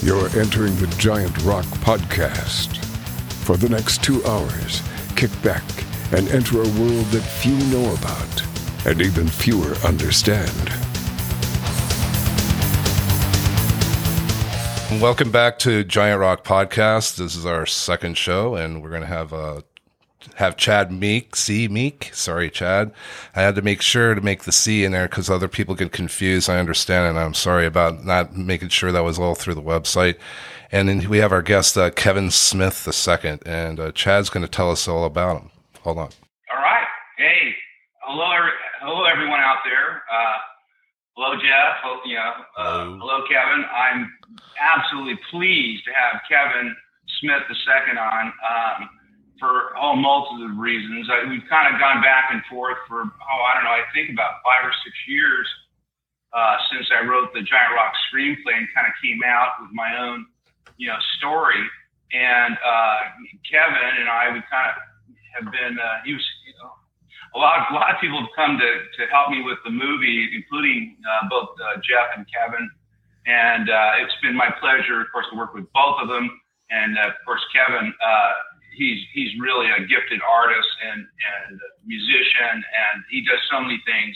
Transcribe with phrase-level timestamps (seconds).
[0.00, 2.76] You're entering the Giant Rock Podcast.
[3.44, 4.80] For the next two hours,
[5.16, 5.64] kick back
[6.12, 10.68] and enter a world that few know about and even fewer understand.
[15.02, 17.16] Welcome back to Giant Rock Podcast.
[17.16, 19.62] This is our second show, and we're going to have uh,
[20.34, 22.10] have Chad Meek, C Meek.
[22.12, 22.92] Sorry, Chad.
[23.34, 25.92] I had to make sure to make the C in there because other people get
[25.92, 26.50] confused.
[26.50, 30.16] I understand, and I'm sorry about not making sure that was all through the website.
[30.70, 34.50] And then we have our guest, uh, Kevin Smith II, and uh, Chad's going to
[34.50, 35.50] tell us all about him.
[35.82, 36.10] Hold on.
[36.50, 36.86] All right.
[37.16, 37.54] Hey,
[38.02, 38.30] hello,
[38.80, 40.02] hello, everyone out there.
[40.12, 40.36] Uh,
[41.16, 41.76] hello, Jeff.
[41.82, 42.98] Hello, you know, uh, hello.
[42.98, 43.64] hello, Kevin.
[43.72, 44.12] I'm
[44.60, 46.76] absolutely pleased to have Kevin
[47.20, 48.26] Smith II on.
[48.26, 48.88] Um,
[49.38, 51.08] for all multitude of reasons.
[51.10, 54.10] I, we've kind of gone back and forth for, oh, I don't know, I think
[54.10, 55.46] about five or six years
[56.32, 59.96] uh, since I wrote the Giant Rock screenplay and kind of came out with my
[59.96, 60.26] own,
[60.76, 61.62] you know, story.
[62.12, 62.98] And uh,
[63.46, 64.76] Kevin and I, we kind of
[65.36, 66.72] have been, uh, he was, you know,
[67.34, 70.28] a lot, a lot of people have come to, to help me with the movie,
[70.34, 72.68] including uh, both uh, Jeff and Kevin.
[73.26, 76.28] And uh, it's been my pleasure, of course, to work with both of them.
[76.70, 78.32] And uh, of course, Kevin, uh,
[78.78, 84.14] he's he's really a gifted artist and and musician, and he does so many things.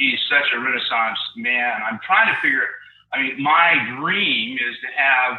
[0.00, 1.78] He's such a renaissance man.
[1.84, 2.64] I'm trying to figure.
[3.12, 5.38] I mean, my dream is to have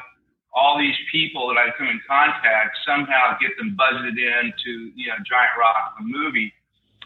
[0.54, 5.18] all these people that I come in contact somehow get them budgeted into you know
[5.26, 6.54] Giant Rock the movie.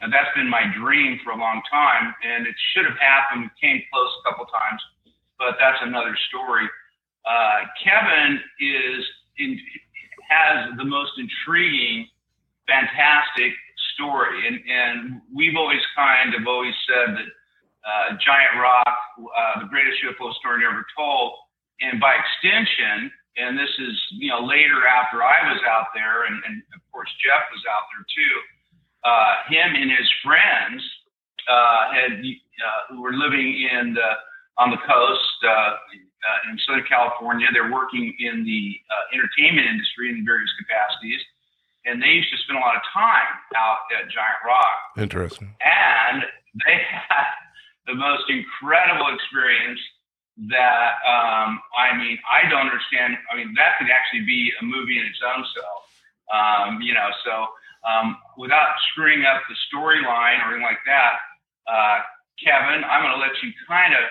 [0.02, 3.48] And that's been my dream for a long time, and it should have happened.
[3.48, 4.82] We came close a couple times,
[5.40, 6.68] but that's another story.
[7.24, 9.06] Uh, Kevin is
[9.38, 9.58] in,
[10.34, 12.08] has the most intriguing,
[12.68, 13.54] fantastic
[13.94, 14.48] story.
[14.48, 17.30] And, and we've always kind of always said that
[17.86, 21.34] uh, Giant Rock, uh, the greatest UFO story ever told.
[21.82, 26.42] And by extension, and this is, you know, later after I was out there, and,
[26.46, 28.36] and of course Jeff was out there too,
[29.04, 30.82] uh, him and his friends
[31.50, 34.10] uh, had, uh, who were living in the,
[34.58, 35.38] on the coast,
[36.24, 37.48] uh, in Southern California.
[37.54, 41.22] They're working in the uh, entertainment industry in various capacities,
[41.86, 44.78] and they used to spend a lot of time out at Giant Rock.
[44.98, 45.56] Interesting.
[45.60, 46.24] And
[46.66, 47.28] they had
[47.88, 49.80] the most incredible experience
[50.50, 53.18] that um, I mean, I don't understand.
[53.30, 55.82] I mean, that could actually be a movie in its own self.
[56.34, 57.54] Um, you know, so
[57.86, 61.22] um, without screwing up the storyline or anything like that,
[61.70, 62.00] uh,
[62.42, 64.06] Kevin, I'm going to let you kind of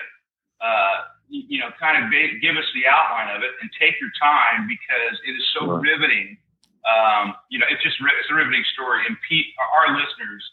[0.63, 0.95] uh,
[1.29, 5.15] you know, kind of give us the outline of it and take your time because
[5.25, 6.37] it is so riveting.
[6.83, 10.43] Um, you know, it's just it's a riveting story, and Pete, our listeners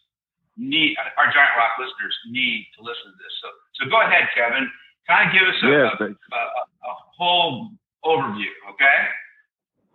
[0.56, 3.34] need our Giant Rock listeners need to listen to this.
[3.42, 4.70] So, so go ahead, Kevin.
[5.08, 6.42] Kind of give us a, yeah, a, a,
[6.86, 7.70] a whole
[8.04, 8.98] overview, okay?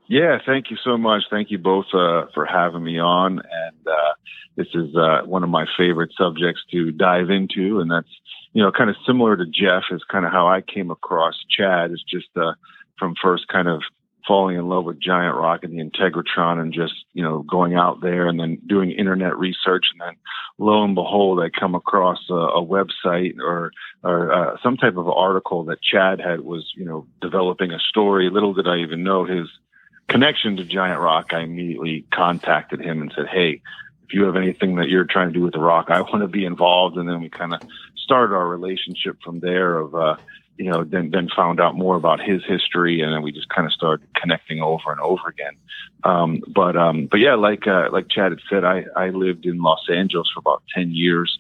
[0.07, 1.23] Yeah, thank you so much.
[1.29, 3.39] Thank you both uh, for having me on.
[3.39, 4.13] And uh,
[4.55, 8.09] this is uh, one of my favorite subjects to dive into, and that's
[8.55, 11.91] you know kind of similar to Jeff is kind of how I came across Chad.
[11.91, 12.53] Is just uh,
[12.97, 13.83] from first kind of
[14.25, 17.99] falling in love with Giant Rock and the Integratron, and just you know going out
[17.99, 20.16] there and then doing internet research, and then
[20.57, 23.71] lo and behold, I come across a, a website or
[24.03, 28.29] or uh, some type of article that Chad had was you know developing a story.
[28.29, 29.49] Little did I even know his
[30.07, 33.61] connection to Giant Rock, I immediately contacted him and said, Hey,
[34.07, 36.27] if you have anything that you're trying to do with the rock, I want to
[36.27, 36.97] be involved.
[36.97, 37.61] And then we kind of
[37.97, 40.16] started our relationship from there of, uh,
[40.57, 43.66] you know, then, then found out more about his history and then we just kind
[43.66, 45.53] of started connecting over and over again.
[46.03, 49.61] Um, but, um, but yeah, like, uh, like Chad had said, I, I lived in
[49.61, 51.37] Los Angeles for about 10 years.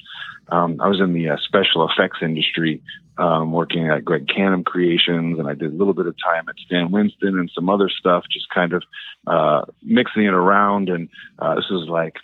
[0.49, 2.81] Um, I was in the uh, special effects industry,
[3.17, 6.55] um, working at Greg Cannom Creations, and I did a little bit of time at
[6.65, 8.83] Stan Winston and some other stuff, just kind of
[9.27, 10.89] uh, mixing it around.
[10.89, 11.09] And
[11.39, 12.15] uh, this was like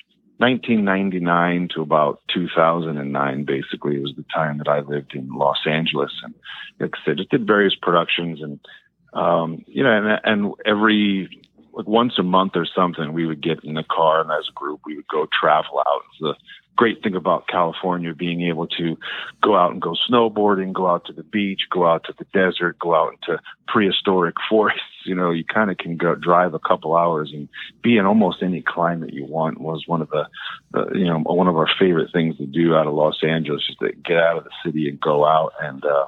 [0.42, 6.12] 1999 to about 2009, basically, was the time that I lived in Los Angeles.
[6.24, 6.34] And
[6.80, 8.60] like I said, just did various productions and,
[9.14, 11.30] um, you know, and, and every,
[11.74, 14.54] like once a month or something, we would get in the car and as a
[14.54, 16.02] group, we would go travel out.
[16.20, 16.36] the
[16.82, 18.98] great thing about California being able to
[19.44, 22.80] go out and go snowboarding, go out to the beach, go out to the desert,
[22.80, 24.82] go out into prehistoric forests.
[25.06, 27.48] You know, you kind of can go drive a couple hours and
[27.84, 30.26] be in almost any climate you want was one of the,
[30.72, 33.76] the, you know, one of our favorite things to do out of Los Angeles is
[33.78, 35.54] to get out of the city and go out.
[35.62, 36.08] And, uh,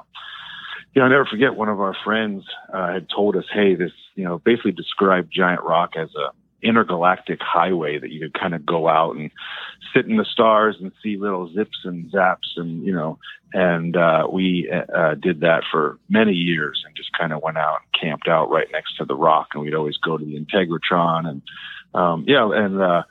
[0.92, 2.42] you know, I'll never forget one of our friends,
[2.72, 6.32] uh, had told us, Hey, this, you know, basically described giant rock as a,
[6.64, 9.30] intergalactic highway that you could kind of go out and
[9.94, 13.18] sit in the stars and see little zips and zaps and you know
[13.52, 17.78] and uh, we uh, did that for many years and just kind of went out
[17.82, 21.28] and camped out right next to the rock and we'd always go to the integratron
[21.28, 21.42] and
[21.94, 23.02] um, yeah and uh,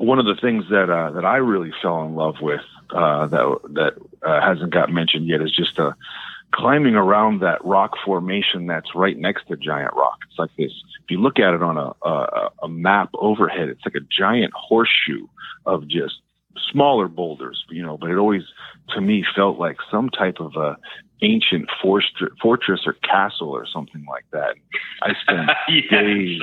[0.00, 3.58] one of the things that uh, that I really fell in love with uh, that
[3.74, 5.92] that uh, hasn't got mentioned yet is just uh,
[6.52, 10.18] climbing around that rock formation that's right next to Giant Rock.
[10.28, 10.72] It's like this.
[11.02, 14.52] If you look at it on a, a, a map overhead, it's like a giant
[14.54, 15.26] horseshoe
[15.66, 16.16] of just
[16.72, 18.42] smaller boulders, you know, but it always
[18.94, 20.76] to me felt like some type of a
[21.22, 24.56] ancient fortress or castle or something like that.
[25.02, 25.90] I spent yes.
[25.90, 26.40] days.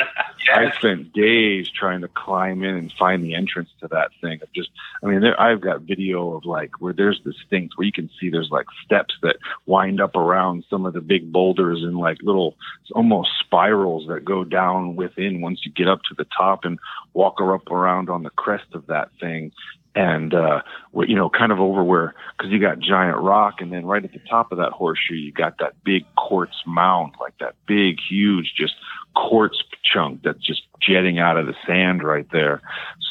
[0.48, 0.58] Yes.
[0.58, 4.40] I spent days trying to climb in and find the entrance to that thing.
[4.42, 4.70] Of just,
[5.04, 8.10] I mean, there, I've got video of like where there's this thing where you can
[8.20, 12.18] see there's like steps that wind up around some of the big boulders and like
[12.22, 12.56] little
[12.94, 16.80] almost spirals that go down within once you get up to the top and
[17.14, 19.52] walk up around on the crest of that thing
[19.98, 20.62] and uh
[21.08, 24.14] you know kind of over where because you got giant rock and then right at
[24.14, 28.54] the top of that horseshoe you got that big quartz mound like that big huge
[28.56, 28.76] just
[29.16, 32.62] quartz chunk that's just jetting out of the sand right there.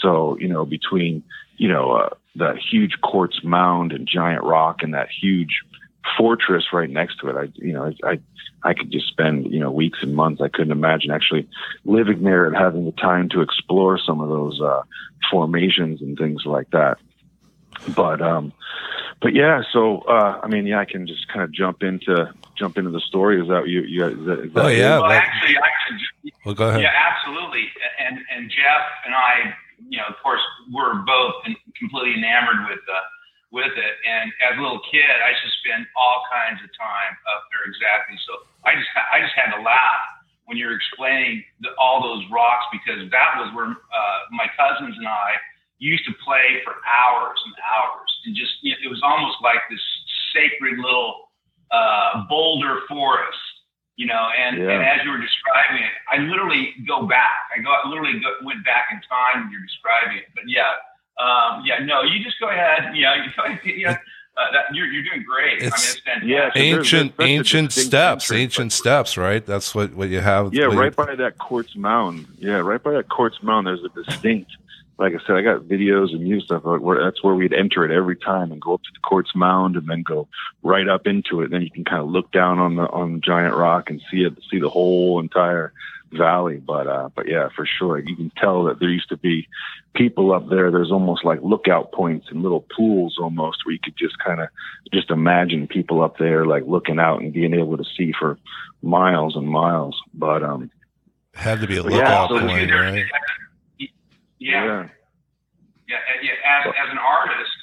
[0.01, 1.23] So you know between
[1.57, 5.63] you know uh, the huge quartz mound and giant rock and that huge
[6.17, 8.19] fortress right next to it i you know i
[8.67, 10.41] I could just spend, you know, weeks and months.
[10.41, 11.49] I couldn't imagine actually
[11.85, 14.83] living there and having the time to explore some of those uh,
[15.31, 16.99] formations and things like that.
[17.95, 18.53] But um,
[19.23, 22.77] but yeah, so uh, I mean, yeah, I can just kind of jump into jump
[22.77, 23.41] into the story.
[23.41, 23.83] Is that you?
[23.83, 24.99] you is that, is that oh yeah.
[24.99, 26.33] Well, actually, I can.
[26.45, 26.81] Well, go ahead.
[26.81, 27.69] Yeah, absolutely.
[28.01, 29.55] And and Jeff and I,
[29.89, 30.41] you know, of course,
[30.73, 31.35] we're both
[31.79, 32.99] completely enamored with the
[33.53, 33.95] with it.
[34.05, 37.65] And as a little kid, I used to spend all kinds of time up there.
[37.71, 38.19] Exactly.
[38.27, 40.03] So I just I just had to laugh
[40.47, 45.07] when you're explaining the, all those rocks because that was where uh, my cousins and
[45.07, 45.39] I
[45.79, 49.61] used to play for hours and hours, and just you know, it was almost like
[49.71, 49.83] this
[50.35, 51.29] sacred little
[51.71, 53.39] uh, boulder forest.
[53.97, 54.77] You know, and, yeah.
[54.77, 57.49] and as you were describing it, I literally go back.
[57.49, 60.29] I go I literally go, went back in time when you're describing it.
[60.37, 60.77] But yeah,
[61.19, 62.95] um, yeah, no, you just go ahead.
[62.95, 65.63] You know, you go ahead, you know, uh, that, you're, you're doing great.
[65.63, 69.45] It's, I mean, it's yeah, ancient there's, there's ancient steps, ancient steps, right?
[69.45, 70.53] That's what, what you have.
[70.53, 72.27] Yeah, right by that quartz mound.
[72.39, 73.67] Yeah, right by that quartz mound.
[73.67, 74.51] There's a distinct.
[74.99, 76.65] Like I said, I got videos and new stuff.
[76.65, 79.77] Where that's where we'd enter it every time and go up to the quartz mound
[79.77, 80.27] and then go
[80.63, 81.51] right up into it.
[81.51, 84.23] Then you can kind of look down on the on the giant rock and see
[84.23, 85.73] it, see the whole entire
[86.13, 86.57] valley.
[86.57, 89.49] But uh, but yeah, for sure, you can tell that there used to be
[89.95, 90.71] people up there.
[90.71, 94.49] There's almost like lookout points and little pools almost where you could just kind of
[94.93, 98.39] just imagine people up there like looking out and being able to see for
[98.83, 99.97] miles and miles.
[100.15, 100.71] But um,
[101.35, 103.05] had to be a lookout yeah, so point, right?
[103.79, 103.89] Yeah.
[104.39, 104.89] yeah.
[105.89, 106.35] Yeah, yeah.
[106.43, 107.55] As, as an artist,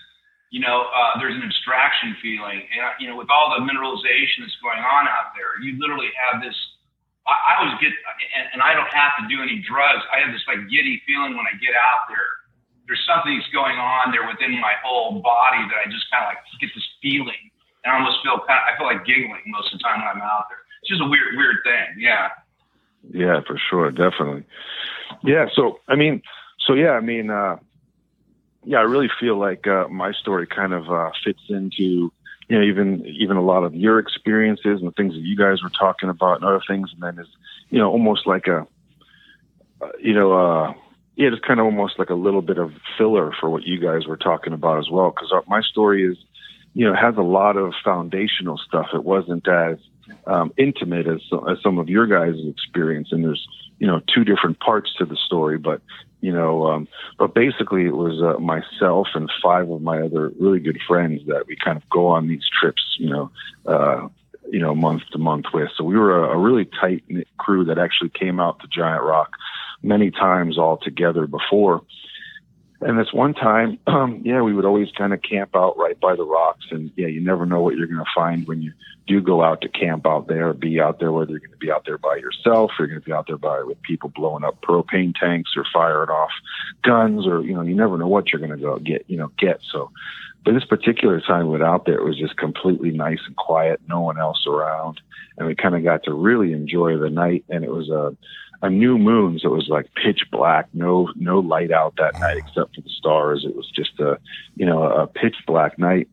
[0.50, 4.56] you know, uh, there's an abstraction feeling, and you know, with all the mineralization that's
[4.64, 6.56] going on out there, you literally have this
[7.28, 7.92] I, I always get,
[8.36, 10.04] and, and I don't have to do any drugs.
[10.12, 12.44] I have this like giddy feeling when I get out there.
[12.88, 16.36] There's something that's going on there within my whole body that I just kind of
[16.36, 17.40] like get this feeling,
[17.84, 20.12] and I almost feel kind of, I feel like giggling most of the time when
[20.12, 20.60] I'm out there.
[20.84, 22.04] It's just a weird, weird thing.
[22.04, 22.28] Yeah.
[23.12, 24.44] Yeah, for sure, definitely.
[25.24, 25.48] Yeah.
[25.56, 26.22] So I mean,
[26.68, 27.58] so yeah, I mean, uh,
[28.66, 32.12] yeah, I really feel like uh, my story kind of uh, fits into
[32.54, 35.64] you know, even even a lot of your experiences and the things that you guys
[35.64, 37.28] were talking about and other things, and then is
[37.72, 38.68] you know almost like a
[39.82, 40.74] uh, you know uh,
[41.16, 44.06] yeah, just kind of almost like a little bit of filler for what you guys
[44.06, 45.10] were talking about as well.
[45.10, 46.16] Because my story is
[46.76, 48.90] you know has a lot of foundational stuff.
[48.94, 49.80] It wasn't as
[50.28, 53.48] um, intimate as, as some of your guys' experience, and there's
[53.80, 55.82] you know two different parts to the story, but
[56.24, 56.88] you know, um,
[57.20, 61.48] but basically it was uh, myself and five of my other really good friends that
[61.48, 63.30] we kind of go on these trips, you know,
[63.66, 64.08] uh,
[64.50, 65.68] you know, month to month with.
[65.76, 69.04] So we were a, a really tight knit crew that actually came out to Giant
[69.04, 69.32] Rock
[69.82, 71.82] many times all together before.
[72.82, 76.16] And this one time, um, yeah, we would always kind of camp out right by
[76.16, 76.66] the rocks.
[76.72, 78.74] And yeah, you never know what you're going to find when you
[79.08, 81.72] do go out to camp out there, be out there, whether you're going to be
[81.72, 84.44] out there by yourself or you're going to be out there by with people blowing
[84.44, 86.32] up propane tanks or firing off
[86.84, 89.30] guns or, you know, you never know what you're going to go get, you know,
[89.38, 89.60] get.
[89.72, 89.92] So,
[90.46, 93.82] but this particular time we went out there, it was just completely nice and quiet,
[93.88, 95.00] no one else around.
[95.38, 97.46] And we kind of got to really enjoy the night.
[97.50, 98.16] And it was a,
[98.64, 102.38] a new moon, so it was like pitch black, no no light out that night
[102.38, 103.46] except for the stars.
[103.46, 104.18] It was just a
[104.56, 106.08] you know a pitch black night,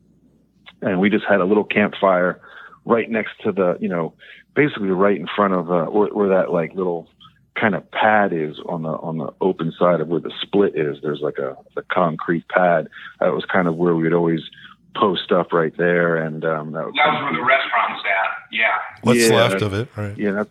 [0.82, 2.40] and we just had a little campfire
[2.84, 4.14] right next to the you know
[4.56, 7.08] basically right in front of uh, where, where that like little
[7.54, 10.96] kind of pad is on the on the open side of where the split is.
[11.02, 12.88] There's like a the concrete pad.
[13.20, 14.40] That was kind of where we'd always
[14.96, 18.30] post up right there, and um, that was, that was where the restaurant's at.
[18.50, 18.66] Yeah.
[19.02, 20.18] What's yeah, left of it, right?
[20.18, 20.50] Yeah, that's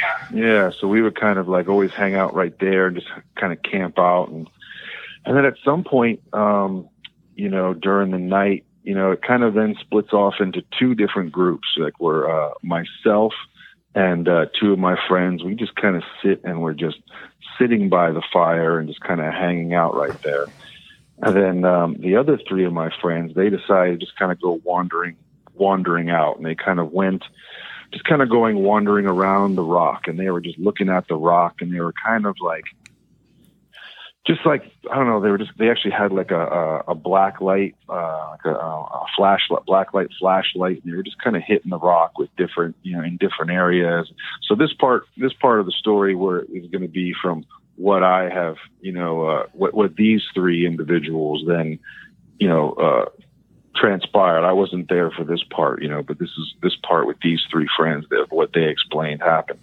[0.00, 0.22] yeah.
[0.32, 3.52] Yeah, so we would kind of like always hang out right there and just kind
[3.52, 4.28] of camp out.
[4.28, 4.48] And
[5.24, 6.88] and then at some point um
[7.34, 10.94] you know during the night you know it kind of then splits off into two
[10.94, 11.68] different groups.
[11.76, 13.34] Like where uh myself
[13.94, 15.44] and uh two of my friends.
[15.44, 16.98] We just kind of sit and we're just
[17.58, 20.46] sitting by the fire and just kind of hanging out right there.
[21.18, 24.40] And then um the other three of my friends they decided to just kind of
[24.40, 25.16] go wandering
[25.54, 26.38] wandering out.
[26.38, 27.24] And they kind of went
[27.92, 31.14] just kind of going wandering around the rock and they were just looking at the
[31.16, 32.64] rock and they were kind of like
[34.26, 36.94] just like I don't know, they were just they actually had like a a, a
[36.94, 41.36] black light, uh, like a, a flashlight, black light flashlight, and they were just kind
[41.36, 44.10] of hitting the rock with different, you know, in different areas.
[44.42, 47.44] So this part, this part of the story, where is going to be from
[47.76, 51.80] what I have, you know, uh, what what these three individuals then,
[52.38, 53.06] you know, uh,
[53.74, 54.44] transpired.
[54.44, 57.40] I wasn't there for this part, you know, but this is this part with these
[57.50, 59.60] three friends that what they explained happened,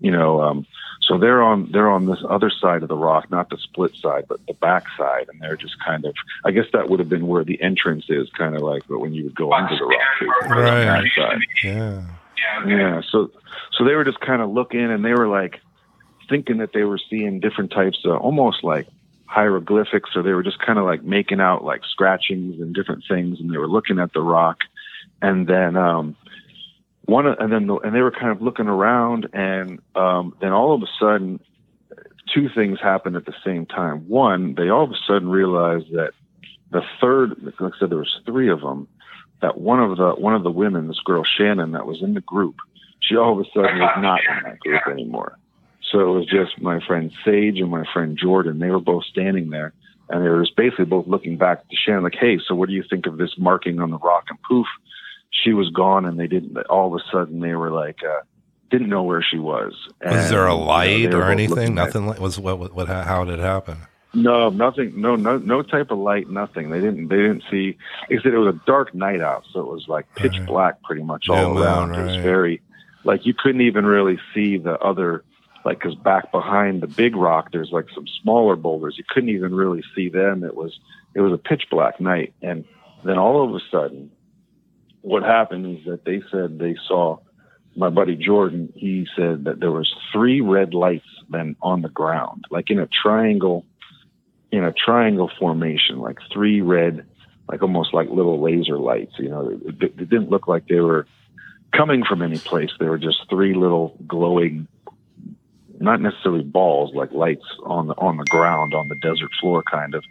[0.00, 0.42] you know.
[0.42, 0.66] Um,
[1.00, 4.24] so they're on they're on this other side of the rock, not the split side,
[4.28, 6.14] but the back side, and they're just kind of.
[6.44, 9.12] I guess that would have been where the entrance is, kind of like, but when
[9.12, 11.04] you would go under the rock, too, right?
[11.62, 12.06] Yeah.
[12.66, 13.02] Yeah.
[13.10, 13.30] So
[13.72, 15.60] so they were just kind of looking, and they were like
[16.28, 18.86] thinking that they were seeing different types of almost like
[19.26, 23.40] hieroglyphics, or they were just kind of like making out like scratchings and different things,
[23.40, 24.58] and they were looking at the rock,
[25.22, 26.16] and then um
[27.06, 30.74] one and then the, and they were kind of looking around and um, then all
[30.74, 31.38] of a sudden
[32.32, 34.08] two things happened at the same time.
[34.08, 36.12] One they all of a sudden realized that
[36.74, 38.88] the third like i said there was three of them
[39.40, 42.20] that one of the one of the women this girl shannon that was in the
[42.20, 42.56] group
[43.00, 45.38] she all of a sudden was not in that group anymore
[45.94, 48.58] so it was just my friend sage and my friend jordan.
[48.58, 49.72] They were both standing there
[50.10, 52.74] and they were just basically both looking back to shannon like hey so what do
[52.74, 54.24] you think of this marking on the rock?
[54.28, 54.66] And poof
[55.30, 58.22] she was gone and they didn't all of a sudden they were like uh
[58.70, 59.72] didn't know where she was.
[60.00, 61.74] And, was there a light you know, or anything?
[61.74, 63.78] nothing like was what, what what how did it happen?
[64.14, 66.70] No nothing no no no type of light nothing.
[66.70, 67.76] They didn't they didn't see
[68.08, 70.46] they said it was a dark night out so it was like pitch right.
[70.46, 71.90] black pretty much all yeah, around.
[71.90, 72.00] right.
[72.00, 72.62] it was very
[73.04, 75.24] like you couldn't even really see the other
[75.64, 79.54] like because back behind the big rock there's like some smaller boulders you couldn't even
[79.54, 80.78] really see them it was
[81.14, 82.64] it was a pitch black night and
[83.04, 84.10] then all of a sudden
[85.00, 87.18] what happened is that they said they saw
[87.76, 88.72] my buddy Jordan.
[88.74, 92.86] He said that there was three red lights then on the ground, like in a
[92.86, 93.64] triangle,
[94.50, 97.06] in a triangle formation, like three red,
[97.48, 99.14] like almost like little laser lights.
[99.18, 101.06] You know, it, it didn't look like they were
[101.72, 102.70] coming from any place.
[102.78, 104.68] They were just three little glowing,
[105.84, 109.94] not necessarily balls, like lights on the on the ground on the desert floor, kind
[109.94, 110.04] of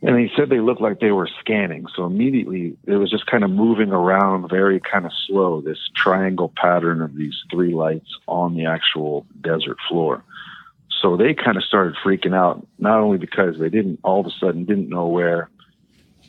[0.00, 1.86] and he said they looked like they were scanning.
[1.96, 6.52] So immediately it was just kind of moving around very kind of slow, this triangle
[6.56, 10.22] pattern of these three lights on the actual desert floor.
[11.02, 14.30] So they kind of started freaking out, not only because they didn't all of a
[14.30, 15.48] sudden didn't know where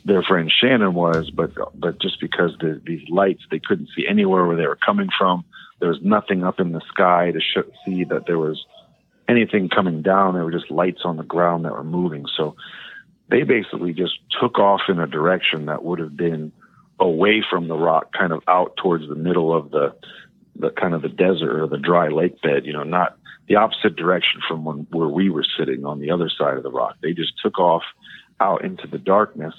[0.04, 4.46] their friend Shannon was, but but just because the, these lights they couldn't see anywhere
[4.46, 5.44] where they were coming from.
[5.80, 8.64] There was nothing up in the sky to sh- see that there was
[9.28, 10.34] anything coming down.
[10.34, 12.26] There were just lights on the ground that were moving.
[12.36, 12.56] So
[13.28, 16.52] they basically just took off in a direction that would have been
[16.98, 19.94] away from the rock, kind of out towards the middle of the
[20.56, 22.66] the kind of the desert or the dry lake bed.
[22.66, 23.16] You know, not
[23.48, 26.70] the opposite direction from when, where we were sitting on the other side of the
[26.70, 26.96] rock.
[27.02, 27.82] They just took off
[28.40, 29.54] out into the darkness,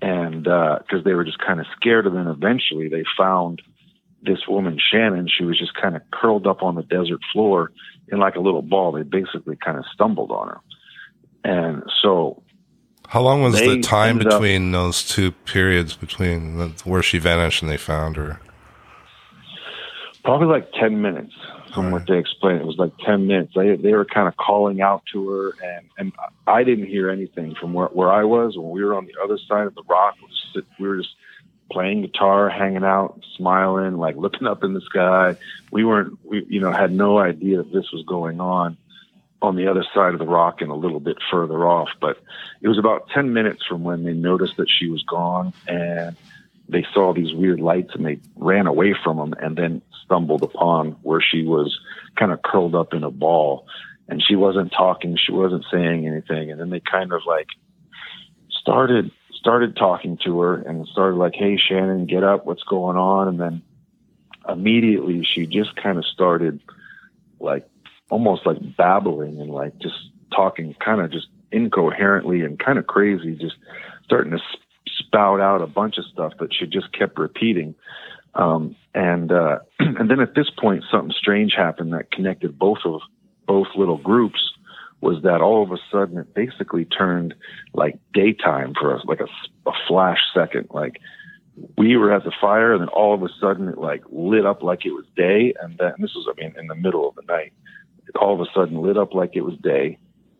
[0.00, 2.06] and because uh, they were just kind of scared.
[2.06, 3.60] And then eventually they found
[4.24, 5.28] this woman Shannon.
[5.28, 7.72] She was just kind of curled up on the desert floor
[8.08, 8.92] in like a little ball.
[8.92, 10.60] They basically kind of stumbled on her.
[11.44, 12.42] And so
[13.08, 17.62] how long was the time between up, those two periods between the, where she vanished
[17.62, 18.40] and they found her?
[20.24, 21.34] Probably like 10 minutes
[21.74, 21.92] from right.
[21.92, 22.60] what they explained.
[22.60, 23.52] It was like 10 minutes.
[23.54, 26.12] They, they were kind of calling out to her, and, and
[26.46, 28.56] I didn't hear anything from where, where I was.
[28.56, 30.14] When we were on the other side of the rock,
[30.80, 31.14] we were just
[31.70, 35.36] playing guitar, hanging out, smiling, like looking up in the sky.
[35.70, 38.76] We weren't, we, you know, had no idea that this was going on
[39.42, 41.90] on the other side of the rock and a little bit further off.
[42.00, 42.18] But
[42.62, 46.16] it was about 10 minutes from when they noticed that she was gone and
[46.68, 50.92] they saw these weird lights and they ran away from them and then stumbled upon
[51.02, 51.78] where she was
[52.16, 53.66] kind of curled up in a ball
[54.08, 55.16] and she wasn't talking.
[55.16, 56.50] She wasn't saying anything.
[56.50, 57.48] And then they kind of like
[58.50, 59.10] started,
[59.44, 62.46] started talking to her and started like, Hey, Shannon, get up.
[62.46, 63.28] What's going on?
[63.28, 63.62] And then
[64.48, 66.60] immediately she just kind of started
[67.40, 67.68] like
[68.08, 69.96] almost like babbling and like just
[70.34, 73.56] talking kind of just incoherently and kind of crazy, just
[74.06, 74.38] starting to
[74.86, 77.74] spout out a bunch of stuff that she just kept repeating.
[78.34, 83.02] Um, and uh, and then at this point, something strange happened that connected both of
[83.46, 84.53] both little groups.
[85.04, 87.34] Was that all of a sudden it basically turned
[87.74, 89.28] like daytime for us, like a,
[89.68, 90.68] a flash second.
[90.70, 90.98] Like
[91.76, 94.62] we were at the fire, and then all of a sudden it like lit up
[94.62, 97.22] like it was day, and then this was I mean in the middle of the
[97.30, 97.52] night.
[98.08, 99.98] It all of a sudden lit up like it was day,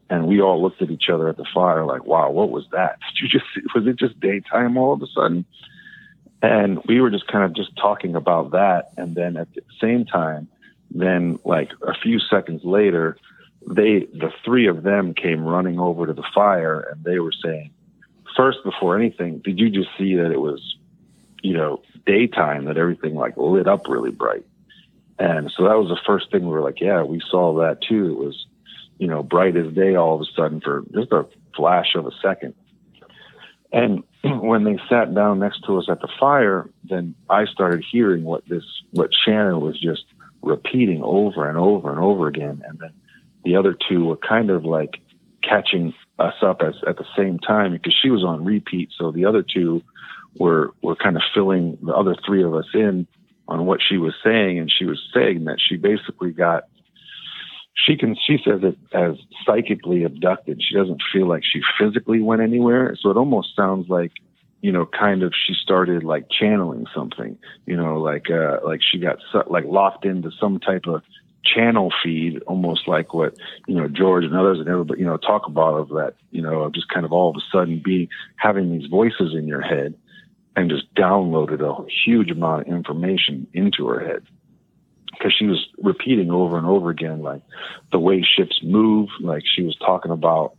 [0.08, 2.98] and we all looked at each other at the fire like, "Wow, what was that?
[3.20, 5.44] Did you just was it just daytime all of a sudden?"
[6.40, 8.92] And we were just kind of just talking about that.
[8.96, 10.48] And then at the same time,
[10.90, 13.16] then like a few seconds later,
[13.66, 17.70] they, the three of them came running over to the fire and they were saying,
[18.36, 20.76] first, before anything, did you just see that it was,
[21.42, 24.44] you know, daytime, that everything like lit up really bright?
[25.18, 28.10] And so that was the first thing we were like, yeah, we saw that too.
[28.10, 28.46] It was,
[28.98, 32.10] you know, bright as day all of a sudden for just a flash of a
[32.22, 32.54] second.
[33.72, 38.24] And when they sat down next to us at the fire, then I started hearing
[38.24, 40.04] what this, what Shannon was just
[40.42, 42.62] repeating over and over and over again.
[42.66, 42.92] And then
[43.44, 45.00] the other two were kind of like
[45.42, 48.90] catching us up as, at the same time because she was on repeat.
[48.96, 49.82] So the other two
[50.38, 53.06] were, were kind of filling the other three of us in
[53.46, 54.58] on what she was saying.
[54.58, 56.64] And she was saying that she basically got
[57.74, 62.40] she can she says it as psychically abducted she doesn't feel like she physically went
[62.40, 64.12] anywhere so it almost sounds like
[64.60, 67.36] you know kind of she started like channeling something
[67.66, 69.18] you know like uh like she got
[69.50, 71.02] like locked into some type of
[71.44, 73.36] channel feed almost like what
[73.66, 76.62] you know george and others and everybody you know talk about of that you know
[76.62, 79.94] of just kind of all of a sudden being having these voices in your head
[80.56, 84.22] and just downloaded a huge amount of information into her head
[85.10, 87.42] because she was repeating over and over again, like
[87.92, 89.08] the way ships move.
[89.20, 90.54] Like she was talking about,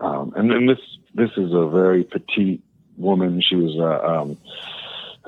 [0.00, 0.78] um, and then this
[1.14, 2.62] this is a very petite
[2.96, 3.42] woman.
[3.42, 4.38] She was, uh, um,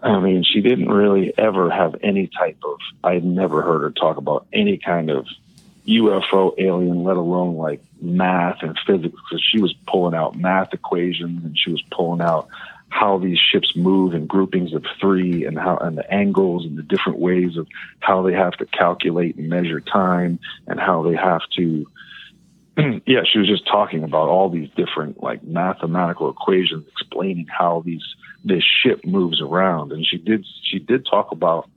[0.03, 2.79] I mean, she didn't really ever have any type of.
[3.03, 5.27] I never heard her talk about any kind of
[5.87, 9.15] UFO alien, let alone like math and physics.
[9.15, 12.49] Because she was pulling out math equations and she was pulling out
[12.91, 16.83] how these ships move in groupings of three and how and the angles and the
[16.83, 17.67] different ways of
[18.01, 21.87] how they have to calculate and measure time and how they have to
[23.07, 28.03] yeah she was just talking about all these different like mathematical equations explaining how these
[28.49, 29.93] this ship moves around.
[29.93, 31.69] And she did she did talk about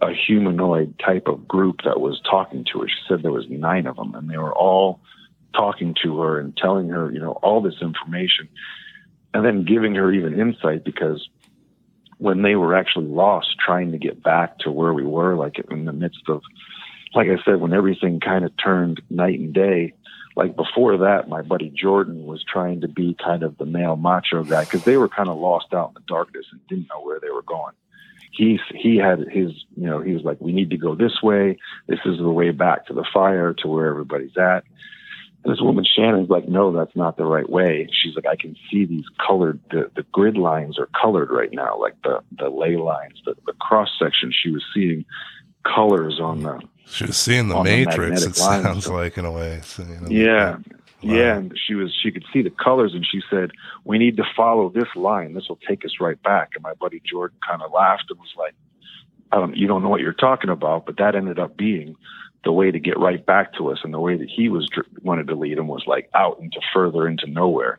[0.00, 2.88] a humanoid type of group that was talking to her.
[2.88, 5.00] She said there was nine of them and they were all
[5.54, 8.48] talking to her and telling her you know all this information
[9.34, 11.28] and then giving her even insight because
[12.18, 15.84] when they were actually lost trying to get back to where we were like in
[15.84, 16.42] the midst of
[17.14, 19.92] like i said when everything kind of turned night and day
[20.36, 24.42] like before that my buddy jordan was trying to be kind of the male macho
[24.42, 27.20] guy because they were kind of lost out in the darkness and didn't know where
[27.20, 27.74] they were going
[28.32, 31.56] he he had his you know he was like we need to go this way
[31.86, 34.64] this is the way back to the fire to where everybody's at
[35.44, 37.88] and this woman Shannon's like, no, that's not the right way.
[37.90, 41.78] She's like, I can see these colored, the, the grid lines are colored right now,
[41.80, 44.32] like the the ley lines, the, the cross section.
[44.32, 45.04] She was seeing
[45.64, 46.60] colors on the.
[46.86, 48.24] She was seeing the matrix.
[48.24, 48.64] The it lines.
[48.64, 49.60] sounds like in a way.
[49.64, 50.60] So, you know, yeah, wow.
[51.02, 51.36] yeah.
[51.36, 53.50] And she was she could see the colors, and she said,
[53.84, 55.34] "We need to follow this line.
[55.34, 58.34] This will take us right back." And my buddy Jordan kind of laughed and was
[58.36, 58.54] like,
[59.32, 61.96] "I don't, you don't know what you're talking about," but that ended up being
[62.44, 64.68] the way to get right back to us and the way that he was
[65.02, 67.78] wanted to lead him was like out into further into nowhere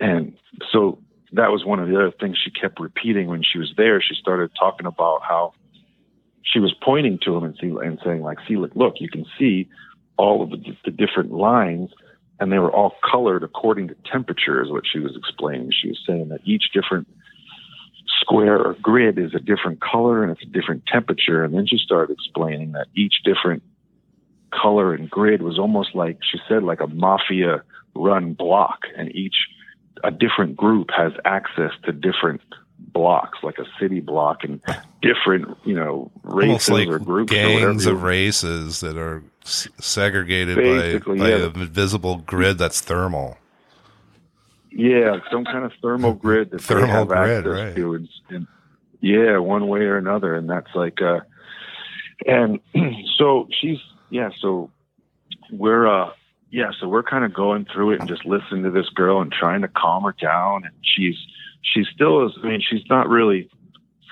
[0.00, 0.36] and
[0.70, 0.98] so
[1.32, 4.14] that was one of the other things she kept repeating when she was there she
[4.14, 5.52] started talking about how
[6.56, 9.26] she was pointing to him and, see, and saying like see look, look you can
[9.38, 9.68] see
[10.16, 11.90] all of the, the different lines
[12.40, 15.70] and they were all colored according to temperature is what she was explaining.
[15.70, 17.08] She was saying that each different
[18.20, 21.44] square or grid is a different color and it's a different temperature.
[21.44, 23.62] And then she started explaining that each different
[24.50, 27.62] color and grid was almost like she said like a mafia
[27.94, 28.80] run block.
[28.96, 29.36] And each
[30.02, 32.40] a different group has access to different
[32.78, 34.42] blocks like a city block.
[34.42, 34.62] And
[35.02, 41.14] different you know races like or groups gangs or of races that are segregated by,
[41.14, 41.44] by yeah.
[41.44, 43.36] a visible grid that's thermal
[44.70, 47.76] yeah some kind of thermal grid that thermal they have grid, access right.
[47.76, 48.46] to and, and
[49.00, 51.20] yeah one way or another and that's like uh
[52.24, 52.60] and
[53.18, 53.78] so she's
[54.10, 54.70] yeah, so
[55.50, 56.12] we're uh
[56.50, 59.32] yeah, so we're kind of going through it and just listening to this girl and
[59.32, 61.16] trying to calm her down and she's
[61.62, 63.50] she still is I mean, she's not really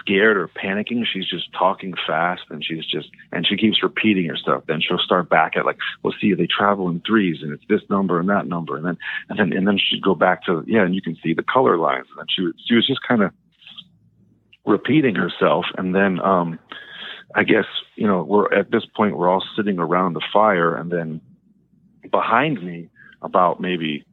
[0.04, 1.04] scared or panicking.
[1.10, 4.64] She's just talking fast and she's just, and she keeps repeating herself.
[4.66, 7.80] Then she'll start back at like, well, see, they travel in threes and it's this
[7.88, 8.76] number and that number.
[8.76, 11.34] And then, and then, and then she'd go back to, yeah, and you can see
[11.34, 12.06] the color lines.
[12.10, 13.32] And then she, was, she was just kind of
[14.66, 15.66] repeating herself.
[15.76, 16.58] And then, um,
[17.34, 20.90] I guess, you know, we're at this point, we're all sitting around the fire and
[20.90, 21.20] then
[22.10, 22.90] behind me
[23.22, 24.04] about maybe,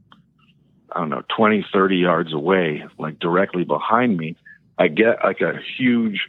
[0.92, 4.38] I don't know, 20, 30 yards away, like directly behind me,
[4.82, 6.28] I get like a huge,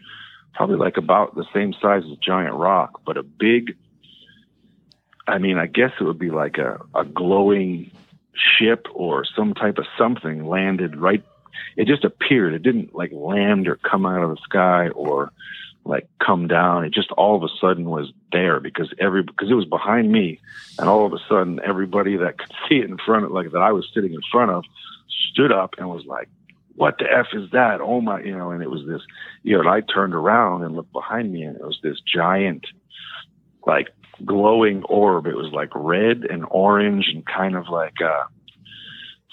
[0.54, 3.76] probably like about the same size as Giant Rock, but a big,
[5.26, 7.90] I mean, I guess it would be like a, a glowing
[8.34, 11.24] ship or some type of something landed right.
[11.76, 12.52] It just appeared.
[12.52, 15.32] It didn't like land or come out of the sky or
[15.86, 16.84] like come down.
[16.84, 20.40] It just all of a sudden was there because every because it was behind me,
[20.78, 23.62] and all of a sudden everybody that could see it in front of like that
[23.62, 24.64] I was sitting in front of
[25.30, 26.28] stood up and was like,
[26.76, 27.80] "What the f is that?
[27.80, 29.02] Oh my!" You know, and it was this.
[29.42, 32.66] You know, and I turned around and looked behind me, and it was this giant,
[33.66, 33.88] like
[34.24, 35.26] glowing orb.
[35.26, 38.24] It was like red and orange and kind of like uh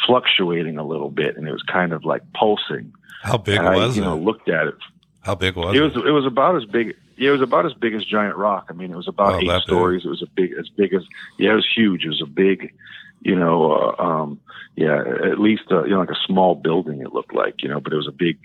[0.07, 2.93] fluctuating a little bit, and it was kind of like pulsing.
[3.21, 4.05] How big and was I, you it?
[4.05, 4.75] know, looked at it
[5.21, 5.81] How big was it it?
[5.83, 6.95] was it was about as big.
[7.17, 8.67] Yeah, it was about as big as Giant Rock.
[8.69, 9.75] I mean, it was about Oh, eight that big.
[9.75, 10.05] stories.
[10.05, 11.03] It was a big, as big as
[11.37, 12.05] yeah, it was huge.
[12.05, 12.73] It was a big,
[13.21, 14.39] you know, uh, um,
[14.75, 15.01] yeah,
[15.31, 17.01] at least uh, you know like a small building.
[17.01, 18.39] It looked like you know, but it was a big,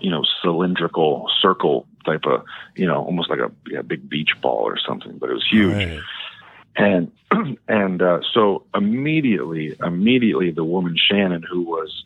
[0.00, 2.44] you know, cylindrical circle type of,
[2.76, 5.18] you know, almost like a yeah, big beach ball or something.
[5.18, 6.00] But it was huge Right.
[6.76, 7.12] and
[7.68, 12.02] and uh, so immediately, immediately, the woman Shannon, who was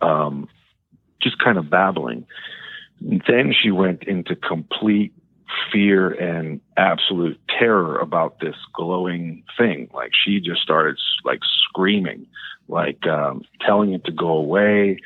[0.00, 0.48] um,
[1.20, 2.26] just kind of babbling,
[3.00, 5.12] then she went into complete
[5.72, 9.88] fear and absolute terror about this glowing thing.
[9.92, 12.26] Like she just started like screaming,
[12.68, 14.98] like um, telling it to go away,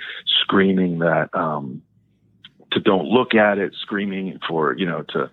[0.42, 1.82] screaming that um,
[2.72, 5.30] to don't look at it, screaming for you know to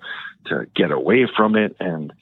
[0.47, 2.13] to get away from it, and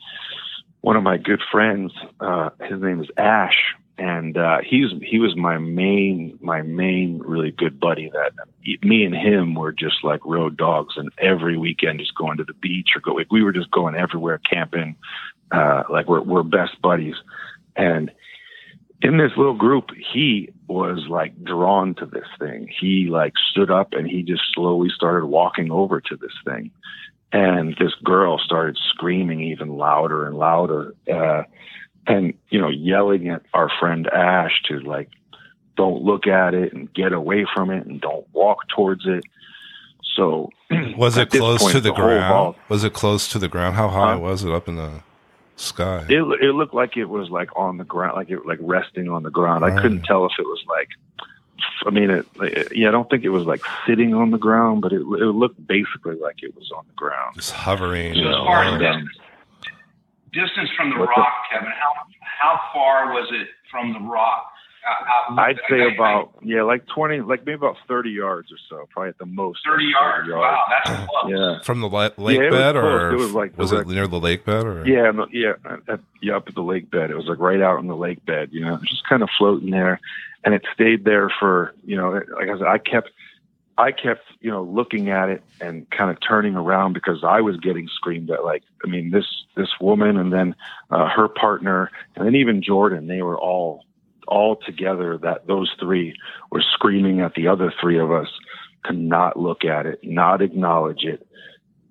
[0.82, 5.36] one of my good friends, uh, his name is Ash, and uh, he's he was
[5.36, 8.10] my main my main really good buddy.
[8.10, 8.32] That
[8.84, 12.56] me and him were just like road dogs, and every weekend just going to the
[12.56, 13.20] beach or go.
[13.30, 14.96] We were just going everywhere camping.
[15.52, 17.14] Uh, like we're we're best buddies,
[17.76, 18.10] and
[19.04, 22.70] in this little group, he was like drawn to this thing.
[22.80, 26.72] He like stood up and he just slowly started walking over to this thing
[27.34, 31.44] and this girl started screaming even louder and louder uh
[32.08, 35.10] and you know yelling at our friend ash to like
[35.78, 39.24] don't look at it and get away from it and don't walk towards it
[40.16, 40.50] so
[40.98, 42.56] Was it close point, to the, the ground?
[42.70, 43.76] was it close to the ground?
[43.76, 44.20] How high Huh?
[44.20, 45.02] was it up in the
[45.56, 46.06] sky?
[46.10, 49.22] it, it looked like it was like on the ground like it like resting on
[49.24, 50.90] the ground i couldn't tell if it was like
[51.86, 54.82] I mean, it, it- yeah, I don't think it was like sitting on the ground,
[54.82, 57.36] but it, it looked basically like it was on the ground.
[57.36, 58.12] Just hovering.
[58.12, 58.32] As Yeah.
[58.32, 59.02] far as Yeah.
[60.34, 61.94] Distance, distance from the What's rock, Kevin, how
[62.40, 64.48] how far was it from the rock?
[64.84, 68.58] Uh, I'd say I- I- about yeah, like twenty, like maybe about thirty yards or
[68.68, 69.60] so, probably at the most.
[69.64, 70.30] thirty like yards.
[70.32, 71.32] Wow, that's close.
[71.32, 71.60] Yeah.
[71.64, 72.84] From the la- lake Yeah, bed, close.
[72.84, 75.54] or It was, like, was it near the lake bed, or Yeah, no, yeah,
[75.88, 77.12] at, yeah, up at the lake bed.
[77.12, 79.70] It was like right out in the lake bed, you know, just kind of floating
[79.70, 80.00] there,
[80.44, 83.12] and it stayed there for, you know, like I said, I kept,
[83.78, 87.58] I kept, you know, looking at it and kind of turning around because I was
[87.58, 88.44] getting screamed at.
[88.44, 90.56] Like, I mean, this this woman, and then
[90.90, 93.08] uh, her partner, and then even Jordan.
[93.08, 93.86] They were all
[94.28, 95.18] all together.
[95.18, 96.16] That those three
[96.52, 98.28] were screaming at the other three of us
[98.86, 101.28] to not look at it, not acknowledge it,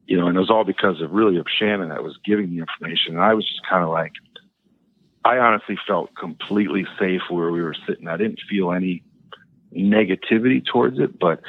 [0.07, 2.59] you know, and it was all because of really of Shannon that was giving the
[2.59, 3.14] information.
[3.14, 4.12] And I was just kind of like,
[5.25, 8.09] I honestly felt completely safe where we were sitting.
[8.09, 9.05] I didn't feel any
[9.74, 11.40] negativity towards it, but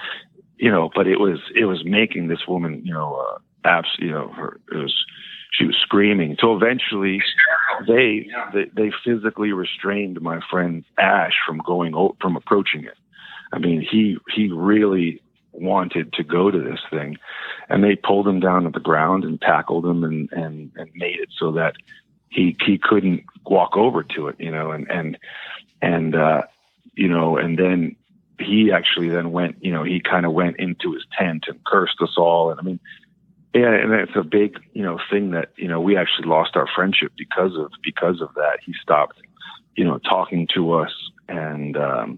[0.58, 4.12] you know, but it was it was making this woman, you know, uh, abs, you
[4.12, 5.06] know, her it was
[5.52, 6.38] she was screaming.
[6.40, 7.22] So eventually,
[7.88, 12.98] they, they they physically restrained my friend Ash from going o- from approaching it.
[13.52, 17.18] I mean, he he really wanted to go to this thing,
[17.68, 21.20] and they pulled him down to the ground and tackled him and and and made
[21.20, 21.74] it so that
[22.30, 25.18] he he couldn't walk over to it, you know, and and
[25.82, 26.44] and uh,
[26.94, 27.96] you know, and then
[28.42, 32.02] he actually then went, you know, he kind of went into his tent and cursed
[32.02, 32.80] us all, and I mean.
[33.54, 36.68] Yeah, and it's a big, you know, thing that you know we actually lost our
[36.74, 38.60] friendship because of because of that.
[38.66, 39.18] He stopped,
[39.76, 40.94] you know, talking to us,
[41.28, 42.18] and um,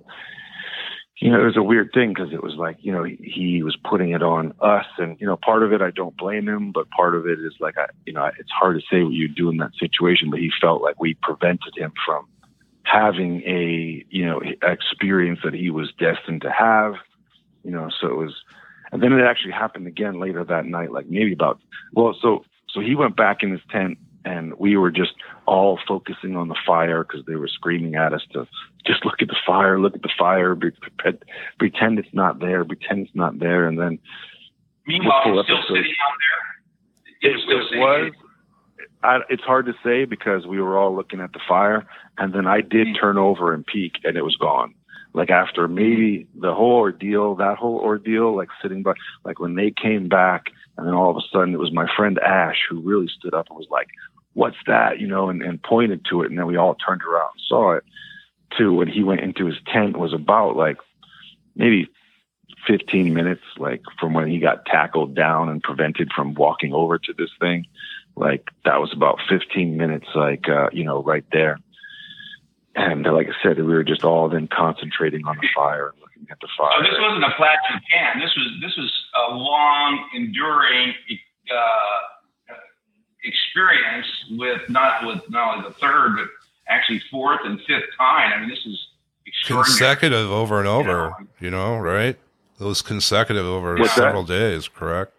[1.23, 3.63] you know, it was a weird thing because it was like, you know, he, he
[3.63, 6.73] was putting it on us, and you know, part of it I don't blame him,
[6.73, 9.29] but part of it is like, I, you know, it's hard to say what you
[9.29, 12.27] do in that situation, but he felt like we prevented him from
[12.93, 16.93] having a, you know, experience that he was destined to have,
[17.63, 18.36] you know, so it was,
[18.91, 21.60] And then it actually happened again later that night, like maybe about
[21.93, 25.13] well, so so he went back in his tent and we were just
[25.45, 28.47] all focusing on the fire because they were screaming at us to
[28.86, 31.19] just look at the fire, look at the fire, be, pre-
[31.58, 33.99] pretend it's not there, pretend it's not there, and then.
[34.86, 37.32] Meanwhile, still episode, sitting out there.
[37.32, 38.12] It, it was.
[39.03, 41.85] I, it's hard to say because we were all looking at the fire,
[42.17, 42.99] and then I did mm-hmm.
[42.99, 44.73] turn over and peek, and it was gone.
[45.13, 49.71] Like after maybe the whole ordeal, that whole ordeal, like sitting by, like when they
[49.71, 53.07] came back, and then all of a sudden it was my friend Ash who really
[53.07, 53.89] stood up and was like,
[54.33, 57.29] "What's that?" You know, and, and pointed to it, and then we all turned around
[57.33, 57.83] and saw it.
[58.57, 60.77] Too when he went into his tent was about like
[61.55, 61.89] maybe
[62.67, 67.13] 15 minutes, like from when he got tackled down and prevented from walking over to
[67.13, 67.65] this thing
[68.15, 71.58] like that was about 15 minutes, like, uh, you know, right there.
[72.76, 75.99] And uh, like I said, we were just all then concentrating on the fire and
[76.02, 76.71] looking at the fire.
[76.78, 78.19] So this wasn't a flash in the pan.
[78.19, 80.93] This was, this was a long enduring,
[81.52, 82.56] uh,
[83.23, 86.28] experience with not with not only the third, but
[86.67, 88.34] actually fourth and fifth time.
[88.34, 88.88] I mean, this is
[89.45, 90.89] consecutive over and over.
[90.89, 92.17] You know, you know right?
[92.58, 94.34] Those consecutive over What's several that?
[94.34, 95.13] days, correct?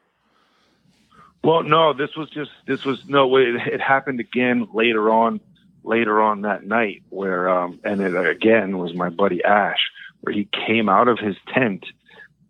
[1.45, 3.37] Well, no, this was just this was no.
[3.37, 5.41] It, it happened again later on,
[5.83, 9.91] later on that night where, um, and it again was my buddy Ash,
[10.23, 11.85] where he came out of his tent,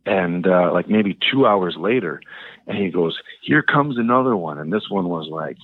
[0.07, 2.21] and uh, like maybe two hours later,
[2.69, 5.57] and he goes, "Here comes another one," and this one was like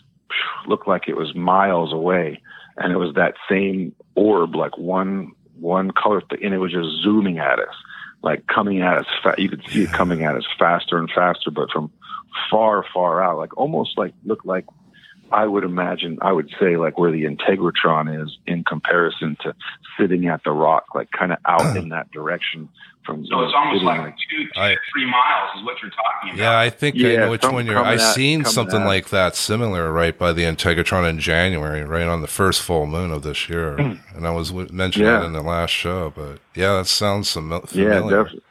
[0.66, 2.43] looked like it was miles away,
[2.79, 6.88] and it was that same orb, like one one color, th- and it was just
[7.01, 7.75] zooming at us,
[8.25, 9.07] like coming at us.
[9.23, 11.93] Fa- you could see it coming at us faster and faster, but from
[12.51, 14.64] far, far out, like almost like look like
[15.33, 19.55] I would imagine, I would say like where the Integratron is in comparison to
[19.99, 22.69] sitting at the rock, like kind of out in that direction
[23.07, 23.25] from.
[23.27, 26.38] So it's almost like, like two, two I, three miles is what you're talking about.
[26.38, 27.79] Yeah, I think yeah, I know which one you're.
[27.79, 32.29] I've seen something like that similar right by the Integratron in January, right on the
[32.29, 35.21] first full moon of this year, and I was mentioning yeah.
[35.21, 36.12] that in the last show.
[36.14, 37.69] But yeah, that sounds familiar.
[37.73, 38.43] Yeah, definitely.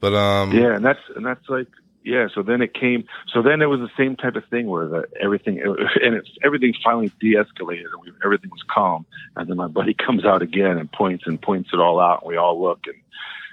[0.00, 1.68] But um, yeah, and that's and that's like
[2.04, 3.04] yeah, so then it came.
[3.32, 6.74] So then it was the same type of thing where the, everything and it's everything
[6.82, 9.06] finally de-escalated and we, everything was calm.
[9.36, 12.22] And then my buddy comes out again and points and points it all out.
[12.22, 12.96] And we all look and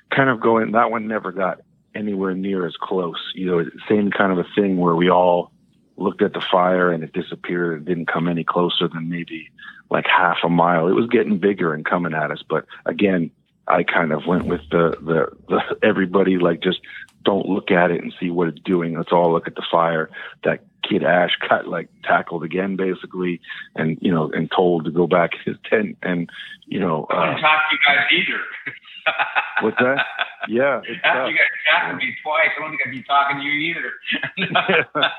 [0.10, 0.72] kind of going.
[0.72, 1.62] That one never got
[1.94, 3.32] anywhere near as close.
[3.36, 5.52] You know, same kind of a thing where we all
[5.98, 7.82] looked at the fire and it disappeared.
[7.82, 9.50] It didn't come any closer than maybe
[9.92, 10.88] like half a mile.
[10.88, 12.44] It was getting bigger and coming at us.
[12.48, 13.32] But again,
[13.68, 16.80] I kind of went with the, the, the everybody like just
[17.24, 18.98] don't look at it and see what it's doing.
[18.98, 20.10] Let's all look at the fire.
[20.44, 23.42] That kid Ash got like tackled again, basically,
[23.76, 25.98] and you know, and told to go back to his tent.
[26.02, 26.30] And
[26.66, 29.14] you know, I wouldn't uh, talk to you guys either.
[29.62, 30.06] what's that?
[30.48, 33.44] Yeah, it's after you guys tackled me twice, I don't think I'd be talking to
[33.44, 33.94] you either.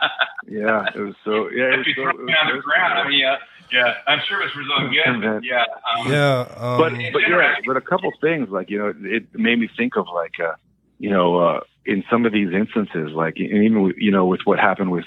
[0.49, 1.51] yeah, it was so.
[1.51, 2.99] Yeah, it was so, it was on the ground.
[2.99, 3.37] I mean, yeah.
[3.73, 5.45] Yeah, I'm sure it was really good.
[5.45, 5.65] yeah,
[5.97, 9.61] um, yeah, um, but but yeah, but a couple things like you know, it made
[9.61, 10.55] me think of like uh,
[10.99, 14.59] you know, uh, in some of these instances, like and even you know with what
[14.59, 15.05] happened with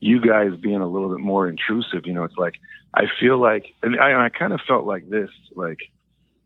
[0.00, 2.54] you guys being a little bit more intrusive, you know, it's like
[2.94, 5.78] I feel like, and I, I kind of felt like this, like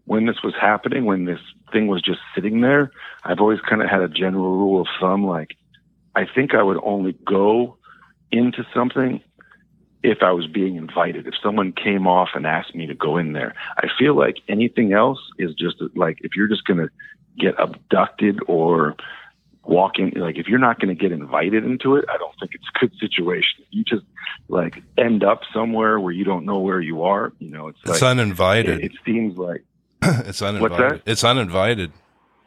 [0.04, 1.40] when this was happening, when this
[1.72, 2.90] thing was just sitting there,
[3.24, 5.56] I've always kind of had a general rule of thumb, like
[6.14, 7.76] I think I would only go
[8.32, 9.22] into something
[10.02, 11.26] if I was being invited.
[11.26, 14.92] If someone came off and asked me to go in there, I feel like anything
[14.92, 16.90] else is just like if you're just going to
[17.38, 18.96] get abducted or
[19.64, 22.64] walking like if you're not going to get invited into it i don't think it's
[22.74, 23.64] a good situation.
[23.70, 24.04] You just
[24.48, 28.02] like end up somewhere where you don't know where you are you know it's, it's
[28.02, 28.80] like, uninvited.
[28.80, 29.64] it, it seems like
[30.02, 31.02] it's uninvited.
[31.04, 31.92] It's uninvited.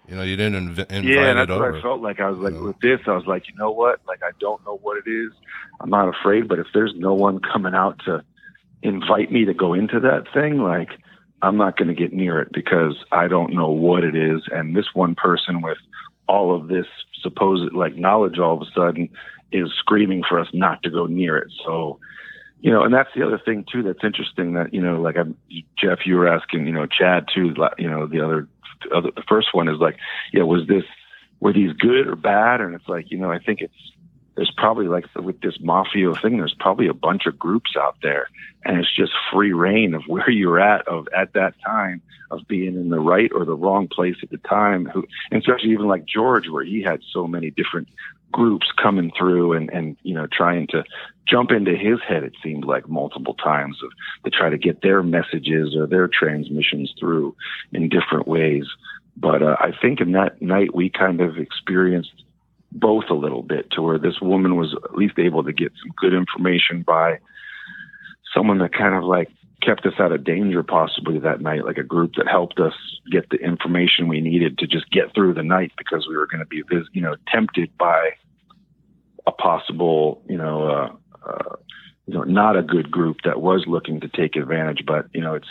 [0.08, 1.06] You know you didn't inv- invite it.
[1.06, 1.78] yeah that's what over.
[1.78, 2.20] i felt like.
[2.20, 4.02] I was like with this i was like you know what?
[4.08, 5.32] Like i don't know what it is.
[5.80, 8.24] I'm not afraid but if there's no one coming out to
[8.82, 10.90] invite me to go into that thing like
[11.42, 14.42] i'm not going to get near it because i don't know what it is.
[14.52, 15.78] And this one person with
[16.28, 16.86] all of this
[17.22, 19.10] supposed like knowledge all of a sudden
[19.52, 21.52] is screaming for us not to go near it.
[21.66, 22.00] So,
[22.62, 25.38] you know, and that's the other thing too that's interesting that you know, like I'm,
[25.78, 27.54] Jeff, you were asking, you know, Chad too.
[27.78, 28.48] You know, the other,
[28.94, 29.98] other, the first one is like,
[30.32, 30.84] yeah, was this
[31.40, 32.62] were these good or bad?
[32.62, 33.74] And it's like, you know, I think it's
[34.36, 38.28] there's probably like with this mafia thing, there's probably a bunch of groups out there,
[38.66, 42.76] and it's just free reign of where you're at of at that time of being
[42.76, 44.86] in the right or the wrong place at the time.
[44.86, 47.88] Who, and especially even like George, where he had so many different
[48.32, 50.84] groups coming through and and you know trying to
[51.28, 52.24] jump into his head.
[52.24, 53.92] It seemed like multiple times of
[54.26, 57.36] to try to get their messages or their transmissions through
[57.72, 58.66] in different ways.
[59.16, 62.23] But uh, I think in that night we kind of experienced
[62.74, 65.92] both a little bit to where this woman was at least able to get some
[65.98, 67.20] good information by
[68.34, 69.30] someone that kind of like
[69.62, 72.74] kept us out of danger possibly that night, like a group that helped us
[73.12, 76.40] get the information we needed to just get through the night because we were going
[76.40, 78.10] to be, you know, tempted by
[79.26, 80.90] a possible, you know, uh,
[81.26, 81.56] uh,
[82.06, 84.84] you know, not a good group that was looking to take advantage.
[84.86, 85.48] But you know, it's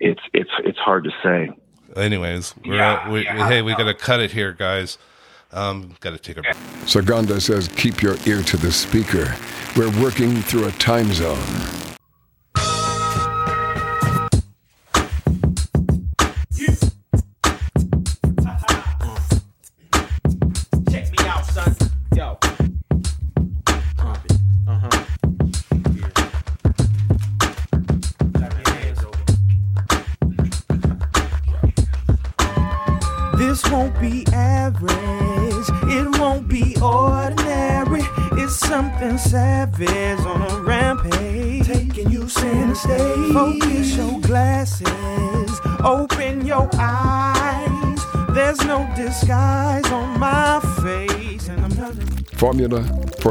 [0.00, 1.50] it's it's it's hard to say.
[1.96, 4.98] Anyways, we're yeah, we, yeah, hey, we got to cut it here, guys.
[5.54, 6.56] Um, got to take a break.
[6.84, 9.36] Saganda says, keep your ear to the speaker.
[9.76, 11.83] We're working through a time zone.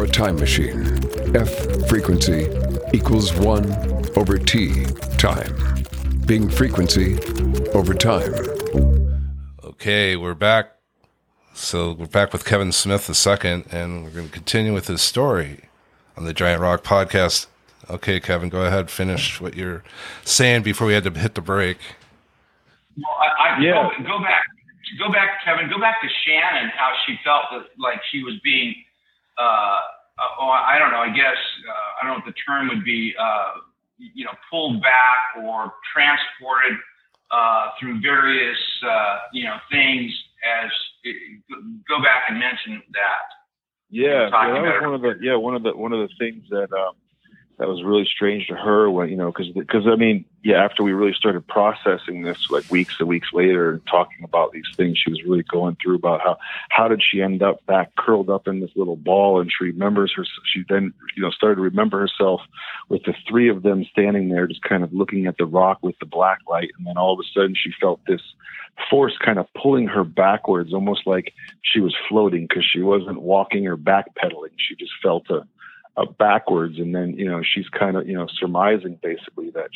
[0.03, 1.35] Formula a time machine.
[1.35, 2.49] F frequency
[2.93, 4.85] equals 1 over T
[5.17, 5.55] time.
[6.25, 7.19] Being frequency
[7.73, 8.33] over time.
[9.63, 10.75] Okay, we're back.
[11.53, 15.01] So we're back with Kevin Smith the second, and we're going to continue with his
[15.01, 15.61] story
[16.17, 17.47] on the Giant Rock podcast.
[17.89, 19.83] Okay, Kevin, go ahead, finish what you're
[20.25, 21.77] saying before we had to hit the break.
[22.97, 23.89] Well, I, I yeah.
[23.99, 24.43] Go, go back,
[24.99, 25.69] go back, Kevin.
[25.69, 26.71] Go back to Shannon.
[26.75, 28.75] How she felt that, like she was being
[29.37, 29.79] uh,
[30.39, 31.03] oh, I don't know.
[31.03, 33.13] I guess uh, I don't know what the term would be.
[33.19, 33.61] Uh,
[33.97, 36.77] you know, pulled back or transported
[37.31, 40.11] uh, through various uh, you know things.
[40.43, 40.69] As
[41.03, 41.15] it,
[41.87, 43.25] go back and mention that.
[43.89, 46.43] Yeah, yeah, that was one of the yeah one of the one of the things
[46.49, 46.95] that um,
[47.57, 50.83] that was really strange to her when you know because because I mean yeah after
[50.83, 54.97] we really started processing this like weeks and weeks later and talking about these things
[54.97, 56.37] she was really going through about how
[56.69, 59.39] how did she end up back curled up in this little ball?
[59.39, 62.41] And she remembers her she then you know started to remember herself
[62.89, 65.97] with the three of them standing there just kind of looking at the rock with
[65.99, 66.71] the black light.
[66.77, 68.21] And then all of a sudden she felt this
[68.89, 73.67] force kind of pulling her backwards almost like she was floating because she wasn't walking
[73.67, 74.49] or backpedaling.
[74.57, 75.45] She just felt a
[75.97, 79.69] uh, backwards, and then you know she's kind of you know surmising basically that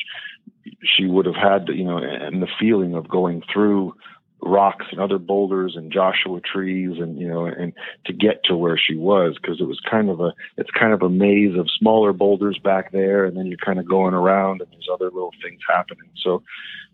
[0.84, 3.94] she would have had you know and the feeling of going through
[4.42, 7.74] rocks and other boulders and Joshua trees and you know and
[8.06, 11.02] to get to where she was because it was kind of a it's kind of
[11.02, 14.70] a maze of smaller boulders back there and then you're kind of going around and
[14.72, 16.10] there's other little things happening.
[16.24, 16.44] So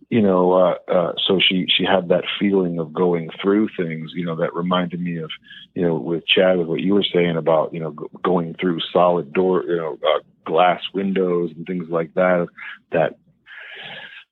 [0.10, 4.26] you know, uh, uh, so she she had that feeling of going through things, you
[4.26, 5.30] know, that reminded me of,
[5.74, 8.80] you know, with Chad, with what you were saying about, you know, g- going through
[8.92, 12.48] solid door, you know, uh, glass windows and things like that.
[12.92, 13.18] That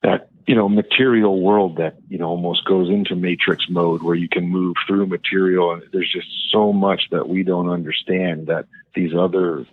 [0.03, 4.27] that you know material world that you know almost goes into matrix mode where you
[4.27, 9.13] can move through material and there's just so much that we don't understand that these
[9.15, 9.65] other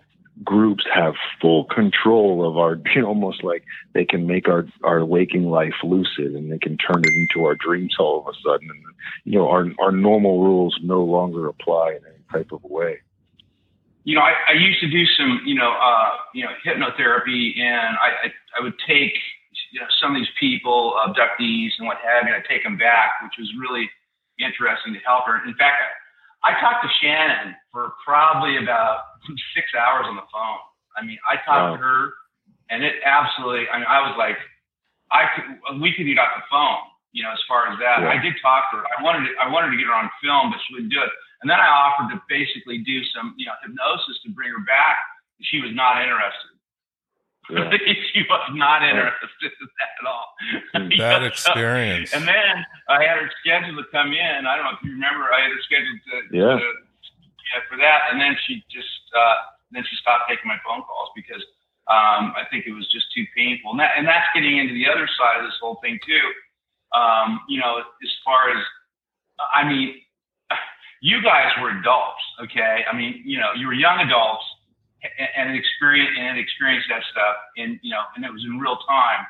[0.45, 5.05] groups have full control of our you know, almost like they can make our our
[5.05, 8.69] waking life lucid and they can turn it into our dreams all of a sudden.
[8.71, 8.83] And
[9.25, 12.99] you know our our normal rules no longer apply in any type of way.
[14.05, 17.97] You know i, I used to do some you know uh you know hypnotherapy and
[17.99, 19.13] i i, I would take
[19.73, 22.79] you know some of these people abductees and what have you and i take them
[22.79, 23.91] back which was really
[24.39, 25.43] interesting to help her.
[25.45, 25.91] In fact I
[26.61, 29.19] talked to Shannon for probably about
[29.55, 30.63] six hours on the phone.
[30.97, 31.77] I mean, I talked wow.
[31.77, 32.01] to her,
[32.71, 33.67] and it absolutely.
[33.69, 34.39] I mean, I was like,
[35.11, 36.87] I could we could eat off the phone.
[37.17, 38.13] You know, as far as that, yeah.
[38.13, 38.85] I did talk to her.
[38.85, 41.11] I wanted to, I wanted to get her on film, but she wouldn't do it.
[41.41, 45.01] And then I offered to basically do some, you know, hypnosis to bring her back.
[45.41, 46.58] She was not interested.
[47.51, 47.73] Yeah.
[48.13, 50.29] she was not interested in that at all.
[50.99, 52.13] Bad experience.
[52.13, 54.47] And then I had her scheduled to come in.
[54.47, 55.33] I don't know if you remember.
[55.33, 56.61] I had her scheduled to, yeah.
[56.61, 56.69] to
[57.49, 61.09] yeah, for that, and then she just uh, then she stopped taking my phone calls
[61.17, 61.41] because
[61.89, 63.73] um, I think it was just too painful.
[63.73, 66.27] And, that, and that's getting into the other side of this whole thing too.
[66.93, 68.61] Um, you know, as far as
[69.41, 69.97] I mean,
[71.01, 72.85] you guys were adults, okay?
[72.85, 74.45] I mean, you know, you were young adults
[75.37, 79.27] and experience and experienced that stuff in you know and it was in real time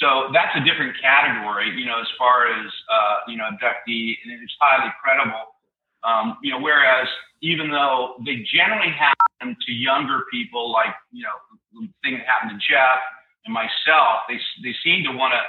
[0.00, 4.32] so that's a different category you know as far as uh, you know abductee and
[4.42, 5.56] it's highly credible
[6.04, 7.08] um, you know whereas
[7.42, 11.36] even though they generally happen to younger people like you know
[11.74, 13.00] the thing that happened to jeff
[13.46, 15.42] and myself they, they seem to want to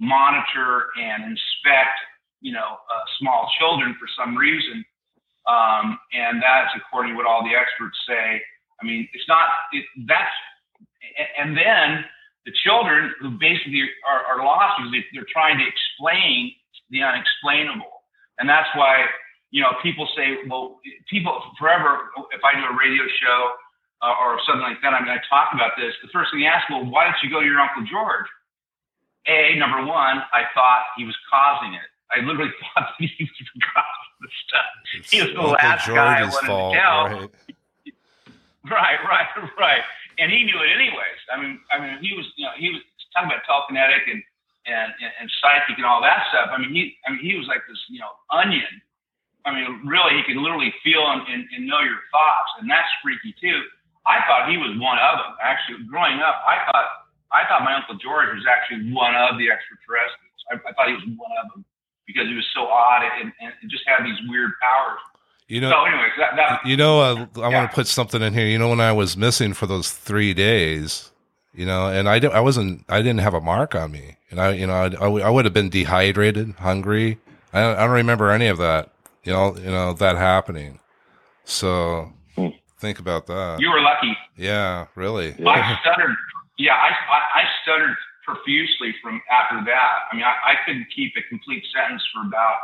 [0.00, 1.98] monitor and inspect
[2.40, 4.84] you know uh, small children for some reason
[5.48, 8.42] Um, and that's according to what all the experts say.
[8.80, 10.32] I mean, it's not, it, that's,
[11.38, 12.04] and then
[12.46, 16.52] the children who basically are, are lost because they, they're trying to explain
[16.90, 18.02] the unexplainable.
[18.38, 19.04] And that's why,
[19.50, 23.40] you know, people say, well, people forever, if I do a radio show
[24.02, 25.92] uh, or something like that, I'm going to talk about this.
[26.02, 28.26] The first thing they ask, well, why don't you go to your Uncle George?
[29.28, 31.88] A, number one, I thought he was causing it.
[32.10, 34.68] I literally thought that he was causing the stuff.
[35.12, 37.04] He was the Uncle last guy I George's wanted fault, to tell.
[37.04, 37.56] right?
[38.68, 39.84] Right, right, right.
[40.20, 41.20] And he knew it anyways.
[41.32, 42.84] I mean, I mean, he was, you know, he was
[43.16, 44.20] talking about telekinetic and
[44.68, 46.52] and and, and psychic and all that stuff.
[46.52, 48.68] I mean, he, I mean, he was like this, you know, onion.
[49.48, 52.88] I mean, really, he could literally feel and, and, and know your thoughts, and that's
[53.00, 53.64] freaky too.
[54.04, 55.32] I thought he was one of them.
[55.40, 59.48] Actually, growing up, I thought I thought my uncle George was actually one of the
[59.48, 60.40] extraterrestrials.
[60.52, 61.64] I, I thought he was one of them
[62.04, 65.00] because he was so odd and, and just had these weird powers.
[65.50, 67.58] You know, So, anyways, that, that you know, uh, I Yeah.
[67.58, 68.46] want to put something in here.
[68.46, 71.10] You know, when I was missing for those three days,
[71.52, 74.40] you know, and I didn't, I wasn't, I didn't have a mark on me, and
[74.40, 77.18] I, you know, I, I, would have been dehydrated, hungry.
[77.52, 78.92] I don't, I don't remember any of that.
[79.24, 80.78] You know, you know that happening.
[81.44, 82.48] So Hmm.
[82.78, 83.58] think about that.
[83.60, 84.16] you were lucky.
[84.36, 85.34] yeah, really.
[85.36, 85.50] Yeah.
[85.50, 86.14] I stuttered.
[86.58, 89.92] Yeah, I, I, I stuttered profusely from after that.
[90.12, 92.58] I mean, I, I couldn't keep a complete sentence for about.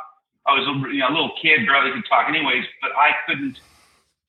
[0.46, 2.64] I was a, you know, a little kid, barely could talk, anyways.
[2.80, 3.58] But I couldn't.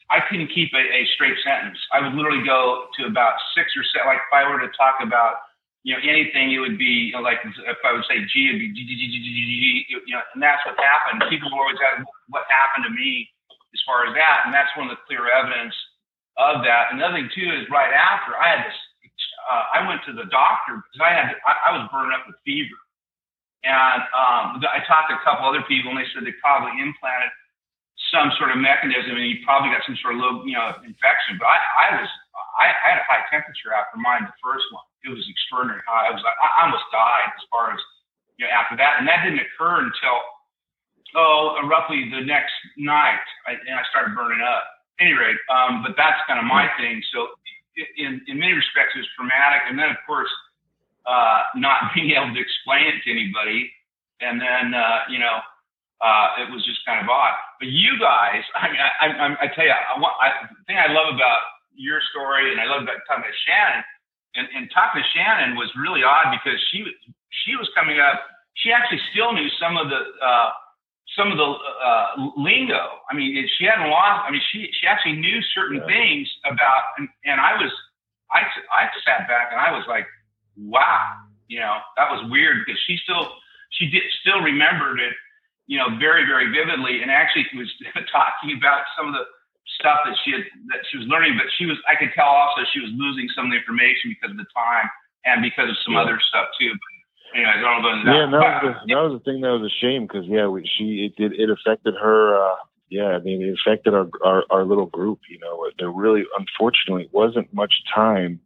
[0.07, 1.75] I couldn't keep a, a straight sentence.
[1.91, 4.07] I would literally go to about six or seven.
[4.07, 5.43] Like if I were to talk about,
[5.83, 8.55] you know, anything, it would be you know, like if I would say G, it'd
[8.55, 9.65] be G, G, G, G, G, G, G,
[10.07, 11.27] you know, and that's what happened.
[11.27, 13.27] People always ask what happened to me
[13.75, 15.75] as far as that, and that's one of the clear evidence
[16.39, 16.95] of that.
[16.95, 18.79] Another thing too is right after I had this,
[19.51, 22.39] uh, I went to the doctor because I had I, I was burning up with
[22.47, 22.79] fever,
[23.65, 27.33] and um, I talked to a couple other people, and they said they probably implanted
[28.13, 31.41] some sort of mechanism, and you probably got some sort of low, you know, infection.
[31.41, 32.09] But I, I was
[32.61, 34.85] I, I had a high temperature after mine, the first one.
[35.03, 36.09] It was extraordinary high.
[36.09, 37.81] I was I I almost died as far as
[38.37, 40.17] you know after that, and that didn't occur until
[41.17, 44.63] oh roughly the next night, I, and I started burning up.
[44.97, 46.97] Any rate, um, but that's kind of my thing.
[47.13, 47.29] So
[48.01, 50.29] in in many respects, it was traumatic, and then of course
[51.07, 53.71] uh, not being able to explain it to anybody,
[54.21, 55.39] and then uh, you know
[56.01, 57.33] uh, it was just kind of odd.
[57.59, 60.77] But you guys, I mean, I, I, I tell you, I, want, I, the thing
[60.77, 61.41] I love about
[61.75, 63.81] your story, and I love about talking about Shannon,
[64.35, 66.93] and, and talking to Shannon was really odd because she was
[67.45, 68.21] she was coming up.
[68.61, 70.49] She actually still knew some of the uh,
[71.17, 73.01] some of the uh, lingo.
[73.09, 74.25] I mean, she hadn't lost.
[74.27, 75.89] I mean, she she actually knew certain Yeah.
[75.89, 77.71] things about, and, and I was
[78.31, 80.05] I I sat back and I was like,
[80.57, 81.13] wow,
[81.47, 83.29] you know, that was weird because she still
[83.71, 85.13] she did still remembered it,
[85.67, 87.69] you know, very very vividly, and actually was
[88.11, 89.25] talking about some of the
[89.79, 90.43] stuff that she had
[90.73, 91.37] that she was learning.
[91.37, 94.31] But she was I could tell also she was losing some of the information because
[94.31, 94.89] of the time
[95.25, 96.03] and because of some Yeah.
[96.07, 96.71] other stuff too.
[96.71, 96.91] But
[97.37, 98.13] anyways, I don't know.
[98.13, 100.65] Yeah, that was the, that was the thing that was a shame because yeah, we,
[100.65, 102.35] she it did it affected her.
[102.35, 102.55] uh
[102.89, 105.19] Yeah, I mean it affected our, our our little group.
[105.29, 108.39] You know, there really unfortunately wasn't much time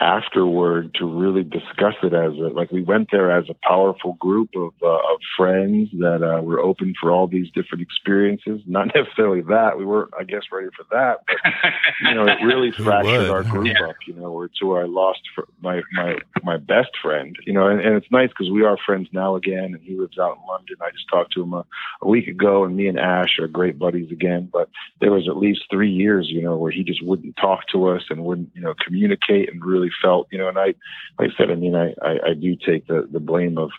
[0.00, 4.50] afterward to really discuss it as a like we went there as a powerful group
[4.56, 8.60] of uh, of friends that uh, were open for all these different experiences.
[8.66, 11.36] Not necessarily that we weren't, I guess, ready for that, but
[12.08, 13.88] you know, it really fractured our group Yeah.
[13.88, 13.96] up.
[14.06, 17.36] You know, where to where I lost fr- my my my best friend.
[17.46, 20.18] You know, and, and it's nice because we are friends now again, and he lives
[20.18, 20.76] out in London.
[20.80, 21.64] I just talked to him a,
[22.02, 24.48] a week ago, and me and Ash are great buddies again.
[24.52, 24.68] But
[25.00, 28.02] there was at least three years, you know, where he just wouldn't talk to us
[28.10, 30.48] and wouldn't, you know, communicate, and really felt, you know.
[30.48, 30.74] And I,
[31.18, 33.70] like I said, I mean, I I, I do take the the blame of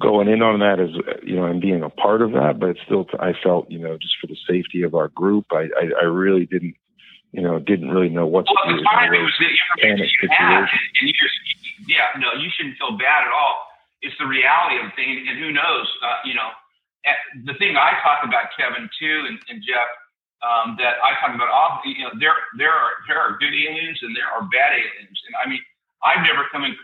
[0.00, 0.90] going in on that as
[1.24, 3.98] you know and being a part of that but it's still i felt you know
[3.98, 6.76] just for the safety of our group i i, I really didn't
[7.32, 10.70] you know didn't really know what to do the it was the panic you had,
[10.70, 10.78] situation.
[11.00, 11.34] and you just,
[11.86, 13.68] yeah, no, you shouldn't feel bad at all.
[14.02, 16.50] It's the reality of the thing, and who knows, uh, you know,
[17.44, 19.88] the thing I talk about, Kevin, too, and, and Jeff,
[20.44, 21.50] um, that I talk about,
[21.84, 25.34] you know, there, there are, there are good aliens and there are bad aliens, and
[25.38, 25.60] I mean,
[26.04, 26.78] I've never come in,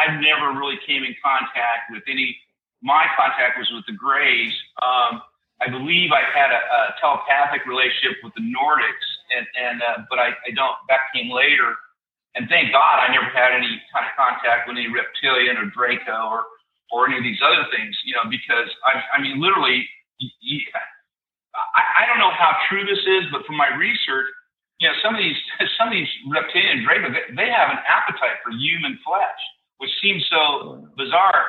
[0.00, 2.36] I've never really came in contact with any.
[2.82, 4.52] My contact was with the Greys.
[4.80, 5.20] Um,
[5.60, 10.18] I believe I had a, a telepathic relationship with the Nordics, and and uh, but
[10.18, 10.76] I, I don't.
[10.88, 11.76] That came later,
[12.36, 16.28] and thank God I never had any kind of contact with any reptilian or Draco
[16.28, 16.44] or
[16.92, 17.96] or any of these other things.
[18.04, 19.88] You know, because I I mean literally,
[20.20, 20.64] y y
[21.74, 24.28] I, I don't know how true this is, but from my research,
[24.78, 25.38] you know, some of these
[25.78, 29.40] some of these reptilian Draco they, they have an appetite for human flesh,
[29.78, 31.48] which seems so bizarre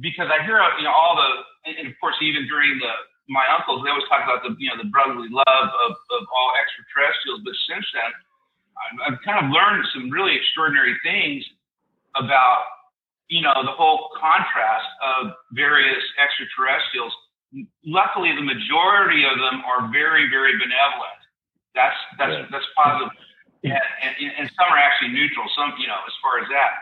[0.00, 1.30] because I hear you know all the
[1.72, 2.92] and of course even during the
[3.28, 6.54] my uncles, they always talk about the you know the brotherly love of, of all
[6.54, 7.42] extraterrestrials.
[7.42, 8.10] But since then,
[8.78, 11.42] I've, I've kind of learned some really extraordinary things
[12.14, 12.70] about
[13.28, 17.12] you know the whole contrast of various extraterrestrials.
[17.84, 21.20] Luckily, the majority of them are very very benevolent.
[21.74, 22.46] That's that's yeah.
[22.50, 23.12] that's positive.
[23.64, 23.74] And,
[24.20, 25.46] and, and some are actually neutral.
[25.56, 26.72] Some, you know, as far as that.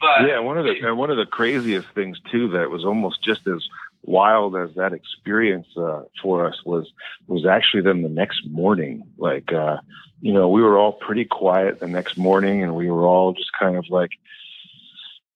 [0.00, 3.46] But yeah, one of the one of the craziest things too that was almost just
[3.46, 3.68] as
[4.02, 6.90] wild as that experience uh, for us was
[7.26, 9.02] was actually then the next morning.
[9.18, 9.78] Like, uh,
[10.20, 13.50] you know, we were all pretty quiet the next morning, and we were all just
[13.58, 14.10] kind of like,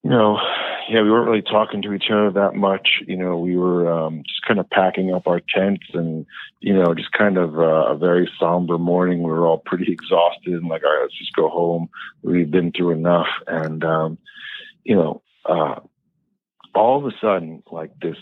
[0.03, 0.39] you know,
[0.89, 3.01] yeah, we weren't really talking to each other that much.
[3.07, 6.25] You know, we were um, just kind of packing up our tents, and
[6.59, 9.23] you know, just kind of uh, a very somber morning.
[9.23, 11.89] We were all pretty exhausted, and like, all right, let's just go home.
[12.23, 14.17] We've been through enough, and um,
[14.83, 15.21] you know.
[15.43, 15.79] Uh,
[16.73, 18.15] all of a sudden, like this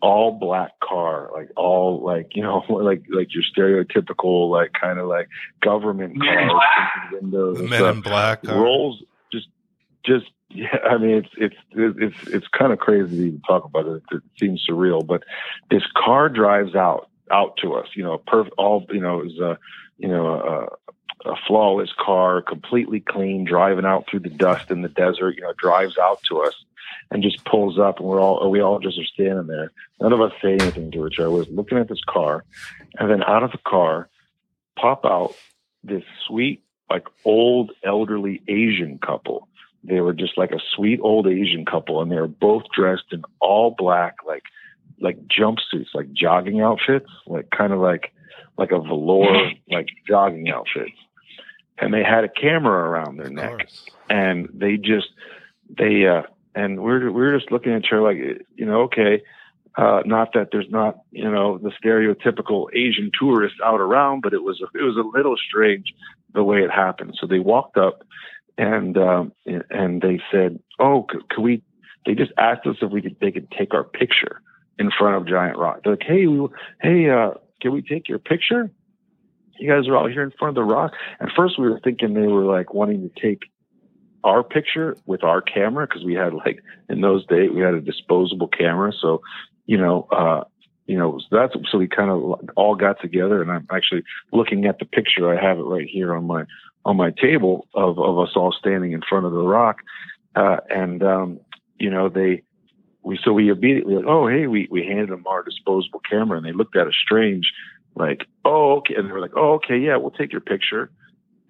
[0.00, 5.08] all black car, like all like you know like like your stereotypical like kind of
[5.08, 5.28] like
[5.62, 9.48] government car, cars, windows, Men in black rolls just
[10.04, 10.78] just yeah.
[10.84, 14.02] I mean it's it's it's it's kind of crazy to even talk about it.
[14.10, 15.24] It seems surreal, but
[15.70, 17.88] this car drives out out to us.
[17.94, 18.54] You know, perfect.
[18.58, 19.58] All you know is a
[19.98, 20.68] you know
[21.26, 25.36] a, a flawless car, completely clean, driving out through the dust in the desert.
[25.36, 26.54] You know, drives out to us
[27.10, 29.72] and just pulls up, and we're all we all just are standing there.
[30.00, 31.30] None of us say anything to each other.
[31.30, 32.44] We're looking at this car,
[32.98, 34.08] and then out of the car
[34.78, 35.34] pop out
[35.82, 39.48] this sweet, like old elderly Asian couple.
[39.84, 43.22] They were just like a sweet old Asian couple, and they were both dressed in
[43.40, 44.44] all black, like
[45.00, 48.12] like jumpsuits, like jogging outfits, like kind of like
[48.56, 50.88] like a velour like jogging outfit.
[51.80, 53.68] And they had a camera around their neck,
[54.10, 55.08] and they just
[55.70, 56.22] they uh
[56.54, 58.16] and we're we're just looking at her like
[58.56, 59.22] you know okay
[59.78, 64.42] uh, not that there's not you know the stereotypical Asian tourist out around, but it
[64.42, 65.94] was a, it was a little strange
[66.34, 67.16] the way it happened.
[67.18, 68.02] So they walked up
[68.58, 69.32] and um,
[69.70, 71.62] and they said, "Oh, could, could we?"
[72.04, 74.42] They just asked us if we could they could take our picture
[74.78, 75.80] in front of Giant Rock.
[75.84, 76.48] They're like, "Hey, we,
[76.82, 77.30] hey, uh,
[77.62, 78.70] can we take your picture?"
[79.58, 80.92] You guys are all here in front of the rock.
[81.20, 83.42] At first, we were thinking they were like wanting to take
[84.24, 87.80] our picture with our camera because we had like in those days we had a
[87.80, 89.22] disposable camera so
[89.66, 90.42] you know uh
[90.86, 94.02] you know so that's so we kind of all got together and i'm actually
[94.32, 96.44] looking at the picture i have it right here on my
[96.88, 99.78] on my table of of us all standing in front of the rock
[100.34, 101.38] uh and um
[101.78, 102.42] you know they
[103.02, 106.46] we so we immediately like oh hey we we handed them our disposable camera and
[106.46, 107.52] they looked at us strange
[107.94, 110.90] like oh okay and they were like oh okay yeah we'll take your picture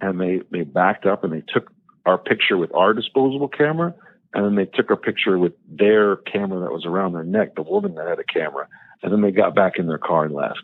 [0.00, 1.70] and they they backed up and they took
[2.08, 3.94] our picture with our disposable camera,
[4.32, 7.62] and then they took our picture with their camera that was around their neck, the
[7.62, 8.66] woman that had a camera,
[9.02, 10.60] and then they got back in their car and left.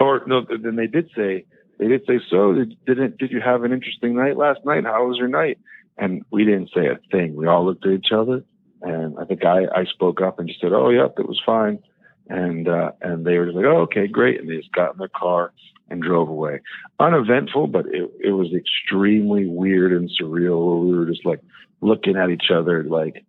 [0.00, 1.44] Or no, then they did say
[1.78, 2.52] they did say so.
[2.52, 4.84] Did, didn't did you have an interesting night last night?
[4.84, 5.58] How was your night?
[5.96, 7.34] And we didn't say a thing.
[7.34, 8.44] We all looked at each other,
[8.82, 11.78] and I think I I spoke up and just said, "Oh, yep, it was fine."
[12.28, 14.98] And uh, and they were just like, "Oh, okay, great," and they just got in
[14.98, 15.52] their car
[15.90, 16.60] and drove away.
[17.00, 20.84] Uneventful, but it, it was extremely weird and surreal.
[20.84, 21.40] We were just like
[21.80, 23.24] looking at each other like,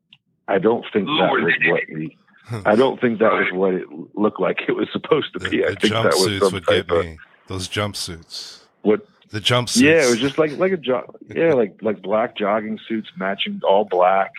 [0.47, 2.17] I don't think that was what we.
[2.65, 3.85] I don't think that was what it
[4.15, 5.57] looked like it was supposed to be.
[5.57, 7.17] The, I think that was some would type me.
[7.49, 8.59] Those jumpsuits.
[8.83, 9.81] What the jumpsuits?
[9.81, 13.59] Yeah, it was just like like a jo- yeah, like like black jogging suits matching
[13.67, 14.31] all black,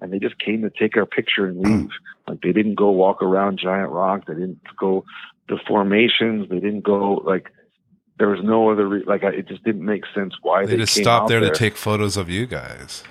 [0.00, 1.80] and they just came to take our picture and leave.
[1.82, 1.86] Hmm.
[2.26, 4.26] like they didn't go walk around Giant Rock.
[4.26, 5.04] They didn't go
[5.48, 6.48] the formations.
[6.48, 7.52] They didn't go like
[8.18, 10.78] there was no other re- like I, it just didn't make sense why they, they
[10.78, 13.04] just stopped there, there, to take photos of you guys.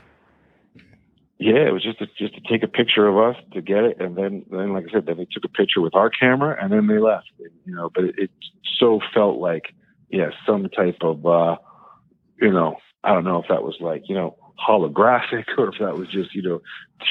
[1.38, 3.99] Yeah, it was just to, just to take a picture of us to get it,
[3.99, 6.71] and then then like I said, then they took a picture with our camera, and
[6.71, 7.29] then they left.
[7.65, 8.31] You know, but it, it
[8.79, 9.73] so felt like
[10.09, 11.57] yeah, some type of uh,
[12.41, 15.97] you know, I don't know if that was like you know holographic or if that
[15.97, 16.61] was just you know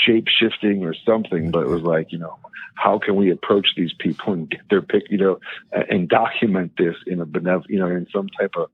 [0.07, 2.39] shape shifting or something, but it was like you know
[2.77, 5.39] how can we approach these people and get their pick, you know,
[5.73, 8.69] and document this in a benevolent, you know, in some type of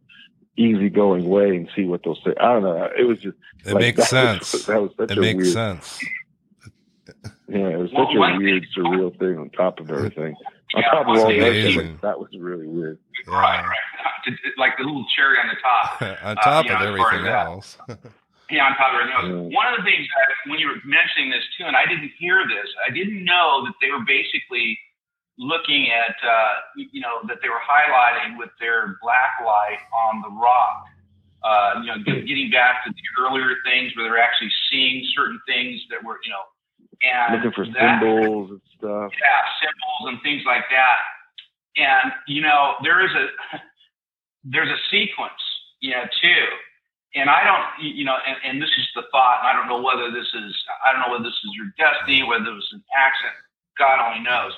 [0.56, 2.34] easygoing way and see what they'll say.
[2.40, 2.88] I don't know.
[2.98, 4.52] It was just it like, makes sense.
[4.52, 5.98] Was, that was such it a makes weird, sense.
[7.48, 10.36] Yeah, it was such well, a weird, surreal thing on top of everything.
[10.74, 12.98] On top of all that, like, that was really weird.
[13.26, 13.34] Yeah.
[13.34, 14.36] Right, right.
[14.56, 16.02] Like the little cherry on the top.
[16.22, 17.78] on top uh, of know, everything else.
[18.50, 19.54] Yeah, on top of everything else.
[19.54, 22.42] One of the things that when you were mentioning this too, and I didn't hear
[22.50, 24.74] this, I didn't know that they were basically
[25.40, 30.28] looking at, uh, you know, that they were highlighting with their black light on the
[30.36, 30.84] rock.
[31.42, 35.40] Uh, you know, get, getting back to the earlier things where they're actually seeing certain
[35.48, 36.44] things that were, you know,
[37.00, 39.08] and looking for that, symbols and stuff.
[39.16, 41.00] Yeah, symbols and things like that.
[41.80, 43.56] and you know there is a
[44.44, 45.40] there's a sequence,
[45.80, 46.44] you know, too.
[47.14, 49.42] And I don't, you know, and, and this is the thought.
[49.42, 50.54] And I don't know whether this is,
[50.86, 53.34] I don't know whether this is your destiny, whether it was an accident.
[53.76, 54.54] God only knows.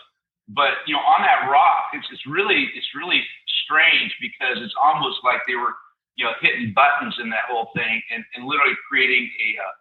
[0.48, 3.22] But you know, on that rock, it's it's really it's really
[3.64, 5.74] strange because it's almost like they were
[6.16, 9.74] you know hitting buttons in that whole thing and, and literally creating a uh,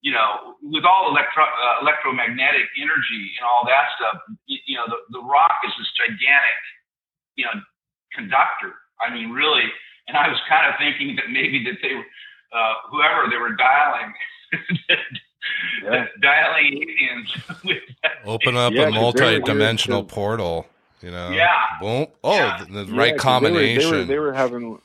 [0.00, 4.22] you know with all electro uh, electromagnetic energy and all that stuff.
[4.46, 6.60] You, you know, the the rock is this gigantic
[7.36, 7.58] you know
[8.14, 8.74] conductor.
[9.02, 9.66] I mean, really.
[10.08, 11.94] And I was kind of thinking that maybe that they,
[12.52, 14.12] uh, whoever they were dialing,
[15.82, 16.06] yeah.
[16.20, 17.82] dialing aliens.
[18.24, 20.66] Open up yeah, a multi-dimensional portal.
[21.02, 21.30] You know.
[21.30, 21.48] Yeah.
[21.80, 22.06] Boom.
[22.22, 22.64] Oh, yeah.
[22.70, 23.90] the, the right combination.
[23.90, 24.78] They were, they were, they were having.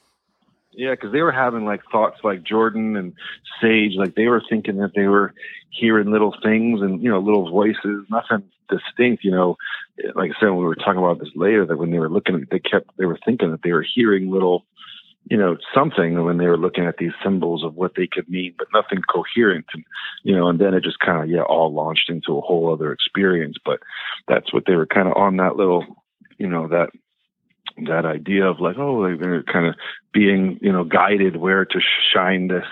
[0.71, 3.13] Yeah, because they were having like thoughts like Jordan and
[3.61, 5.33] Sage, like they were thinking that they were
[5.71, 9.23] hearing little things and you know little voices, nothing distinct.
[9.23, 9.57] You know,
[10.15, 12.45] like I said, when we were talking about this later that when they were looking,
[12.49, 14.65] they kept they were thinking that they were hearing little
[15.29, 18.53] you know, something when they were looking at these symbols of what they could mean,
[18.57, 19.65] but nothing coherent.
[19.73, 19.83] And,
[20.23, 22.91] you know, and then it just kind of, yeah, all launched into a whole other
[22.91, 23.57] experience.
[23.63, 23.79] But
[24.27, 25.85] that's what they were kind of on that little,
[26.39, 26.89] you know, that,
[27.85, 29.75] that idea of like, oh, they're kind of
[30.11, 31.79] being, you know, guided where to
[32.11, 32.65] shine this,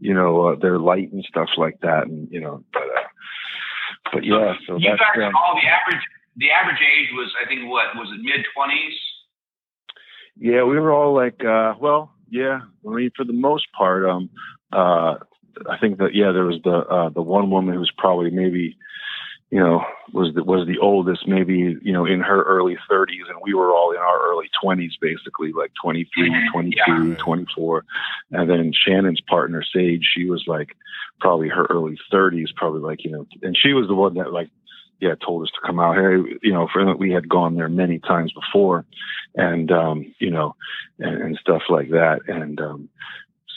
[0.00, 2.06] you know, uh, their light and stuff like that.
[2.06, 3.08] And, you know, but, uh,
[4.12, 6.02] but yeah, so, you that's, guys, um, all the average,
[6.36, 8.96] the average age was, I think, what was it, mid twenties?
[10.40, 12.60] Yeah, we were all like, uh, well, yeah.
[12.86, 14.30] I mean, for the most part, um,
[14.72, 15.16] uh,
[15.68, 18.78] I think that yeah, there was the uh, the one woman who was probably maybe,
[19.50, 19.84] you know,
[20.14, 23.70] was the, was the oldest, maybe you know, in her early 30s, and we were
[23.70, 26.52] all in our early 20s, basically, like 23, mm-hmm.
[26.52, 27.14] 22, yeah.
[27.16, 27.84] 24,
[28.30, 30.74] and then Shannon's partner Sage, she was like
[31.20, 34.48] probably her early 30s, probably like you know, and she was the one that like
[35.00, 36.16] yeah, told us to come out here.
[36.42, 38.84] You know, for we had gone there many times before,
[39.34, 40.54] and um, you know,
[40.98, 42.20] and, and stuff like that.
[42.28, 42.88] And um,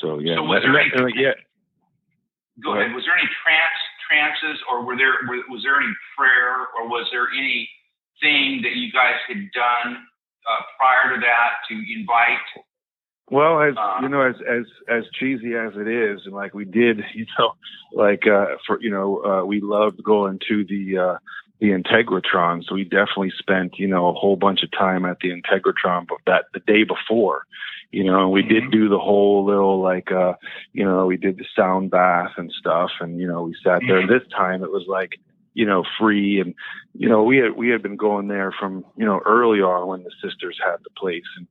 [0.02, 1.34] so yeah, so was there any, yeah.
[2.64, 2.94] Go ahead.
[2.94, 5.16] Was there any trance trances, or were there
[5.50, 10.06] was there any prayer, or was there anything that you guys had done
[10.48, 12.48] uh, prior to that to invite
[13.32, 16.66] well, as uh, you know, as as as cheesy as it is, and like we
[16.66, 17.54] did, you know,
[17.94, 21.18] like uh, for you know, uh, we loved going to the uh,
[21.60, 25.30] the Integratron, so we definitely spent you know a whole bunch of time at the
[25.30, 27.44] Integratron, but that the day before,
[27.92, 28.54] you know, and we mm-hmm.
[28.54, 30.34] did do the whole little like, uh,
[30.74, 34.02] you know, we did the sound bath and stuff, and you know, we sat there.
[34.02, 34.12] Mm-hmm.
[34.12, 35.20] This time it was like
[35.54, 36.40] you know, free.
[36.40, 36.56] And,
[36.94, 40.04] you know, we had, we had been going there from, you know, early on when
[40.04, 41.24] the sisters had the place.
[41.38, 41.48] And,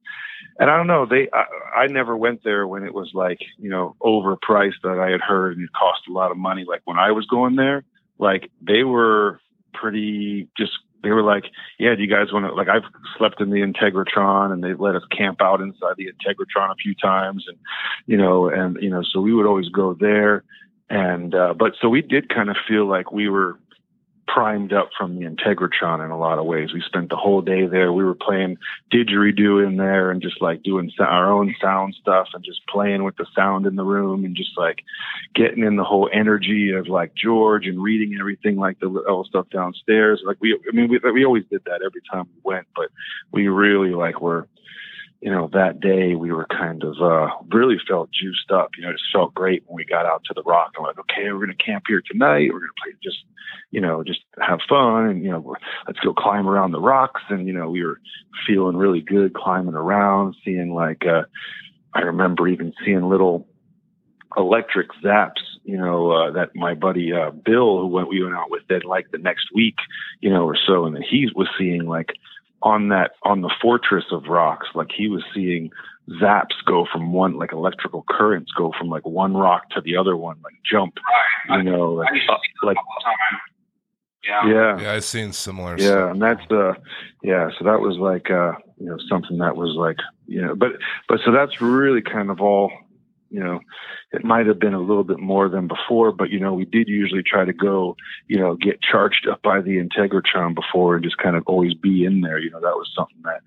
[0.59, 3.71] and I don't know, they, I, I never went there when it was like, you
[3.71, 6.65] know, overpriced that I had heard and it cost a lot of money.
[6.67, 7.85] Like when I was going there,
[8.19, 9.41] like they were
[9.73, 10.73] pretty just,
[11.03, 11.45] they were like,
[11.79, 12.85] yeah, do you guys want to, like, I've
[13.19, 16.95] slept in the Integratron and they let us camp out inside the Integratron a few
[16.95, 17.45] times.
[17.49, 17.59] And,
[18.07, 20.45] you know, and, you know, so we would always go there.
[20.91, 23.59] And, uh, but so we did kind of feel like we were,
[24.27, 26.73] primed up from the Integratron in a lot of ways.
[26.73, 27.93] We spent the whole day there.
[27.93, 28.57] We were playing
[28.93, 33.16] didgeridoo in there and just like doing our own sound stuff and just playing with
[33.16, 34.85] the sound in the room and just like
[35.35, 39.47] getting in the whole energy of like George and reading everything like the little stuff
[39.51, 40.23] downstairs.
[40.25, 42.89] Like we, I mean, we, we always did that every time we went, but
[43.33, 44.49] we really like were
[45.23, 48.70] you know, that day we were kind of uh, really felt juiced up.
[48.77, 50.73] You know, it just felt great when we got out to the rock.
[50.77, 52.51] I'm like, okay, we're to camp here tonight.
[52.53, 53.18] We're to play just,
[53.70, 55.55] you know, just have fun and, you know,
[55.87, 57.23] let's go climb around the rocks.
[57.29, 58.01] And, you know, we were
[58.49, 61.23] feeling really good climbing around, seeing like, uh,
[61.95, 63.47] I remember even seeing little
[64.37, 68.51] electric zaps, you know, uh, that my buddy uh, Bill, who went we went out
[68.51, 69.77] with, then like the next week,
[70.20, 72.14] you know, or so, and then he was seeing like
[72.63, 75.71] on that on the fortress of rocks like he was seeing
[76.21, 80.17] zaps go from one like electrical currents go from like one rock to the other
[80.17, 80.95] one like jump
[81.49, 81.59] right.
[81.59, 82.77] you know like, uh, like
[84.25, 86.11] yeah yeah yeah i've seen similar yeah stuff.
[86.13, 86.73] and that's uh
[87.23, 90.73] yeah so that was like uh you know something that was like you know but
[91.09, 92.71] but so that's really kind of all
[93.33, 93.61] you know,
[94.12, 96.87] it might have been a little bit more than before, but you know, we did
[96.87, 97.97] usually try to go,
[98.28, 102.05] you know, get charged up by the Integratron before and just kind of always be
[102.05, 102.39] in there.
[102.39, 103.41] You know, that was something that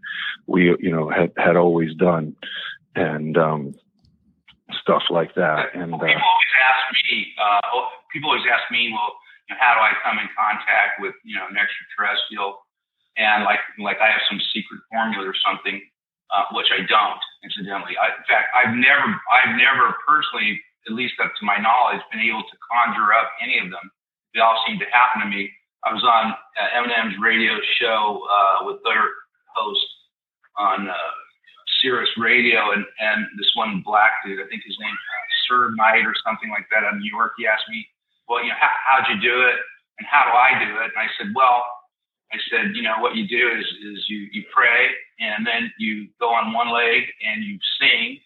[0.47, 2.35] we, you know, had had always done,
[2.95, 3.75] and um,
[4.81, 5.75] stuff like that.
[5.75, 9.13] And people uh, always ask me, uh, oh, people always ask me, well,
[9.47, 12.57] you know, how do I come in contact with you know an extraterrestrial?
[13.17, 15.79] And like like I have some secret formula or something
[16.33, 17.97] uh, which I don't, incidentally.
[17.97, 22.25] I, in fact, I've never, I've never personally, at least up to my knowledge, been
[22.25, 23.85] able to conjure up any of them.
[24.33, 25.51] They all seem to happen to me.
[25.85, 29.05] I was on uh, Eminem's radio show uh, with their
[29.53, 29.85] host
[30.57, 31.13] on uh,
[31.81, 36.09] Sirius Radio, and and this one black dude, I think his name uh, Sir Knight
[36.09, 37.33] or something like that, out of New York.
[37.37, 37.85] He asked me,
[38.27, 39.61] "Well, you know, how, how'd you do it,
[40.01, 41.63] and how do I do it?" And I said, "Well."
[42.35, 46.07] I said, you know, what you do is, is you, you pray and then you
[46.19, 48.19] go on one leg and you sing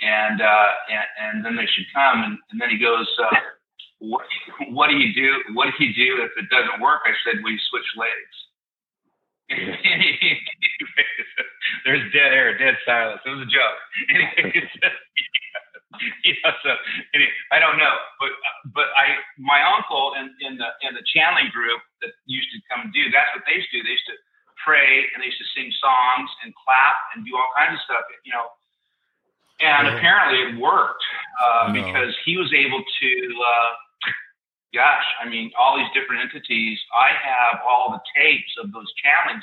[0.00, 2.22] and, uh, and, and then they should come.
[2.22, 3.34] And, and then he goes, uh,
[3.98, 4.24] what,
[4.70, 5.42] what do you do?
[5.54, 7.02] What do you do if it doesn't work?
[7.04, 8.36] I said, we switch legs.
[11.84, 13.20] There's dead air, dead silence.
[13.26, 13.78] It was a joke.
[16.24, 16.70] you know, so
[17.14, 18.30] anyway, I don't know, but
[18.70, 22.86] but I my uncle in, in the in the channeling group that used to come
[22.86, 23.82] and do that's what they used to do.
[23.82, 24.18] They used to
[24.62, 28.06] pray and they used to sing songs and clap and do all kinds of stuff.
[28.22, 28.46] You know,
[29.58, 31.02] and apparently it worked
[31.42, 33.10] uh, because he was able to.
[33.34, 33.70] Uh,
[34.70, 36.78] gosh, I mean, all these different entities.
[36.94, 39.42] I have all the tapes of those channelings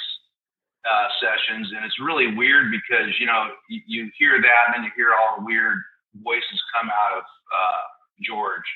[0.87, 4.83] uh, sessions, and it's really weird because you know you, you, hear that, and then
[4.83, 5.83] you hear all the weird
[6.15, 7.83] voices come out of uh,
[8.21, 8.67] George,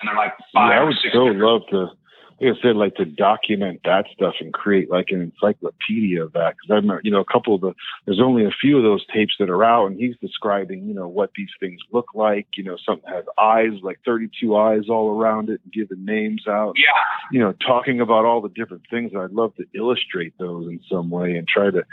[0.00, 0.70] and they're like five.
[0.70, 1.40] Yeah, I would so different.
[1.40, 1.90] love to
[2.40, 6.54] like I said, like to document that stuff and create like an encyclopedia of that.
[6.54, 7.74] Because I remember, you know, a couple of the,
[8.06, 11.08] there's only a few of those tapes that are out, and he's describing, you know,
[11.08, 12.46] what these things look like.
[12.56, 16.74] You know, something has eyes, like 32 eyes all around it, and giving names out.
[16.76, 17.00] Yeah.
[17.30, 19.12] You know, talking about all the different things.
[19.16, 21.84] I'd love to illustrate those in some way and try to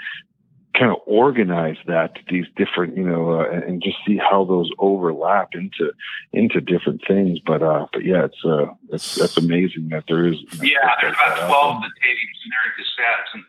[0.78, 4.69] kind of organize that to these different, you know, uh, and just see how those
[4.80, 5.91] overlap into
[6.34, 7.39] into different things.
[7.45, 10.38] But uh, but yeah, it's uh, it's that's amazing that there is.
[10.61, 13.43] Yeah, there's about twelve of the tapes and they're in cassettes, and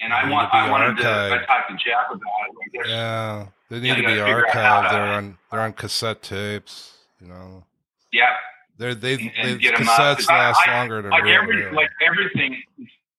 [0.00, 1.42] and I want need to be I wanted to archived.
[1.42, 2.56] I talked to Jeff about it.
[2.62, 4.90] I guess- Yeah, they need to you be gotta figure out how archived.
[4.90, 6.94] They're on they're on cassette tapes.
[7.20, 7.64] You know,
[8.12, 8.26] yeah.
[8.76, 9.98] they're they, and, they and get them up.
[9.98, 12.62] cassettes 'Cause I- last I- longer than like real, every like everything.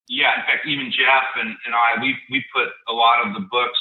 [0.10, 3.45] Yeah, in fact, even Jeff and, and I, we we put a lot of the
[3.45, 3.78] books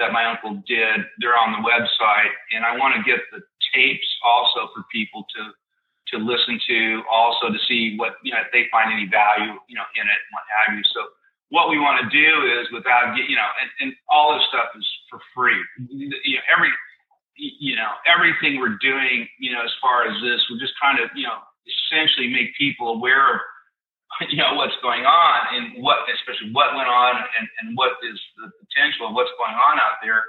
[0.00, 1.04] that my uncle did.
[1.20, 3.44] They're on the website, and I want to get the
[3.76, 5.52] tapes also for people to
[6.08, 9.76] to listen to, also to see what you know if they find any value you
[9.76, 10.82] know in it and what have you.
[10.96, 11.04] So
[11.52, 14.88] what we want to do is without you know, and, and all this stuff is
[15.12, 15.60] for free.
[15.92, 16.72] You know, every
[17.36, 21.12] you know everything we're doing you know as far as this we're just trying to
[21.14, 23.40] you know essentially make people aware of
[24.30, 28.18] you know what's going on and what especially what went on and, and what is
[28.40, 30.24] the potential of what's going on out there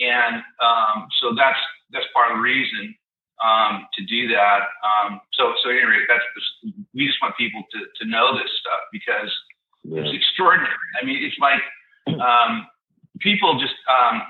[0.00, 1.58] and um, so that's
[1.92, 2.94] that's part of the reason
[3.42, 7.80] um, to do that um, so so anyway that's just, we just want people to,
[7.98, 9.32] to know this stuff because
[9.84, 10.02] Yeah.
[10.06, 10.88] it's extraordinary.
[11.00, 11.58] I mean, it's like
[12.20, 12.68] um,
[13.18, 13.74] people just.
[13.90, 14.22] Um,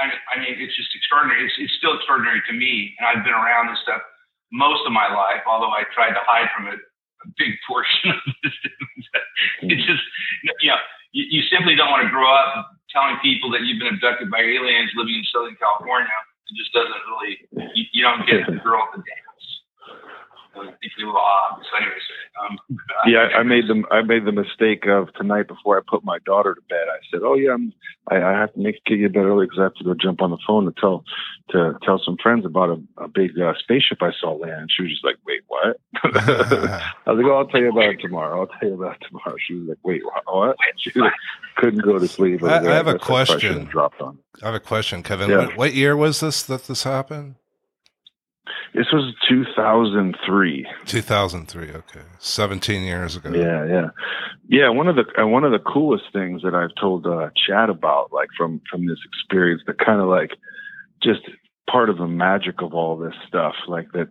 [0.00, 1.44] I, I mean, it's just extraordinary.
[1.44, 4.00] It's, it's still extraordinary to me, and I've been around this stuff
[4.50, 5.44] most of my life.
[5.46, 6.80] Although I tried to hide from it
[7.24, 8.54] a big portion of this.
[8.62, 8.72] it's
[9.62, 9.86] mm-hmm.
[9.86, 10.04] just,
[10.60, 10.80] you know,
[11.12, 14.40] you, you simply don't want to grow up telling people that you've been abducted by
[14.40, 16.12] aliens living in Southern California.
[16.50, 17.32] It just doesn't really.
[17.72, 19.21] You, you don't get the girl at the dance.
[20.54, 21.60] So It makes me a little odd.
[21.70, 22.02] So, anyways,
[22.42, 23.86] um, yeah, I made them.
[23.90, 26.86] I made the mistake of tonight before I put my daughter to bed.
[26.90, 27.72] I said, "Oh yeah, I'm,
[28.10, 30.20] I, I have to make get you bed early because I have to go jump
[30.22, 31.04] on the phone to tell
[31.50, 34.92] to tell some friends about a, a big uh, spaceship I saw land." She was
[34.92, 38.40] just like, "Wait, what?" I was like, "Oh, I'll tell you about it tomorrow.
[38.40, 41.12] I'll tell you about it tomorrow." She was like, "Wait, wha- what?" She like,
[41.56, 42.42] couldn't go to sleep.
[42.42, 43.64] I- I have a question.
[43.66, 44.18] Dropped on.
[44.42, 45.30] I have a question, Kevin.
[45.30, 45.36] Yeah.
[45.46, 47.36] What, what year was this that this happened?
[48.74, 50.66] This was 2003.
[50.86, 51.70] 2003.
[51.70, 53.30] Okay, 17 years ago.
[53.30, 53.88] Yeah, yeah,
[54.48, 54.68] yeah.
[54.68, 58.12] One of the uh, one of the coolest things that I've told uh, Chad about,
[58.12, 60.32] like from from this experience, that kind of like
[61.02, 61.20] just
[61.70, 64.08] part of the magic of all this stuff, like that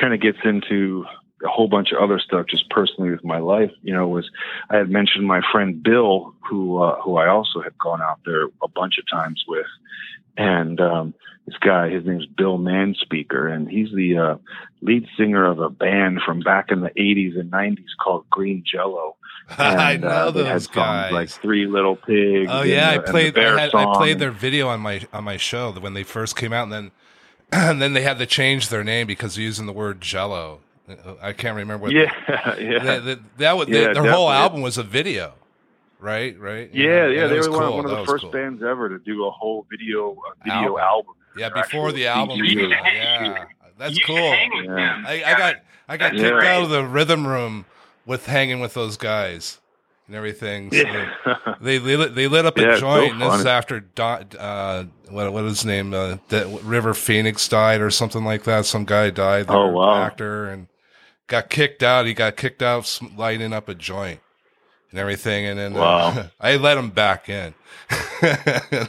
[0.00, 1.04] kind of gets into
[1.44, 3.70] a whole bunch of other stuff, just personally with my life.
[3.82, 4.30] You know, was
[4.70, 8.44] I had mentioned my friend Bill, who uh, who I also had gone out there
[8.62, 9.66] a bunch of times with,
[10.36, 11.14] and um,
[11.46, 14.36] this guy, his name's Bill Manspeaker, and he's the uh,
[14.80, 19.16] lead singer of a band from back in the 80s and 90s called Green Jello.
[19.58, 21.12] I know uh, they had those songs guys.
[21.12, 22.48] like Three Little Pigs.
[22.50, 23.38] Oh yeah, the- I and the played.
[23.38, 26.52] I, had, I played their video on my on my show when they first came
[26.52, 26.90] out, and then
[27.52, 30.60] and then they had to change their name because they're using the word Jello.
[31.22, 31.92] I can't remember what.
[31.92, 32.12] Yeah,
[32.58, 32.82] yeah.
[32.82, 35.34] that, that, that was Yeah, their whole album was a video,
[36.04, 36.38] right?
[36.38, 36.70] Right.
[36.72, 37.76] Yeah, And yeah, they were one, cool.
[37.76, 38.30] one of That the first cool.
[38.30, 40.80] bands ever to do a whole video a video Album.
[40.80, 41.14] album.
[41.36, 42.38] Yeah, before the album.
[42.44, 43.44] Yeah,
[43.78, 44.16] that's cool.
[44.16, 44.62] Yeah.
[44.66, 45.04] them.
[45.06, 45.56] I, I got
[45.88, 46.20] I got Yeah.
[46.30, 47.64] kicked out of the rhythm room
[48.06, 49.58] with hanging with those guys
[50.06, 50.70] and everything.
[50.70, 51.10] So Yeah.
[51.60, 53.12] They they lit, they lit up a Yeah, so joint.
[53.14, 55.92] and this is after Don, uh, what what is his name?
[55.94, 58.66] Uh, that River Phoenix died or something like that.
[58.66, 59.46] Some guy died.
[59.48, 60.02] Oh, wow.
[60.04, 60.68] Actor and
[61.26, 62.04] got kicked out.
[62.06, 64.20] He got kicked out lighting up a joint.
[64.94, 65.44] And everything.
[65.46, 66.08] And then Wow.
[66.10, 67.52] uh, I let him back in.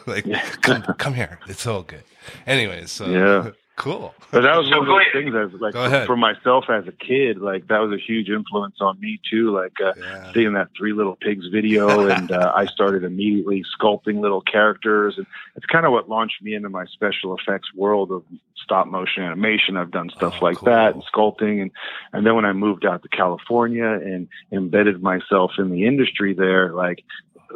[0.06, 0.26] like,
[0.62, 1.40] come, come here.
[1.48, 2.04] It's all good.
[2.46, 3.52] Anyways, so Yeah.
[3.76, 4.14] Cool.
[4.32, 6.92] But that was one of those go things as like Go for myself as a
[6.92, 9.56] kid, like that was a huge influence on me too.
[9.56, 10.32] Like uh, Yeah.
[10.34, 15.26] seeing that Three Little Pigs video, and uh, I started immediately sculpting little characters, and
[15.56, 18.24] it's kind of what launched me into my special effects world of
[18.58, 19.78] stop motion animation.
[19.78, 20.66] I've done stuff Oh, like cool.
[20.66, 21.72] that and sculpting, and
[22.12, 26.74] and then when I moved out to California and embedded myself in the industry there,
[26.74, 27.06] like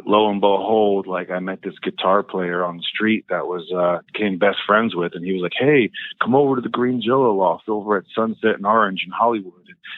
[0.06, 4.00] lo and behold, like I met this guitar player on the street that was uh
[4.12, 5.90] became best friends with and he was like, Hey,
[6.22, 9.54] come over to the Green Jello loft over at Sunset and Orange in Hollywood.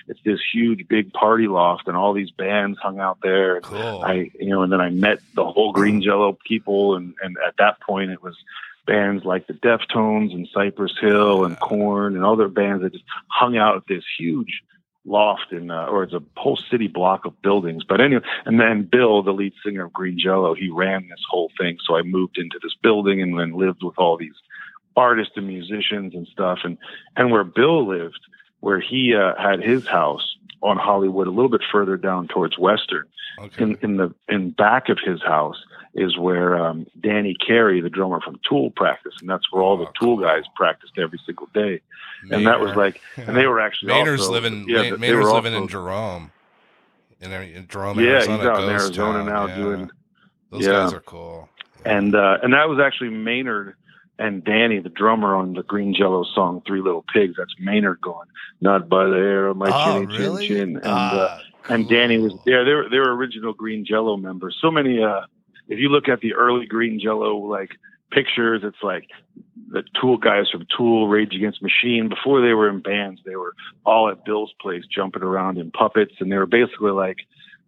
[0.09, 3.61] It's this huge big party loft and all these bands hung out there.
[3.61, 4.03] Cool.
[4.05, 7.55] I you know, and then I met the whole Green Jello people and, and at
[7.59, 8.36] that point it was
[8.86, 13.57] bands like the Deftones and Cypress Hill and Korn and other bands that just hung
[13.57, 14.62] out at this huge
[15.05, 17.82] loft in uh, or it's a whole city block of buildings.
[17.84, 21.50] But anyway, and then Bill, the lead singer of Green Jello, he ran this whole
[21.59, 21.78] thing.
[21.84, 24.34] So I moved into this building and then lived with all these
[24.96, 26.61] artists and musicians and stuff.
[26.64, 26.78] And
[27.16, 28.20] and where Bill lived,
[28.61, 33.07] where he uh, had his house on Hollywood, a little bit further down towards Western
[33.40, 33.62] okay.
[33.62, 35.62] in in the in back of his house
[35.95, 39.84] is where um, Danny Carey, the drummer from Tool, practiced, and that's where all the
[39.84, 40.24] Oh, Tool cool.
[40.24, 41.80] guys practiced every single day.
[42.30, 42.76] And that was Maynard.
[42.76, 44.64] like, and they were actually Maynard's also, living.
[44.68, 46.32] yeah, Ma- they Maynard's were living also- in Jerome.
[47.20, 48.36] In, in Jerome, yeah, Arizona.
[48.38, 49.57] he's out in Arizona town, now yeah.
[49.57, 49.90] doing
[50.51, 50.72] Those yeah.
[50.72, 51.49] guys are cool.
[51.84, 53.74] and uh, and that was actually Maynard
[54.18, 58.26] and Danny, the drummer on the Green Jello song "Three Little Pigs." That's Maynard going,
[58.61, 60.49] "Not by the hair of my oh, chinny really?
[60.49, 62.43] chin chin," and Ah, uh, and Danny was cool.
[62.47, 64.57] yeah, they were they were original Green Jello members.
[64.61, 65.20] So many uh
[65.73, 67.70] if you look at the early Green Jello like
[68.11, 69.09] pictures, it's like
[69.70, 72.09] the Tool guys from Tool, Rage Against Machine.
[72.09, 73.55] Before they were in bands, they were
[73.85, 77.18] all at Bill's place jumping around in puppets, and they were basically like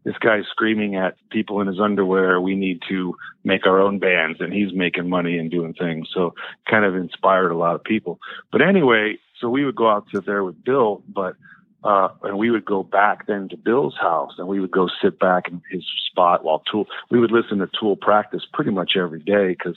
[0.04, 4.38] this guy's screaming at people in his underwear, we need to make our own bands,
[4.38, 6.08] and he's making money and doing things.
[6.12, 6.34] So
[6.70, 8.18] kind of inspired a lot of people.
[8.52, 11.36] But anyway, so we would go out to there with Bill, but
[11.84, 15.18] uh, and we would go back then to Bill's house, and we would go sit
[15.18, 16.86] back in his spot while Tool.
[17.10, 19.76] We would listen to Tool practice pretty much every day because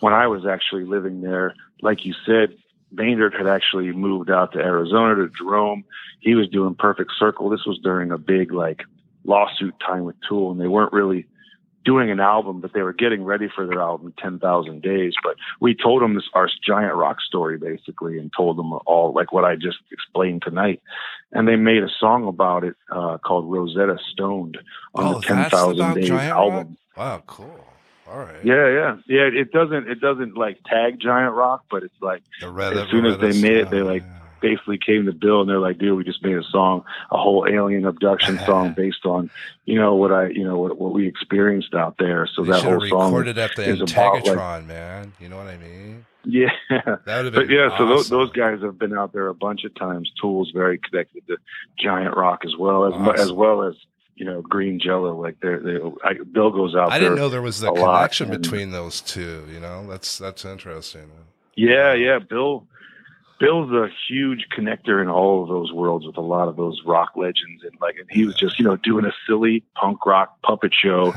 [0.00, 2.56] when I was actually living there, like you said,
[2.90, 5.84] Maynard had actually moved out to Arizona to Jerome.
[6.20, 7.50] He was doing Perfect Circle.
[7.50, 8.82] This was during a big like
[9.24, 11.26] lawsuit time with Tool, and they weren't really
[11.84, 15.14] doing an album, but they were getting ready for their album, Ten Thousand Days.
[15.22, 19.32] But we told them this our giant rock story basically, and told them all like
[19.32, 20.80] what I just explained tonight,
[21.32, 24.58] and they made a song about it uh, called Rosetta Stoned
[24.94, 26.76] on Oh, the Ten that's Thousand about Days Giant album.
[26.96, 26.96] Rock?
[26.96, 27.66] Wow, cool.
[28.10, 28.44] All right.
[28.44, 29.40] Yeah, yeah, yeah.
[29.40, 33.06] It doesn't it doesn't like tag giant rock, but it's like The Red, As soon
[33.06, 34.18] as they made it, they, like, yeah.
[34.42, 37.46] Basically came to Bill and they're like, dude, we just made a song, a whole
[37.48, 39.30] alien abduction song based on,
[39.64, 42.26] you know, what I, you know, what, what we experienced out there.
[42.34, 45.12] So They that whole song, recorded at the about, like- man.
[45.20, 46.04] You know what I mean?
[46.24, 46.50] yeah.
[46.70, 47.46] That would have been.
[47.46, 50.10] But yeah, so those, those guys have been out there a bunch of times.
[50.20, 51.36] Tool's very connected to
[51.78, 53.14] Giant Rock as well as Awesome.
[53.20, 53.74] as well as
[54.14, 55.20] you know Green Jello.
[55.20, 58.70] Like they're, they I, Bill goes out I didn't know there was lot, connection between
[58.70, 59.44] those two.
[59.52, 61.10] You know, that's that's interesting.
[61.56, 62.18] Yeah, yeah.
[62.20, 62.66] Bill
[63.42, 67.10] Bill's a huge connector in all of those worlds with a lot of those rock
[67.16, 70.72] legends and like and he was just, you know, doing a silly punk rock puppet
[70.72, 71.12] show,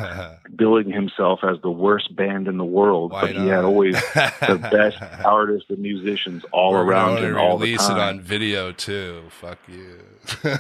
[0.56, 3.12] billing himself as the worst band in the world.
[3.12, 7.60] Why but he had always the best artists and musicians all We're around him all
[7.60, 7.98] the release time.
[7.98, 9.22] it on video too.
[9.30, 10.00] Fuck you.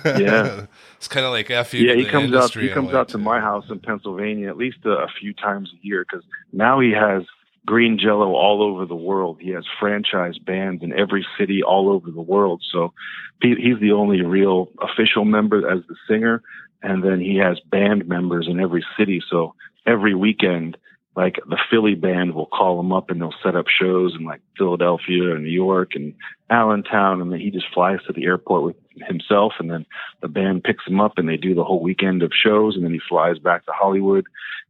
[0.05, 0.67] Yeah.
[0.97, 1.87] it's kind of like f you.
[1.87, 2.53] yeah, he comes out.
[2.53, 5.83] He comes out to my house in Pennsylvania at least a, a few times a
[5.83, 7.23] year because now he has
[7.65, 9.37] green jello all over the world.
[9.41, 12.61] He has franchise bands in every city all over the world.
[12.71, 12.93] So
[13.41, 16.41] he's the only real official member as the singer,
[16.83, 19.21] and then he has band members in every city.
[19.29, 19.55] So
[19.85, 20.77] every weekend.
[21.17, 24.41] Like the Philly band will call him up and they'll set up shows in like
[24.57, 26.13] Philadelphia and New York and
[26.49, 28.75] Allentown, and then he just flies to the airport with
[29.07, 29.85] himself, and then
[30.21, 32.91] the band picks him up and they do the whole weekend of shows and then
[32.91, 34.25] he flies back to Hollywood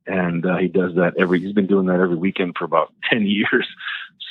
[0.07, 3.25] and uh, he does that every he's been doing that every weekend for about 10
[3.25, 3.67] years.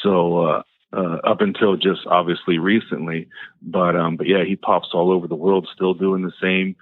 [0.03, 0.62] So uh
[0.97, 3.27] uh, up until just obviously recently,
[3.62, 6.77] but um, but yeah, he pops all over the world, still doing the same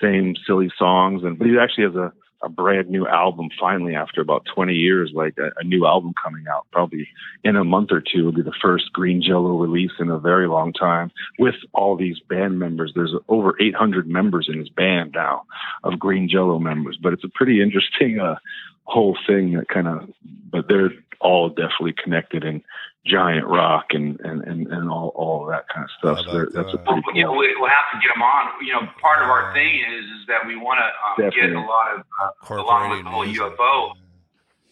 [0.00, 2.12] same silly songs, and but he actually has a,
[2.42, 6.44] a brand new album finally after about 20 years, like a, a new album coming
[6.50, 7.08] out probably
[7.44, 8.20] in a month or two.
[8.20, 12.18] It'll be the first Green Jello release in a very long time with all these
[12.28, 12.92] band members.
[12.94, 15.44] There's over 800 members in his band now
[15.84, 18.36] of Green Jello members, but it's a pretty interesting uh,
[18.84, 20.08] whole thing that kind of.
[20.50, 20.90] But they're
[21.20, 22.62] all definitely connected in
[23.06, 26.18] giant rock and and and, and all all of that kind of stuff.
[26.26, 26.52] So that?
[26.52, 27.16] that's a pretty cool.
[27.16, 28.52] You know, we, will have to get them on.
[28.64, 31.60] You know, part of our thing is is that we want to um, get a
[31.60, 33.92] lot of uh, along with the whole UFO.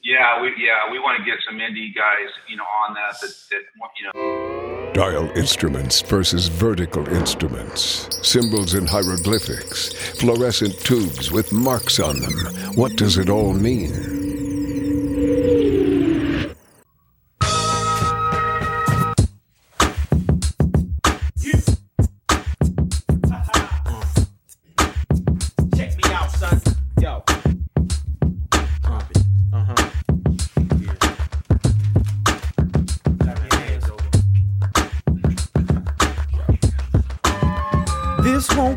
[0.03, 3.33] Yeah, we yeah we want to get some indie guys, you know, on that that,
[3.51, 3.63] that
[3.99, 4.91] you know.
[4.93, 12.33] Dial instruments versus vertical instruments, symbols and hieroglyphics, fluorescent tubes with marks on them.
[12.77, 14.24] What does it all mean?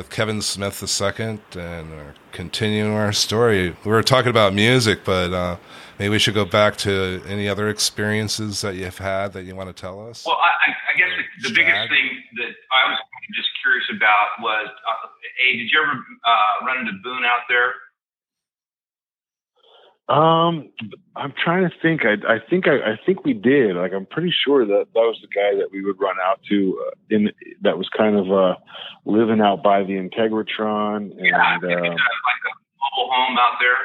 [0.00, 3.76] with Kevin Smith II, and we're continuing our story.
[3.84, 5.56] We were talking about music, but uh,
[5.98, 9.68] maybe we should go back to any other experiences that you've had that you want
[9.68, 10.24] to tell us.
[10.24, 11.10] Well, I, I guess
[11.42, 12.98] the, the biggest thing that I was
[13.36, 17.74] just curious about was, uh, hey, did you ever uh, run into Boone out there?
[20.10, 20.70] Um,
[21.14, 22.02] I'm trying to think.
[22.04, 23.76] I, I think I, I think we did.
[23.76, 26.84] Like, I'm pretty sure that that was the guy that we would run out to
[26.84, 27.30] uh, in
[27.62, 28.56] that was kind of uh,
[29.04, 31.12] living out by the Integratron.
[31.12, 32.52] And, yeah, uh, like a
[32.96, 33.76] mobile home out there.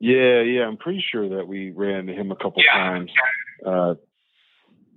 [0.00, 0.66] Yeah, yeah.
[0.66, 3.12] I'm pretty sure that we ran into him a couple yeah, times.
[3.64, 3.94] Uh,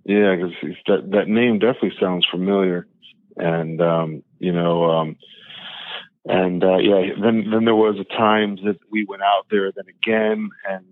[0.05, 0.53] yeah, because
[0.87, 2.87] that that name definitely sounds familiar,
[3.37, 4.89] and um, you know.
[4.89, 5.15] Um,
[6.25, 9.85] and uh, yeah, then then there was a time that we went out there then
[9.87, 10.85] again, and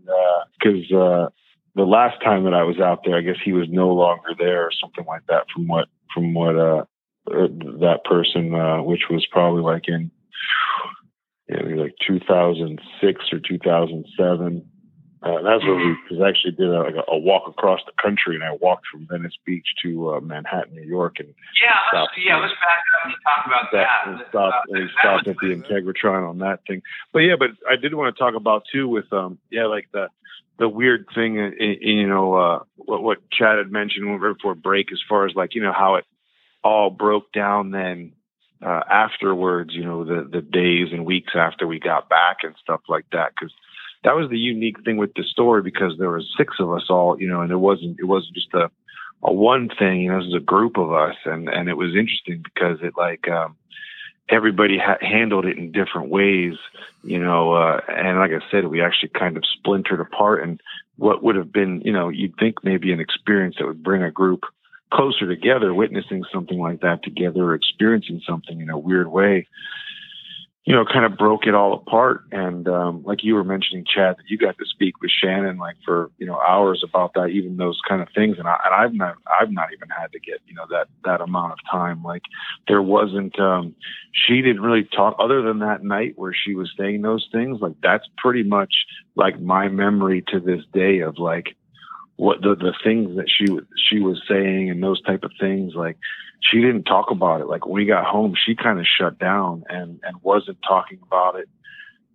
[0.59, 1.29] because uh, uh,
[1.75, 4.63] the last time that I was out there, I guess he was no longer there
[4.63, 5.45] or something like that.
[5.53, 6.85] From what from what uh,
[7.29, 7.47] uh
[7.81, 10.11] that person, uh, which was probably like in
[11.49, 14.69] yeah, like 2006 or 2007.
[15.23, 17.91] Uh, that's what we cause I actually did a, like a, a, walk across the
[17.99, 22.11] country, and I walked from Venice Beach to uh, Manhattan, New York, and yeah, let's,
[22.23, 23.87] yeah, let's back up and talk about that.
[24.05, 26.83] And stop, uh, and stop at the Integratron on that thing.
[27.13, 30.07] But yeah, but I did want to talk about too with um yeah like the
[30.59, 34.91] the weird thing, in, in, you know, uh, what what Chad had mentioned before break,
[34.91, 36.05] as far as like you know how it
[36.63, 38.11] all broke down then
[38.65, 42.81] uh, afterwards, you know, the the days and weeks after we got back and stuff
[42.87, 43.53] like that, because
[44.03, 47.19] that was the unique thing with the story because there was six of us all,
[47.19, 48.69] you know, and it wasn't it wasn't just a
[49.23, 51.95] a one thing, you know, it was a group of us, and and it was
[51.95, 53.55] interesting because it like um,
[54.29, 56.53] everybody ha- handled it in different ways,
[57.03, 60.61] you know, uh, and like I said, we actually kind of splintered apart, and
[60.97, 64.11] what would have been, you know, you'd think maybe an experience that would bring a
[64.11, 64.43] group
[64.91, 69.47] closer together, witnessing something like that together, or experiencing something in a weird way
[70.67, 72.25] you know, kind of broke it all apart.
[72.29, 75.77] And um, like you were mentioning, Chad, that you got to speak with Shannon like
[75.85, 78.37] for you know hours about that, even those kind of things.
[78.37, 81.21] And, I, and I've not, I've not even had to get you know that that
[81.21, 82.03] amount of time.
[82.03, 82.23] Like
[82.67, 83.75] there wasn't, um,
[84.11, 87.61] she didn't really talk other than that night where she was saying those things.
[87.61, 88.73] Like that's pretty much
[89.15, 91.55] like my memory to this day of like
[92.17, 93.45] what the the things that she
[93.89, 95.97] she was saying and those type of things like
[96.39, 97.47] she didn't talk about it.
[97.47, 101.35] Like when we got home she kind of shut down and and wasn't talking about
[101.35, 101.47] it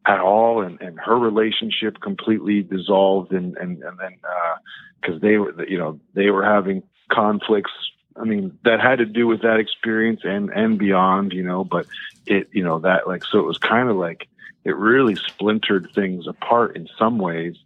[0.05, 0.62] at all.
[0.62, 4.57] And and her relationship completely dissolved and and and then uh
[5.03, 7.72] cuz they were you know they were having conflicts.
[8.16, 11.86] I mean that had to do with that experience and and beyond you know but
[12.26, 14.28] it you know that like so it was kind of like
[14.64, 17.57] it really splintered things apart in some ways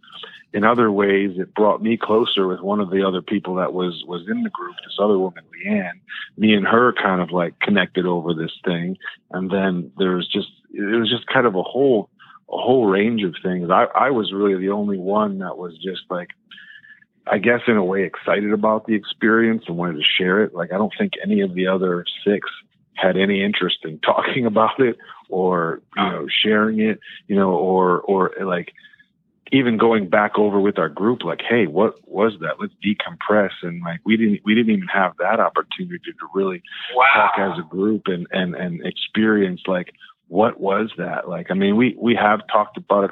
[0.57, 4.03] in other ways, it brought me closer with one of the other people that was
[4.09, 4.75] was in the group.
[4.83, 6.01] This other woman, Leanne.
[6.39, 8.97] Me and her kind of like connected over this thing,
[9.33, 12.09] and then there was just it was just kind of a whole
[12.49, 13.69] a whole range of things.
[13.69, 16.31] I I was really the only one that was just like.
[17.29, 20.55] I guess in a way excited about the experience and wanted to share it.
[20.55, 22.49] Like I don't think any of the other six
[22.95, 24.97] had any interest in talking about it
[25.29, 28.73] or you know sharing it, you know, or or like
[29.53, 32.61] even going back over with our group, like, hey, what was that?
[32.61, 33.51] Let's decompress.
[33.63, 36.63] And like, we didn't, we didn't even have that opportunity to really
[36.95, 37.05] wow.
[37.15, 39.93] talk as a group and, and, and experience like,
[40.29, 41.29] what was that?
[41.29, 43.11] Like, I mean, we, we have talked about it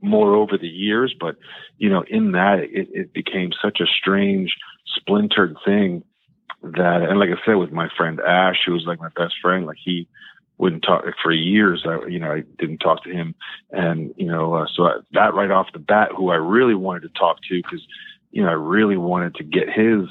[0.00, 1.36] more over the years, but
[1.78, 4.56] you know, in that it, it became such a strange
[4.86, 6.04] splintered thing
[6.62, 9.66] that, and like I said, with my friend Ash, who was like my best friend,
[9.66, 10.08] like he,
[10.58, 11.84] wouldn't talk for years.
[11.86, 13.34] I, you know, I didn't talk to him,
[13.70, 17.02] and you know, uh, so I, that right off the bat, who I really wanted
[17.02, 17.86] to talk to, because
[18.30, 20.08] you know, I really wanted to get his.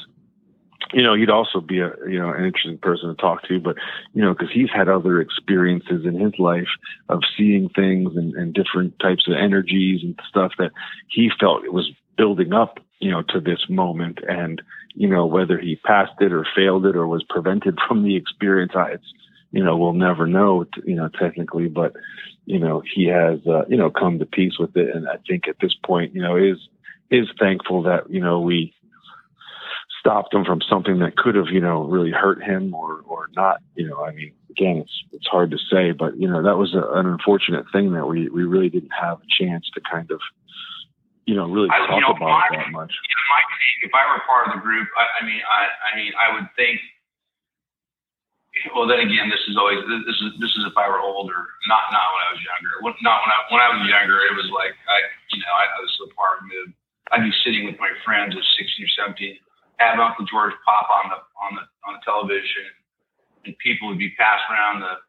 [0.94, 3.76] You know, he'd also be a you know an interesting person to talk to, but
[4.14, 6.68] you know, because he's had other experiences in his life
[7.10, 10.72] of seeing things and, and different types of energies and stuff that
[11.10, 14.62] he felt it was building up, you know, to this moment, and
[14.94, 18.74] you know whether he passed it or failed it or was prevented from the experience.
[18.76, 19.14] I, it's
[19.52, 21.94] you know, we'll never know, you know, technically, but,
[22.46, 24.96] you know, he has, uh, you know, come to peace with it.
[24.96, 26.58] And I think at this point, you know, is,
[27.10, 28.74] is thankful that, you know, we
[30.00, 33.62] stopped him from something that could have, you know, really hurt him or, or not,
[33.76, 36.76] you know, I mean, again, it's, it's hard to say, but, you know, that was
[36.76, 40.20] a, an unfortunate thing that we, we really didn't have a chance to kind of,
[41.26, 42.94] you know, really I, talk you know, about my, it that much.
[42.94, 43.42] You know, my
[43.82, 46.50] if I were part of the group, I, I mean, I, I mean, I would
[46.56, 46.82] think
[48.72, 51.36] well, then again, this is always this is this is if I were older,
[51.68, 52.72] not not when I was younger.
[53.04, 54.98] Not when I when I was younger, it was like I
[55.36, 56.72] you know I, I was so far removed.
[57.12, 59.38] I'd be sitting with my friends at 16 or 17,
[59.78, 62.66] have Uncle George pop on the on the on the television,
[63.44, 65.04] and people would be passing around the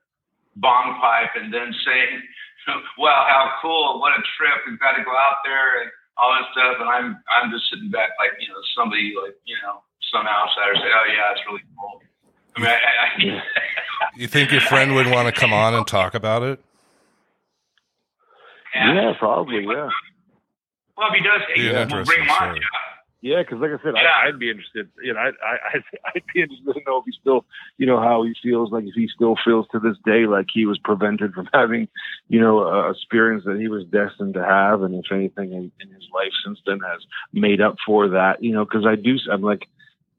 [0.58, 2.18] bong pipe and then saying,
[3.00, 4.02] "Well, how cool!
[4.02, 4.66] What a trip!
[4.66, 5.88] We've got to go out there and
[6.18, 9.54] all that stuff." And I'm I'm just sitting back like you know somebody like you
[9.62, 12.02] know some outsider say, "Oh yeah, it's really cool."
[12.56, 13.42] I mean, I, I,
[14.16, 16.60] you think your friend would want to come on and talk about it?
[18.74, 19.64] Yeah, probably.
[19.64, 19.88] Yeah.
[20.96, 22.48] Well, if he does, Be an we'll bring him on.
[22.48, 22.62] interesting
[23.20, 24.08] Yeah, because like I said, Yeah.
[24.08, 24.88] I, I'd be interested.
[25.02, 25.78] You know, I, I,
[26.14, 27.44] I'd be interested to know if he still,
[27.78, 28.70] you know, how he feels.
[28.72, 31.88] Like if he still feels to this day like he was prevented from having,
[32.28, 35.92] you know, a experience that he was destined to have, and if anything in, in
[35.92, 37.00] his life since then has
[37.32, 38.42] made up for that.
[38.42, 39.68] You know, because I do, I'm like,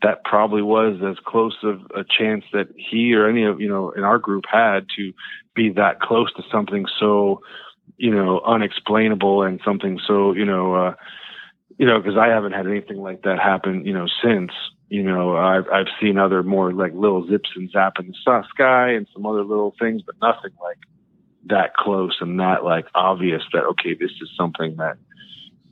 [0.04, 3.92] that probably was as close of a chance that he or any of you know
[3.92, 5.14] in our group had to
[5.56, 7.42] be that close to something so
[7.98, 10.94] you know unexplainable and something so you know uh
[11.78, 14.52] you know because i haven't had anything like that happen you know since
[14.90, 18.92] you know i've i've seen other more like little zips and zap in the sky
[18.92, 20.78] and some other little things but nothing like
[21.46, 24.98] that close and that like obvious that okay this is something that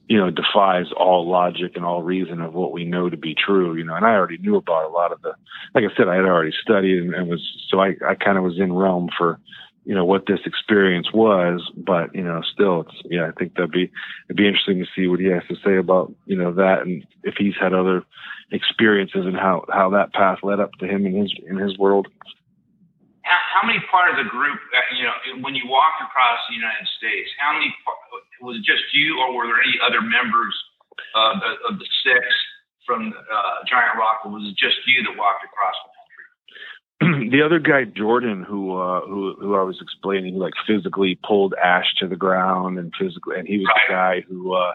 [0.07, 3.75] you know, defies all logic and all reason of what we know to be true,
[3.75, 5.33] you know, and I already knew about a lot of the,
[5.73, 8.43] like I said, I had already studied and, and was, so I, I kind of
[8.43, 9.39] was in realm for,
[9.83, 13.71] you know, what this experience was, but, you know, still it's, yeah, I think that'd
[13.71, 13.91] be,
[14.27, 17.05] it'd be interesting to see what he has to say about, you know, that and
[17.23, 18.03] if he's had other
[18.51, 22.07] experiences and how, how that path led up to him in his, in his world.
[23.25, 26.55] How, how many part of the group, uh, you know, when you walked across the
[26.55, 27.73] United States, how many
[28.41, 30.53] was it just you, or were there any other members
[31.17, 32.21] of the, of the six
[32.85, 35.73] from uh, Giant Rock, or was it just you that walked across
[37.01, 41.93] the other guy, Jordan, who uh, who who I was explaining, like physically pulled Ash
[41.99, 44.73] to the ground, and physically, and he was the guy who uh,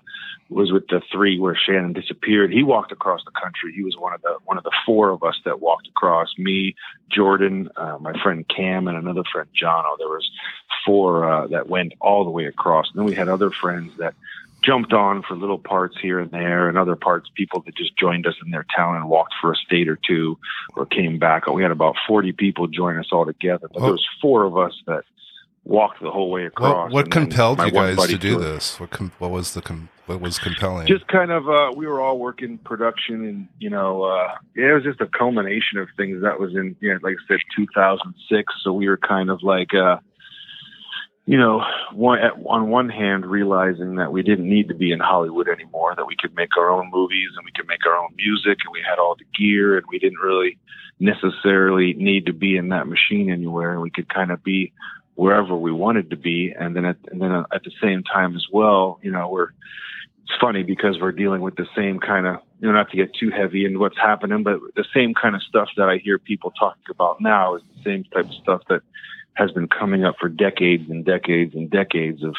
[0.50, 2.52] was with the three where Shannon disappeared.
[2.52, 3.72] He walked across the country.
[3.74, 6.28] He was one of the one of the four of us that walked across.
[6.36, 6.74] Me,
[7.08, 9.96] Jordan, uh, my friend Cam, and another friend Jono.
[9.98, 10.30] There was
[10.84, 12.90] four uh, that went all the way across.
[12.90, 14.14] And then we had other friends that
[14.62, 18.26] jumped on for little parts here and there, and other parts people that just joined
[18.26, 20.38] us in their town and walked for a state or two,
[20.76, 21.46] or came back.
[21.46, 24.74] We had about forty people join us all together, but there was four of us
[24.86, 25.04] that
[25.64, 26.92] walked the whole way across.
[26.92, 28.80] What, what compelled you guys to do this?
[28.80, 30.86] What com- what was the com- what was compelling?
[30.88, 34.82] just kind of uh we were all working production and you know uh it was
[34.82, 38.88] just a culmination of things that was in yeah like i said 2006 so we
[38.88, 39.98] were kind of like uh
[41.26, 41.62] you know
[41.92, 45.94] one at, on one hand realizing that we didn't need to be in hollywood anymore
[45.96, 48.72] that we could make our own movies and we could make our own music and
[48.72, 50.58] we had all the gear and we didn't really
[51.00, 53.72] necessarily need to be in that machine anywhere.
[53.72, 54.72] And we could kind of be
[55.14, 56.54] wherever we wanted to be.
[56.56, 59.48] And then at, and then uh, at the same time as well you know we're
[60.22, 63.14] it's funny because we're dealing with the same kind of you know not to get
[63.14, 66.52] too heavy into what's happening but the same kind of stuff that i hear people
[66.52, 68.82] talking about now is the same type of stuff that
[69.34, 72.34] has been coming up for decades and decades and decades of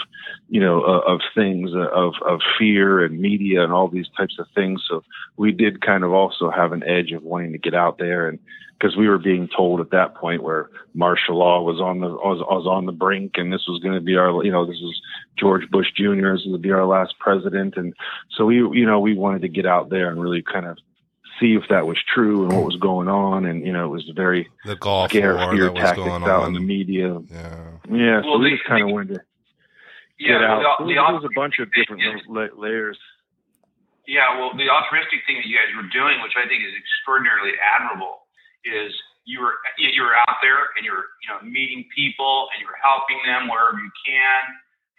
[0.50, 4.38] you know uh, of things uh, of of fear and media and all these types
[4.40, 5.04] of things so
[5.38, 8.40] we did kind of also have an edge of wanting to get out there and
[8.80, 12.40] because we were being told at that point where martial law was on the was,
[12.40, 15.00] was on the brink and this was going to be our you know this was
[15.40, 16.34] George Bush Jr.
[16.34, 17.94] this would be our last president and
[18.36, 20.78] so we you know we wanted to get out there and really kind of
[21.42, 23.46] see if that was true and what was going on.
[23.46, 26.24] And you know it was very the Gulf scare War fear that was tactics going
[26.24, 27.20] out in the media.
[27.28, 27.66] Yeah.
[27.92, 29.22] yeah so Well, we the- just kind of wanted to
[30.20, 30.78] Yeah, get out.
[30.80, 32.98] the, There the, was, there was a bunch of different la- layers.
[34.08, 37.54] Yeah, well, the altruistic thing that you guys were doing, which I think is extraordinarily
[37.62, 38.26] admirable,
[38.66, 38.92] is
[39.26, 43.18] you were you were out there and you're you know meeting people and you're helping
[43.26, 44.42] them wherever you can.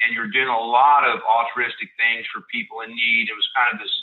[0.02, 3.30] And you're doing a lot of altruistic things for people in need.
[3.30, 3.94] It was kind of this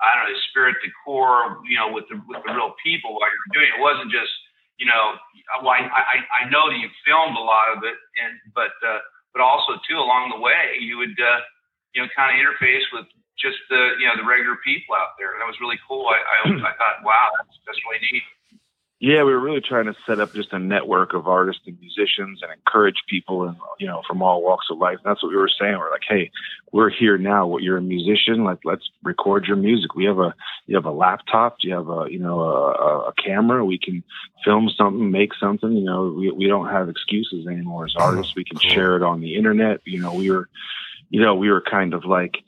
[0.00, 3.30] I don't know spirit the core you know with the with the real people while
[3.30, 3.78] you're doing it.
[3.78, 4.32] It wasn't just
[4.78, 5.16] you know
[5.62, 9.00] well, I, I I know that you filmed a lot of it and but uh,
[9.32, 11.40] but also too along the way you would uh,
[11.94, 13.06] you know kind of interface with
[13.38, 15.36] just the you know the regular people out there.
[15.36, 16.08] And that was really cool.
[16.08, 16.36] I I,
[16.70, 18.24] I thought wow that's that's really neat.
[18.98, 22.40] Yeah, we were really trying to set up just a network of artists and musicians
[22.42, 24.96] and encourage people and you know from all walks of life.
[25.04, 25.76] And that's what we were saying.
[25.76, 26.30] We're like, hey,
[26.72, 27.46] we're here now.
[27.46, 29.94] What you're a musician, like let's record your music.
[29.94, 30.34] We have a
[30.66, 33.66] you have a laptop, you have a you know a, a camera.
[33.66, 34.02] We can
[34.42, 35.72] film something, make something.
[35.72, 38.34] You know, we we don't have excuses anymore as artists.
[38.34, 39.82] We can share it on the internet.
[39.84, 40.48] You know, we were,
[41.10, 42.38] you know, we were kind of like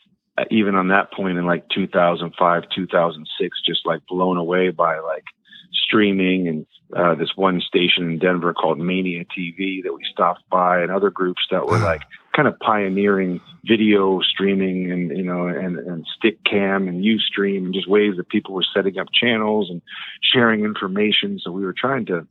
[0.51, 5.25] even on that point in like 2005, 2006, just like blown away by like
[5.73, 6.67] streaming and
[6.97, 11.11] uh, this one station in Denver called Mania TV that we stopped by and other
[11.11, 12.03] groups that were like
[12.35, 17.89] kind of pioneering video streaming and you know and, and Stickam and ustream and just
[17.89, 19.83] ways that people were setting up channels and
[20.23, 21.39] sharing information.
[21.43, 22.27] So we were trying to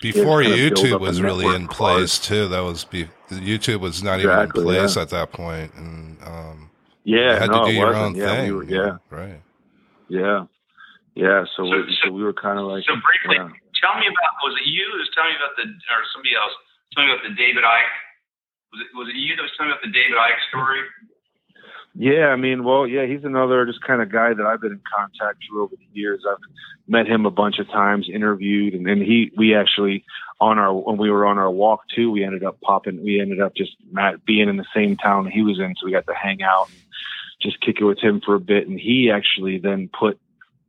[0.00, 2.48] before YouTube was really in place too.
[2.48, 5.02] That was be, YouTube was not exactly, even in place yeah.
[5.02, 6.70] at that point and um,
[7.04, 8.96] yeah had no, to do your own yeah, thing we were, yeah.
[9.10, 9.42] Right.
[10.08, 10.46] Yeah
[11.14, 12.84] yeah, so so, we, so we were kind of like.
[12.84, 13.50] So briefly, yeah.
[13.78, 16.54] tell me about was it you who was telling me about the or somebody else
[16.94, 17.94] telling me about the David Icke?
[18.74, 20.82] Was it was it you that was telling me about the David Icke story?
[21.94, 24.82] Yeah, I mean, well, yeah, he's another just kind of guy that I've been in
[24.90, 26.24] contact with over the years.
[26.28, 26.42] I've
[26.88, 30.04] met him a bunch of times, interviewed, and then he, we actually
[30.40, 33.02] on our when we were on our walk too, we ended up popping.
[33.02, 35.92] We ended up just Matt being in the same town he was in, so we
[35.92, 36.78] got to hang out and
[37.40, 38.66] just kick it with him for a bit.
[38.66, 40.18] And he actually then put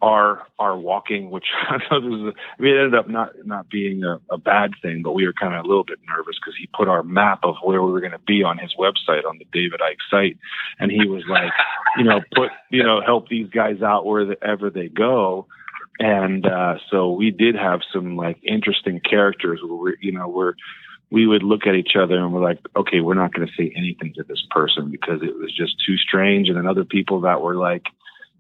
[0.06, 3.70] our our walking, which I know this is, I mean, it ended up not not
[3.70, 6.56] being a, a bad thing, but we were kind of a little bit nervous because
[6.58, 9.40] he put our map of where we were going to be on his website on
[9.40, 10.38] the David Icke site,
[10.80, 11.52] and he was like,
[11.98, 15.48] you know, put you know, help these guys out wherever they go,
[16.00, 20.54] and uh, so we did have some like interesting characters where we, you know, we're
[21.12, 23.72] we would look at each other and we're like, okay, we're not going to say
[23.76, 26.48] anything to this person because it was just too strange.
[26.48, 27.84] And then other people that were like,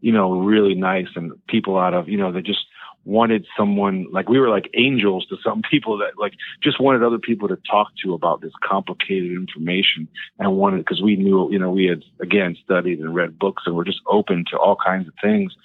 [0.01, 2.65] you know, really nice and people out of, you know, that just
[3.05, 7.19] wanted someone like we were like angels to some people that like just wanted other
[7.19, 10.07] people to talk to about this complicated information
[10.39, 13.75] and wanted because we knew you know we had again studied and read books and
[13.75, 15.55] we're just open to all kinds of things.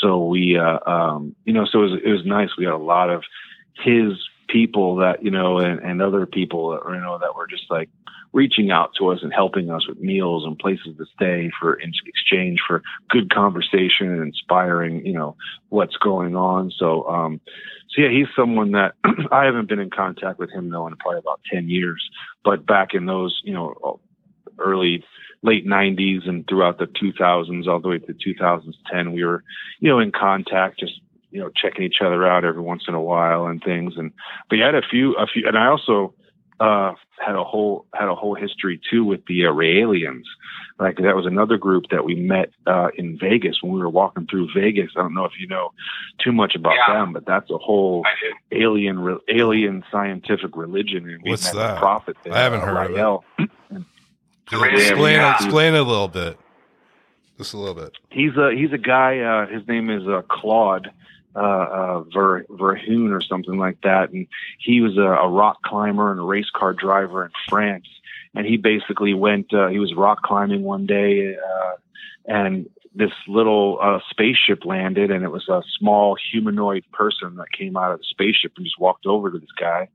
[0.00, 2.50] So we uh um you know so it was it was nice.
[2.56, 3.24] We had a lot of
[3.84, 4.12] his
[4.48, 7.90] people that you know and, and other people that, you know that were just like
[8.36, 11.90] reaching out to us and helping us with meals and places to stay for in
[12.04, 15.34] exchange for good conversation and inspiring you know
[15.70, 16.70] what's going on.
[16.78, 17.40] So um
[17.88, 18.92] so yeah he's someone that
[19.32, 22.06] i haven't been in contact with him though in probably about 10 years.
[22.44, 24.00] But back in those you know
[24.58, 25.02] early
[25.42, 29.44] late 90s and throughout the 2000s all the way to 2010 we were
[29.80, 31.00] you know in contact just
[31.30, 33.94] you know checking each other out every once in a while and things.
[33.96, 34.12] And
[34.50, 36.12] but you had a few a few and I also
[36.60, 40.24] uh had a whole had a whole history too with the uh, Raelians
[40.78, 44.26] like that was another group that we met uh in Vegas when we were walking
[44.26, 44.90] through Vegas.
[44.96, 45.72] I don't know if you know
[46.18, 46.94] too much about yeah.
[46.94, 48.04] them but that's a whole
[48.52, 51.78] alien re- alien scientific religion and we what's met that?
[51.78, 53.24] prophet there, I haven't uh, heard Rael.
[53.38, 53.84] of it.
[54.52, 55.34] Explain yeah.
[55.34, 56.38] explain it a little bit.
[57.38, 57.92] Just a little bit.
[58.10, 60.90] He's a he's a guy uh his name is uh Claude
[61.36, 64.10] uh, uh, Ver, Verhoon or something like that.
[64.10, 64.26] And
[64.58, 67.86] he was a, a rock climber and a race car driver in France.
[68.34, 71.72] And he basically went, uh, he was rock climbing one day, uh,
[72.26, 77.76] and this little uh, spaceship landed, and it was a small humanoid person that came
[77.76, 79.88] out of the spaceship and just walked over to this guy.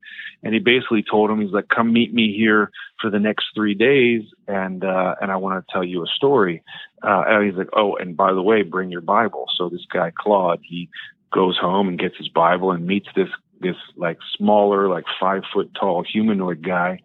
[0.44, 3.74] And he basically told him, he's like, come meet me here for the next three
[3.74, 6.64] days, and, uh, and I want to tell you a story.
[7.02, 9.46] Uh, and he's like, oh, and by the way, bring your Bible.
[9.58, 10.88] So this guy, Claude, he
[11.32, 13.30] goes home and gets his Bible and meets this
[13.60, 17.00] this like smaller, like five foot tall humanoid guy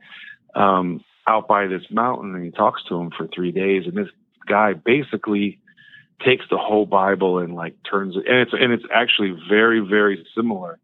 [0.54, 3.84] um, out by this mountain, and he talks to him for three days.
[3.86, 4.08] And this
[4.48, 5.58] guy basically
[6.24, 10.26] takes the whole Bible and like turns it, and it's and it's actually very very
[10.34, 10.78] similar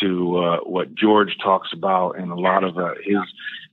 [0.00, 3.18] to uh, what George talks about and a lot of uh, his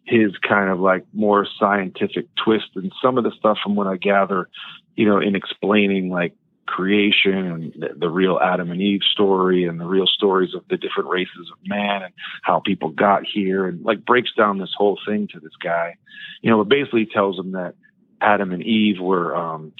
[0.05, 3.97] his kind of like more scientific twist and some of the stuff from what I
[3.97, 4.49] gather,
[4.95, 6.33] you know, in explaining like
[6.73, 10.77] creation and the, the, real Adam and Eve story and the real stories of the
[10.77, 14.97] different races of man and how people got here and like breaks down this whole
[15.07, 15.95] thing to this guy.
[16.41, 17.75] You know, it basically tells him that
[18.21, 19.73] Adam and Eve were um,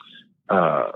[0.50, 0.92] uh,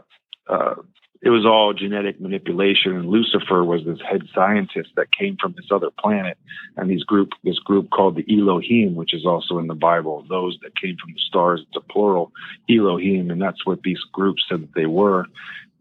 [0.48, 0.76] uh,
[1.22, 2.96] it was all genetic manipulation.
[2.96, 6.38] And Lucifer was this head scientist that came from this other planet,
[6.76, 10.26] and these group this group called the Elohim, which is also in the Bible.
[10.30, 12.32] Those that came from the stars, it's a plural
[12.70, 15.26] Elohim, and that's what these groups said that they were.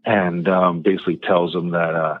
[0.05, 2.19] And um, basically tells them that uh,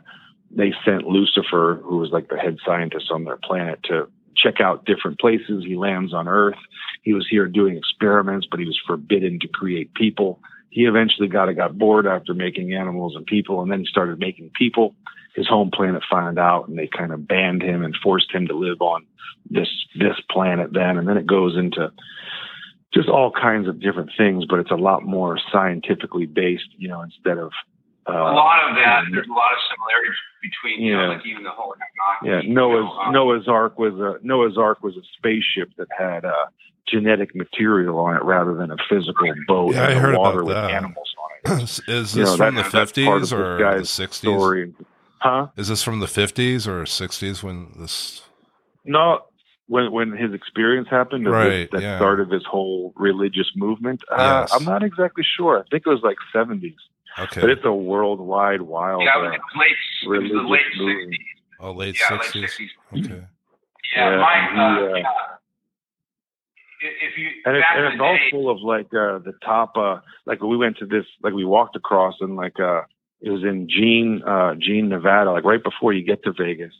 [0.51, 4.85] they sent Lucifer, who was like the head scientist on their planet, to check out
[4.85, 5.63] different places.
[5.65, 6.57] He lands on Earth.
[7.03, 10.39] He was here doing experiments, but he was forbidden to create people
[10.69, 14.51] he eventually got got bored after making animals and people, and then he started making
[14.55, 14.93] people.
[15.35, 18.53] His home planet found out, and they kind of banned him and forced him to
[18.53, 19.05] live on
[19.49, 20.73] this this planet.
[20.73, 21.91] Then, and then it goes into
[22.93, 27.01] just all kinds of different things, but it's a lot more scientifically based, you know,
[27.01, 27.51] instead of
[28.07, 29.03] uh, a lot of that.
[29.11, 31.07] There's a lot of similarities between, you yeah.
[31.07, 31.75] know, like even the whole.
[32.23, 35.87] Yeah, Noah's you know, um, Noah's Ark was a Noah's Ark was a spaceship that
[35.97, 36.45] had uh,
[36.87, 40.55] genetic material on it rather than a physical boat yeah, I heard water about with
[40.55, 40.71] that.
[40.71, 41.13] animals
[41.45, 41.63] on it.
[41.87, 44.73] Is this you know, from that, the 50s or the 60s?
[45.19, 45.47] Huh?
[45.57, 48.21] Is this from the 50s or 60s when this?
[48.85, 49.25] No,
[49.67, 51.69] when when his experience happened, right?
[51.69, 51.97] This, that yeah.
[51.97, 54.01] started this whole religious movement.
[54.11, 54.53] Uh, yes.
[54.53, 55.59] I'm not exactly sure.
[55.59, 56.75] I think it was like 70s.
[57.19, 57.41] Okay.
[57.41, 59.03] But it's a worldwide wild.
[59.03, 61.17] Yeah, uh, it late, it was the late 60s.
[61.59, 62.35] Oh, late yeah, 60s.
[62.35, 63.05] Late 60s.
[63.05, 63.23] Okay.
[63.95, 65.03] Yeah, Yeah, my, uh, uh, yeah.
[66.79, 69.97] If you and it's, and it's all day, full of like uh the top uh
[70.27, 72.81] like we went to this like we walked across and like uh
[73.19, 76.73] it was in Jean uh Jean Nevada like right before you get to Vegas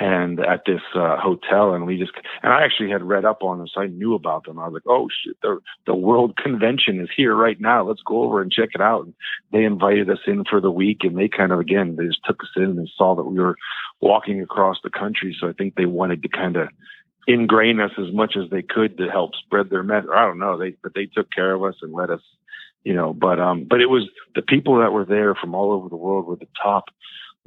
[0.00, 2.12] and at this uh hotel and we just
[2.42, 4.88] and I actually had read up on this I knew about them I was like
[4.88, 8.70] oh shit the the world convention is here right now let's go over and check
[8.74, 9.14] it out and
[9.52, 12.42] they invited us in for the week and they kind of again they just took
[12.42, 13.56] us in and saw that we were
[14.00, 16.68] walking across the country so I think they wanted to kind of
[17.26, 20.10] ingrain us as much as they could to help spread their message.
[20.14, 20.58] I don't know.
[20.58, 22.20] They but they took care of us and let us,
[22.84, 23.12] you know.
[23.12, 26.26] But um, but it was the people that were there from all over the world
[26.26, 26.84] were the top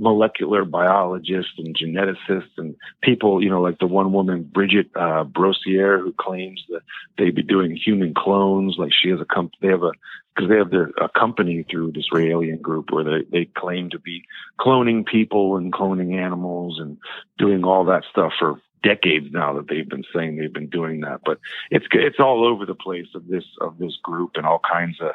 [0.03, 5.99] molecular biologists and geneticists and people, you know, like the one woman Bridget uh, Brossier
[5.99, 6.81] who claims that
[7.17, 8.75] they'd be doing human clones.
[8.77, 9.91] Like she has a comp, they have a
[10.35, 13.99] because they have their a company through this alien group where they they claim to
[13.99, 14.23] be
[14.59, 16.97] cloning people and cloning animals and
[17.37, 21.21] doing all that stuff for decades now that they've been saying they've been doing that.
[21.25, 21.39] But
[21.71, 25.11] it's it's all over the place of this of this group and all kinds of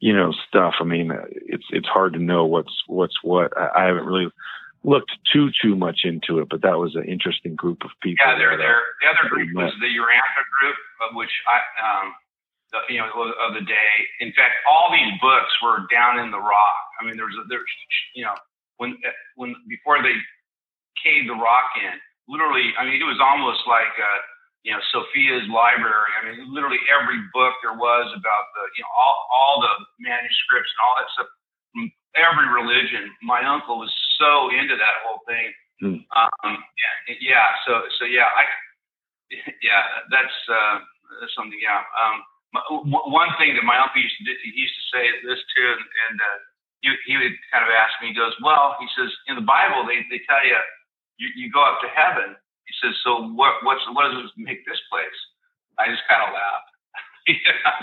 [0.00, 0.74] you know stuff.
[0.80, 3.56] I mean, it's it's hard to know what's what's what.
[3.56, 4.30] I, I haven't really
[4.82, 8.24] looked too too much into it, but that was an interesting group of people.
[8.26, 8.80] yeah, they're there.
[9.02, 10.76] The other group was the Urantia group,
[11.08, 12.14] of which I um,
[12.72, 13.08] the, you know
[13.46, 13.92] of the day.
[14.20, 16.80] In fact, all these books were down in the rock.
[17.00, 17.70] I mean, there was a, there's
[18.14, 18.34] you know
[18.78, 18.96] when
[19.36, 20.16] when before they
[21.04, 21.96] caved the rock in
[22.30, 24.20] literally, I mean, it was almost like, uh,
[24.62, 26.10] you know, Sophia's library.
[26.14, 30.70] I mean, literally every book there was about the, you know, all, all the manuscripts
[30.70, 31.30] and all that stuff
[31.74, 31.84] from
[32.14, 33.10] every religion.
[33.26, 33.90] My uncle was
[34.20, 35.48] so into that whole thing.
[35.80, 35.98] Hmm.
[36.14, 37.48] Um, yeah, yeah.
[37.66, 38.44] So, so yeah, I,
[39.66, 39.82] yeah,
[40.12, 40.84] that's, uh,
[41.18, 41.58] that's something.
[41.58, 41.82] Yeah.
[41.96, 45.04] Um, my, w- one thing that my uncle used to, do, he used to say
[45.24, 46.38] this too, and, and uh,
[46.84, 49.88] he, he would kind of ask me, he goes, well, he says, in the Bible,
[49.88, 50.60] they, they tell you,
[51.20, 52.32] you, you go up to heaven.
[52.64, 55.18] He says, so what, what's, what does it make this place?
[55.76, 56.72] I just kind of laughed.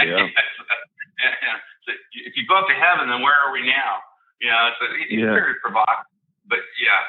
[0.02, 0.28] Yeah.
[0.28, 1.58] yeah.
[1.86, 1.94] So
[2.26, 4.02] if you go up to heaven, then where are we now?
[4.42, 5.34] You know, so it's Yeah.
[5.34, 6.10] very provocative.
[6.50, 7.02] But yeah,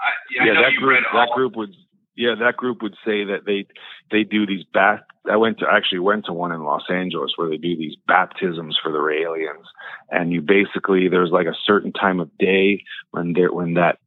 [0.00, 1.74] I, yeah, I yeah, know that you group that group would
[2.16, 3.66] yeah that group would say that they
[4.10, 7.48] they do these bat I went to actually went to one in Los Angeles where
[7.48, 9.66] they do these baptisms for their aliens.
[10.10, 12.82] And you basically there's like a certain time of day
[13.12, 13.98] when they when that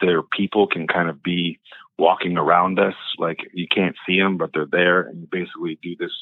[0.00, 1.58] their people can kind of be
[1.98, 2.94] walking around us.
[3.18, 5.02] Like you can't see them but they're there.
[5.02, 6.12] And you basically do this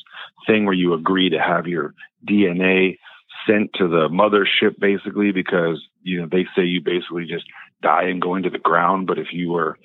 [0.46, 1.94] thing where you agree to have your
[2.26, 2.98] DNA
[3.46, 7.46] sent to the mothership basically because you know they say you basically just
[7.82, 9.08] die and go into the ground.
[9.08, 9.76] But if you were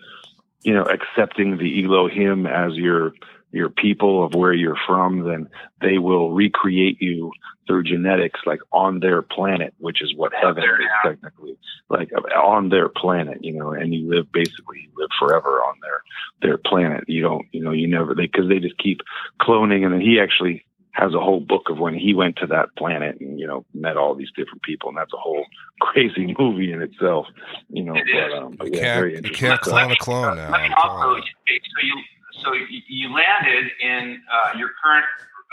[0.63, 3.13] you know accepting the Elohim as your
[3.51, 5.49] your people of where you're from then
[5.81, 7.31] they will recreate you
[7.67, 10.69] through genetics like on their planet which is what heaven is
[11.05, 11.57] technically.
[11.89, 16.01] Like on their planet you know and you live basically you live forever on their
[16.41, 17.03] their planet.
[17.07, 19.01] You don't you know you never they because they just keep
[19.41, 22.67] cloning and then he actually has a whole book of when he went to that
[22.77, 25.45] planet and you know met all these different people and that's a whole
[25.81, 27.25] crazy movie in itself
[27.69, 29.73] you know It but, um, but You yeah, can't- very you can't stuff.
[29.73, 30.51] clone a clone now.
[30.51, 32.03] Let me I'm also, so you,
[32.43, 35.05] so you- you landed in uh, your current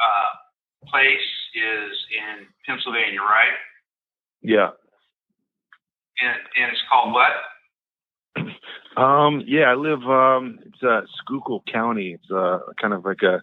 [0.03, 3.57] uh, place is in Pennsylvania, right?
[4.43, 4.71] yeah
[6.21, 7.33] And, and it's called what?
[8.97, 10.03] Um, yeah, I live.
[10.03, 12.15] Um, it's uh, Schuylkill County.
[12.15, 13.41] It's uh, kind of like a.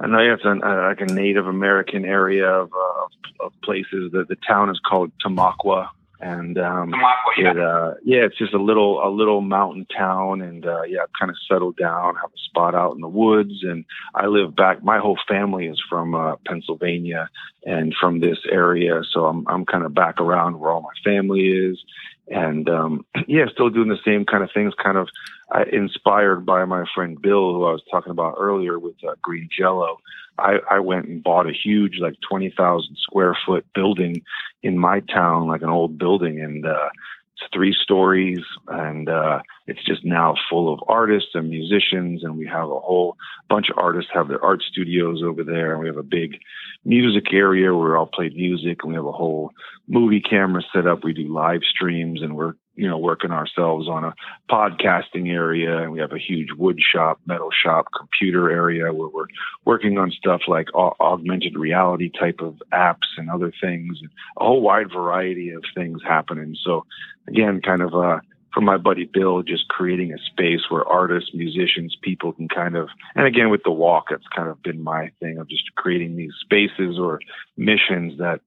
[0.00, 4.12] I know it's an, uh, like a Native American area of, uh, of places.
[4.12, 5.88] The the town is called Tamaqua,
[6.20, 6.94] and um,
[7.36, 11.12] it, uh, yeah, it's just a little a little mountain town, and uh, yeah, I've
[11.18, 14.82] kind of settled down, have a spot out in the woods, and I live back.
[14.82, 17.28] My whole family is from uh, Pennsylvania
[17.66, 21.48] and from this area, so I'm I'm kind of back around where all my family
[21.48, 21.78] is,
[22.28, 25.08] and um, yeah, still doing the same kind of things, kind of
[25.54, 29.48] uh, inspired by my friend Bill, who I was talking about earlier with uh, Green
[29.56, 29.98] Jello.
[30.38, 34.22] I, I went and bought a huge, like 20,000 square foot building
[34.62, 36.40] in my town, like an old building.
[36.40, 36.88] And, uh,
[37.34, 39.40] it's three stories and, uh,
[39.70, 42.24] it's just now full of artists and musicians.
[42.24, 43.16] And we have a whole
[43.48, 45.72] bunch of artists have their art studios over there.
[45.72, 46.38] And we have a big
[46.84, 49.52] music area where we all play music and we have a whole
[49.88, 51.04] movie camera set up.
[51.04, 54.14] We do live streams and we're you know, working ourselves on a
[54.50, 59.26] podcasting area, and we have a huge wood shop, metal shop, computer area where we're
[59.66, 63.98] working on stuff like augmented reality type of apps and other things,
[64.38, 66.56] a whole wide variety of things happening.
[66.64, 66.86] So,
[67.28, 68.20] again, kind of uh,
[68.52, 72.88] from my buddy Bill, just creating a space where artists, musicians, people can kind of,
[73.14, 76.32] and again with the walk, that's kind of been my thing of just creating these
[76.40, 77.20] spaces or
[77.56, 78.40] missions that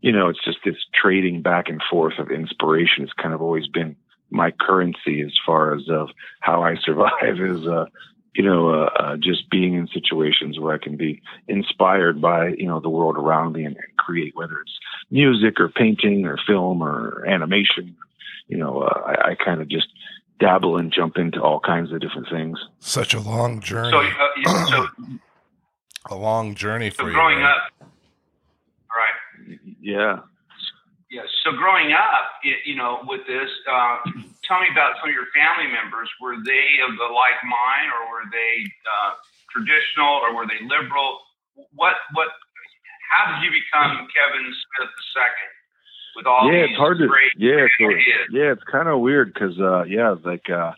[0.00, 3.66] you know, it's just this trading back and forth of inspiration has kind of always
[3.66, 3.96] been
[4.30, 6.10] my currency as far as of
[6.40, 7.86] how I survive is, uh,
[8.34, 12.66] you know, uh, uh, just being in situations where I can be inspired by, you
[12.66, 14.78] know, the world around me and, and create, whether it's
[15.10, 17.96] music or painting or film or animation.
[18.48, 19.88] You know, uh, I, I kind of just
[20.38, 22.58] dabble and jump into all kinds of different things.
[22.78, 23.90] Such a long journey.
[23.90, 24.86] So, uh, so
[26.10, 27.14] a long journey for so you.
[27.14, 27.54] Growing right?
[27.54, 27.76] up,
[29.86, 30.26] yeah.
[31.06, 31.22] Yeah.
[31.46, 34.02] So growing up, it, you know, with this, uh,
[34.42, 36.10] tell me about some of your family members.
[36.18, 39.14] Were they of the like mind, or were they uh,
[39.54, 41.22] traditional, or were they liberal?
[41.78, 41.94] What?
[42.18, 42.34] What?
[43.06, 45.55] How did you become Kevin Smith II?
[46.16, 47.90] With all yeah, it's hard to yeah, so,
[48.32, 50.72] yeah, it's kind of weird because uh, yeah, like uh,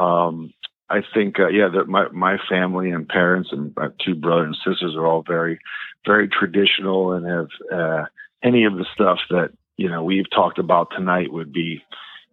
[0.00, 0.52] um,
[0.88, 4.74] I think uh, yeah that my my family and parents and my two brothers and
[4.74, 5.58] sisters are all very
[6.06, 8.04] very traditional and have uh,
[8.42, 11.82] any of the stuff that you know we've talked about tonight would be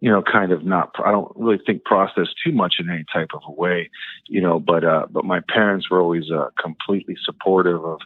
[0.00, 3.30] you know kind of not i don't really think processed too much in any type
[3.32, 3.90] of a way
[4.28, 8.00] you know but uh but my parents were always uh completely supportive of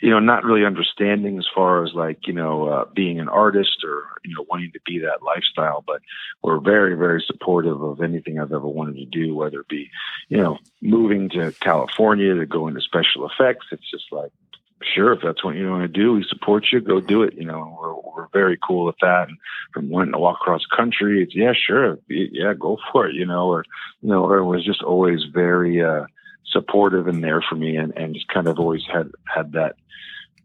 [0.00, 3.84] you know not really understanding as far as like you know uh being an artist
[3.84, 6.00] or you know wanting to be that lifestyle but
[6.42, 9.90] were very very supportive of anything i've ever wanted to do whether it be
[10.28, 14.32] you know moving to california to go into special effects it's just like
[14.82, 16.80] sure, if that's what you want to do, we support you.
[16.80, 17.34] Go do it.
[17.34, 19.28] You know, we're, we're very cool with that.
[19.28, 19.38] And
[19.72, 23.14] from wanting to walk across country, it's yeah, sure, yeah, go for it.
[23.14, 23.64] You know, or
[24.00, 26.04] you know, or it was just always very uh,
[26.50, 29.76] supportive and there for me, and and just kind of always had had that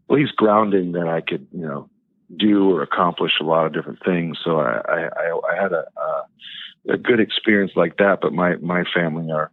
[0.08, 1.88] at least grounding that I could you know
[2.36, 4.38] do or accomplish a lot of different things.
[4.44, 8.18] So I I, I had a, a a good experience like that.
[8.20, 9.50] But my my family are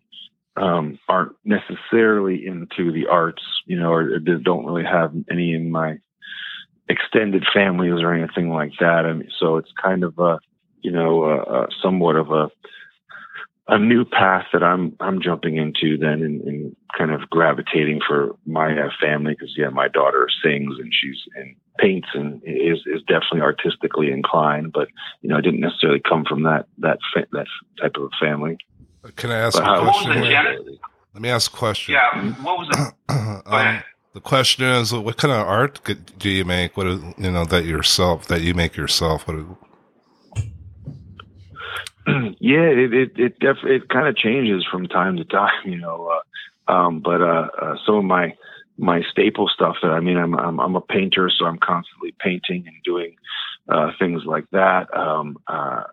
[0.58, 5.98] um, aren't necessarily into the arts, you know, or don't really have any in my
[6.90, 9.06] extended families or anything like that.
[9.06, 10.40] Mean, so it's kind of a,
[10.82, 12.50] you know, a somewhat of a
[13.72, 18.36] a new path that I'm I'm jumping into then and, and kind of gravitating for
[18.46, 23.02] my uh, family because yeah, my daughter sings and she's and paints and is is
[23.08, 24.90] definitely artistically inclined, but
[25.22, 27.48] you know, I didn't necessarily come from that that fa- that
[27.82, 28.58] type of family.
[29.16, 30.22] Can I ask a question?
[31.14, 31.94] Let me ask a question.
[31.94, 32.94] Yeah, what was it?
[33.48, 33.84] um,
[34.14, 35.80] the question is, what kind of art
[36.18, 36.76] do you make?
[36.76, 39.28] What is, you know that yourself that you make yourself?
[39.28, 39.38] What?
[42.40, 46.10] yeah, it it it, def- it kind of changes from time to time, you know.
[46.10, 48.36] Uh, um, but uh, uh, some of my
[48.78, 52.66] my staple stuff that I mean, I'm I'm, I'm a painter, so I'm constantly painting
[52.68, 53.16] and doing
[53.70, 54.96] uh, things like that.
[54.96, 55.84] Um, uh,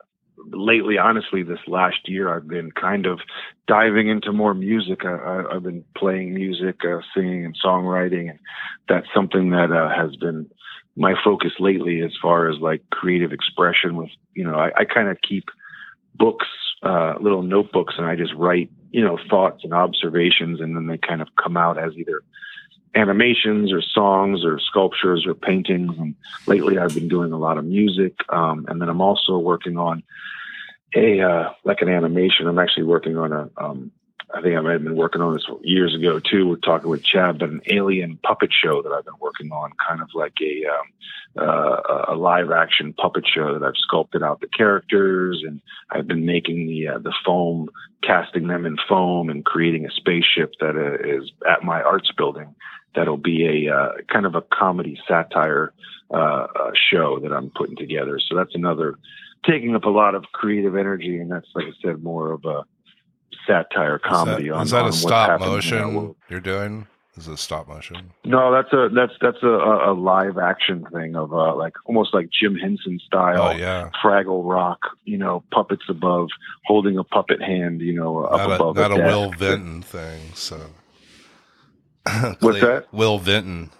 [0.46, 3.20] lately, honestly, this last year, I've been kind of
[3.66, 5.04] diving into more music.
[5.04, 8.38] I, have been playing music, uh, singing and songwriting, and
[8.88, 10.50] that's something that uh, has been
[10.96, 13.96] my focus lately as far as like creative expression.
[13.96, 15.44] With you know, I, I kind of keep
[16.18, 16.46] books,
[16.82, 20.98] uh, little notebooks, and I just write you know thoughts and observations, and then they
[20.98, 22.22] kind of come out as either
[22.94, 25.96] animations or songs or sculptures or paintings.
[25.98, 26.14] And
[26.46, 28.14] lately I've been doing a lot of music.
[28.28, 30.02] Um, and then I'm also working on
[30.94, 32.46] a, uh, like an animation.
[32.46, 33.92] I'm actually working on a, um,
[34.34, 36.48] I think I might have been working on this years ago too.
[36.48, 40.02] We're talking with Chad, but an alien puppet show that I've been working on, kind
[40.02, 44.48] of like a um, uh, a live action puppet show that I've sculpted out the
[44.48, 45.60] characters, and
[45.90, 47.68] I've been making the uh, the foam,
[48.02, 52.54] casting them in foam, and creating a spaceship that uh, is at my arts building
[52.94, 55.72] that'll be a uh, kind of a comedy satire
[56.10, 58.18] uh, uh, show that I'm putting together.
[58.18, 58.96] So that's another
[59.46, 62.64] taking up a lot of creative energy, and that's like I said, more of a
[63.46, 64.62] satire comedy is that, on.
[64.62, 66.86] Is that on a stop motion you're doing?
[67.18, 68.12] Is it stop motion?
[68.24, 72.28] No, that's a that's that's a, a live action thing of uh, like almost like
[72.30, 73.42] Jim Henson style.
[73.42, 74.78] Oh yeah, Fraggle Rock.
[75.04, 76.28] You know, puppets above,
[76.66, 77.80] holding a puppet hand.
[77.80, 78.76] You know, up not above.
[78.76, 79.06] A, not a, a.
[79.06, 80.20] Will Vinton thing.
[80.34, 80.60] So
[82.40, 82.86] what's that?
[82.92, 83.70] Will Vinton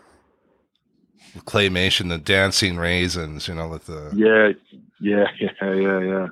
[1.41, 3.47] claymation, the dancing raisins.
[3.47, 4.53] You know, with the yeah,
[5.01, 6.27] yeah, yeah, yeah, yeah.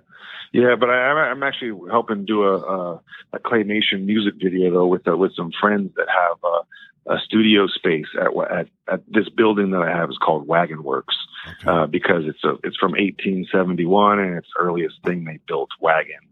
[0.56, 3.00] Yeah, but I, I'm actually helping do a, a,
[3.34, 7.66] a claymation music video though with uh, with some friends that have uh, a studio
[7.66, 11.14] space at, at at this building that I have is called Wagon Works
[11.46, 11.70] okay.
[11.70, 16.22] uh, because it's a it's from 1871 and it's earliest thing they built wagons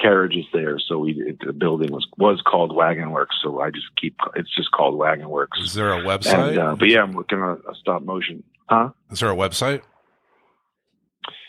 [0.00, 0.78] carriages there.
[0.78, 3.36] So we it, the building was was called Wagon Works.
[3.42, 5.58] So I just keep it's just called Wagon Works.
[5.58, 6.50] Is there a website?
[6.50, 8.44] And, uh, but yeah, I'm working on a stop motion.
[8.68, 8.90] Huh?
[9.10, 9.82] Is there a website?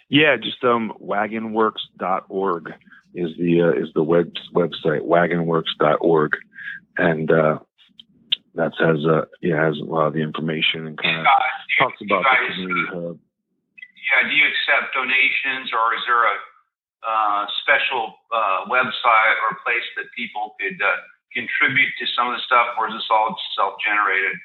[0.10, 2.74] Yeah, just um wagonworks.org
[3.16, 6.32] is the uh, is the web website wagonworks.org,
[6.98, 7.60] and uh,
[8.56, 11.30] that has uh yeah has a lot of the information and kind of Uh,
[11.80, 13.18] talks about guys, the community hub.
[13.78, 16.36] yeah, do you accept donations or is there a
[17.00, 20.98] uh, special uh, website or place that people could uh,
[21.34, 24.36] contribute to some of the stuff, or is this all self-generated,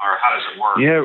[0.00, 0.78] or how does it work?
[0.80, 1.04] Yeah,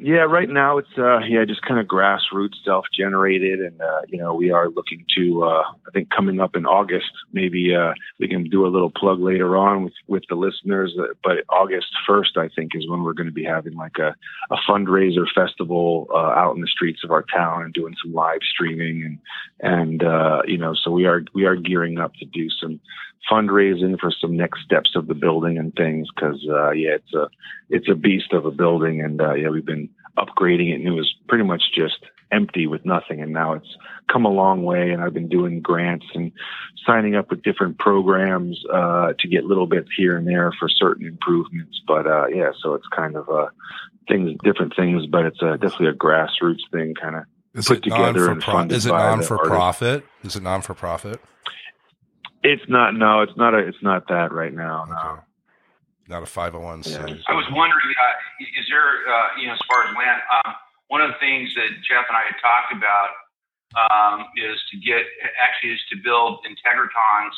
[0.00, 0.22] yeah.
[0.22, 4.50] Right now it's uh yeah just kind of grassroots, self-generated, and uh, you know we
[4.50, 8.66] are looking to uh, I think coming up in August maybe uh, we can do
[8.66, 10.96] a little plug later on with with the listeners.
[10.98, 14.14] Uh, but August first I think is when we're going to be having like a
[14.50, 18.40] a fundraiser festival uh, out in the streets of our town and doing some live
[18.42, 19.18] streaming and
[19.60, 22.80] and uh, you know so we are we are gearing up to do some
[23.30, 27.28] fundraising for some next steps of the building and things because uh, yeah it's a
[27.70, 29.71] it's a beast of a building and uh, yeah we've been
[30.18, 31.98] upgrading it and it was pretty much just
[32.30, 33.76] empty with nothing and now it's
[34.10, 36.32] come a long way and I've been doing grants and
[36.86, 41.06] signing up with different programs uh, to get little bits here and there for certain
[41.06, 43.48] improvements but uh, yeah so it's kind of uh,
[44.08, 47.24] things different things but it's uh, definitely a grassroots thing kind of
[47.54, 50.04] Is put it together non and for pro- Is it non for profit?
[50.24, 51.20] Is it non for profit?
[52.42, 55.18] it's not no it's not a it's not that right now no.
[56.02, 56.12] Okay.
[56.12, 56.92] Not a five hundred one c.
[56.92, 57.06] Yeah.
[57.28, 60.54] I was wondering, uh, is there, uh, you know, as far as land, um,
[60.88, 63.10] one of the things that Jeff and I had talked about
[63.78, 65.06] um, is to get,
[65.40, 67.32] actually, is to build Integratons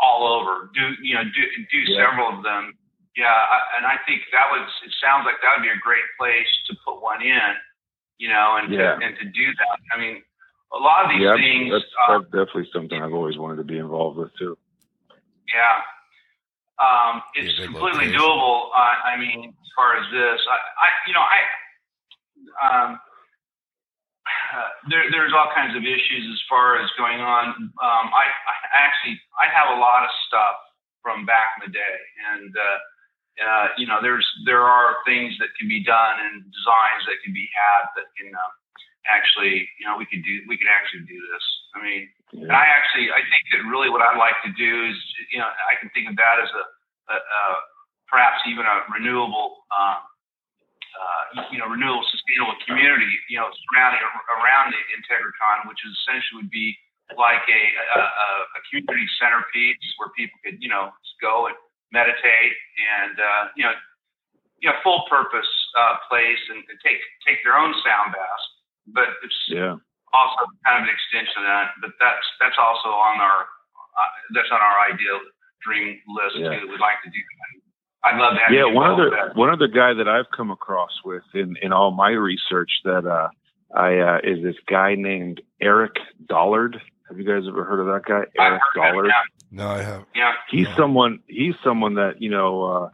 [0.00, 0.70] all over.
[0.74, 1.24] Do you know?
[1.24, 1.42] Do
[1.72, 2.06] do Yeah.
[2.06, 2.76] several of them.
[3.16, 4.60] Yeah, I, and I think that would.
[4.84, 7.56] It sounds like that would be a great place to put one in.
[8.18, 8.96] You know, and Yeah.
[8.96, 9.78] to, and to do that.
[9.92, 10.22] I mean,
[10.72, 11.72] a lot of these Yeah, things.
[11.72, 14.56] that's, uh, that's definitely something I've always wanted to be involved with too.
[15.52, 15.80] Yeah.
[16.78, 18.20] Um, it's Yeah, completely location.
[18.20, 18.68] doable.
[18.74, 21.38] Uh, I mean, as far as this, I, I you know, I,
[22.60, 23.00] um,
[24.26, 27.48] uh, there, there's all kinds of issues as far as going on.
[27.48, 30.56] Um, I, I actually, I have a lot of stuff
[31.02, 31.96] from back in the day,
[32.34, 32.78] and uh,
[33.40, 37.32] uh, you know, there's there are things that can be done and designs that can
[37.32, 38.52] be had that can uh,
[39.06, 41.44] actually, you know, we could do, we could actually do this.
[41.74, 42.54] I mean, and Yeah.
[42.54, 44.96] I actually, I think that really what I'd like to do is,
[45.32, 46.64] you know, I can think of that as a,
[47.12, 47.40] a, a
[48.10, 49.98] perhaps even a renewable, uh,
[50.96, 54.00] uh, you know, renewable, sustainable community, you know, surrounding
[54.40, 56.76] around the Integratron, which is essentially would be
[57.14, 57.62] like a,
[57.94, 60.90] a, a- community centerpiece where people could, you know,
[61.22, 61.54] go and
[61.92, 62.54] meditate
[62.98, 63.72] and, uh, you know,
[64.58, 65.46] you know, full purpose
[65.78, 66.98] uh, place and, and take
[67.28, 68.46] take their own sound baths.
[68.88, 69.76] But it's Yeah.
[70.16, 71.66] Also kind of an extension of that.
[71.84, 75.20] But that's that's also on our uh, that's on our ideal
[75.64, 76.56] dream list Yeah.
[76.60, 76.68] too.
[76.72, 77.52] We'd like to do that.
[78.08, 79.36] I'd love to have Yeah, one other that.
[79.36, 83.28] one other guy that I've come across with in in all my research that uh
[83.74, 85.94] I uh is this guy named Eric
[86.28, 86.80] Dollard.
[87.08, 88.20] Have you guys ever heard of that guy?
[88.38, 89.12] I've Eric heard that, Dollard.
[89.50, 90.04] No, I have.
[90.14, 90.76] Yeah, He's Yeah.
[90.76, 92.90] someone he's someone that, you know, uh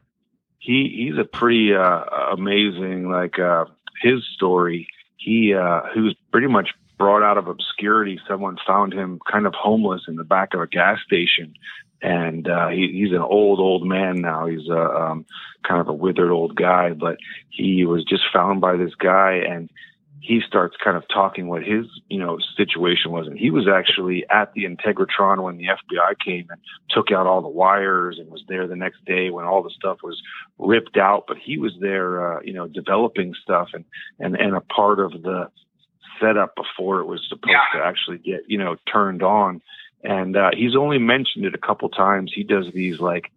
[0.59, 3.65] he he's a pretty uh amazing like uh
[4.01, 4.89] his story.
[5.17, 6.71] He uh he was pretty much
[7.03, 8.21] brought out of obscurity.
[8.29, 11.53] Someone found him kind of homeless in the back of a gas station
[12.01, 14.47] and uh he, he's an old old man now.
[14.47, 15.27] He's a um
[15.67, 17.17] kind of a withered old guy, but
[17.51, 19.69] he was just found by this guy and
[20.21, 23.27] he starts kind of talking what his, you know, situation was.
[23.27, 27.43] And he was actually at the Integratron when the FBI came and took out all
[27.43, 30.23] the wires and was there the next day when all the stuff was
[30.57, 31.25] ripped out.
[31.27, 33.85] But he was there, uh, you know, developing stuff and,
[34.21, 35.51] and, and a part of the
[36.21, 37.79] setup before it was supposed Yeah.
[37.81, 39.61] to actually get, you know, turned on.
[40.05, 42.33] And, uh, he's only mentioned it a couple times.
[42.35, 43.31] He does these like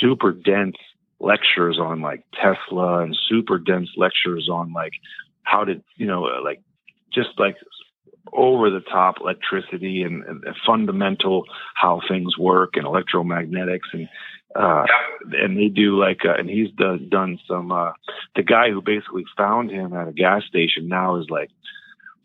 [0.00, 0.76] super dense
[1.20, 4.92] lectures on like Tesla and super dense lectures on like
[5.42, 6.62] how to, you know, like
[7.12, 7.56] just like
[8.32, 14.08] over the top electricity and, and, fundamental how things work and electromagnetics and
[14.56, 15.40] uh yep.
[15.42, 17.92] and they do like uh, and he's done, done some uh
[18.34, 21.50] the guy who basically found him at a gas station now is like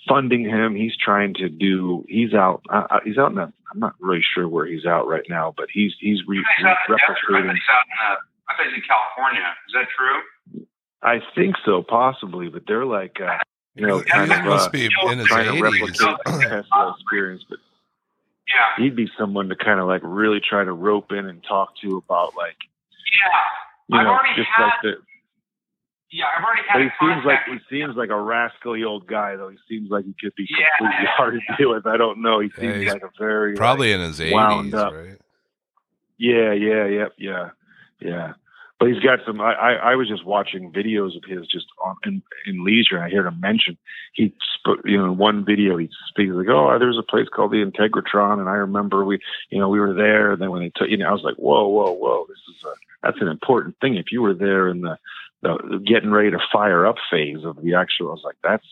[0.07, 0.75] funding him.
[0.75, 4.23] He's trying to do he's out uh, uh he's out in the i'm not really
[4.33, 7.85] sure where he's out right now but he's he's re- he's out, replicating he's out
[7.85, 8.15] in, uh,
[8.49, 9.53] i think he's in california.
[9.67, 10.65] Is that true?
[11.01, 13.37] I think so possibly but they're like uh
[13.75, 15.57] you know, kind of must uh, be in his trying 80s.
[15.57, 17.57] to replicate the Tesla experience, but
[18.47, 21.73] yeah, he'd be someone to kind of like really try to rope in and talk
[21.81, 22.55] to about like,
[23.11, 23.39] yeah,
[23.87, 24.93] you I've know, already just had, like the.
[26.13, 26.77] Yeah, I've already had.
[26.77, 29.49] But he seems like he seems like a rascally old guy, though.
[29.49, 31.55] He seems like he could be yeah, completely hard yeah.
[31.55, 31.87] to deal with.
[31.87, 32.39] I don't know.
[32.39, 35.17] He seems yeah, like a very probably like, in his eighties, right?
[36.19, 37.49] Yeah, yeah, yep, yeah,
[37.99, 38.33] yeah.
[38.79, 39.41] But he's got some.
[39.41, 42.97] I, I, I was just watching videos of his just on in, in leisure.
[42.97, 43.77] And I heard him mention
[44.13, 47.51] he, spoke, you know, in one video he speaks like, "Oh, there's a place called
[47.51, 49.19] the Integratron, and I remember we,
[49.49, 50.33] you know, we were there.
[50.33, 52.63] And then when they took, you know, I was like, whoa, whoa, whoa, this is
[52.65, 52.73] a
[53.03, 53.95] that's an important thing.
[53.95, 54.97] If you were there in the,
[55.43, 58.67] the getting ready to fire up phase of the actual, I was like, that's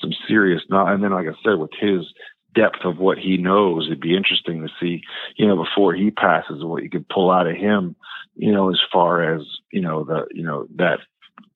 [0.00, 0.62] some serious.
[0.68, 2.06] Not, and then like I said, with his
[2.54, 5.02] depth of what he knows, it'd be interesting to see,
[5.36, 7.96] you know, before he passes, what you could pull out of him,
[8.34, 10.98] you know, as far as you know the, you know that,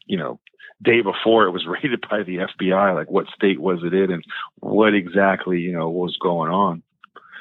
[0.07, 0.41] you know,
[0.83, 4.25] day before it was raided by the FBI, like what state was it in, and
[4.59, 6.83] what exactly, you know, was going on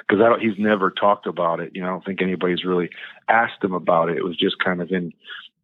[0.09, 1.71] because I don't, he's never talked about it.
[1.75, 2.89] You know, I don't think anybody's really
[3.27, 4.17] asked him about it.
[4.17, 5.13] It was just kind of in,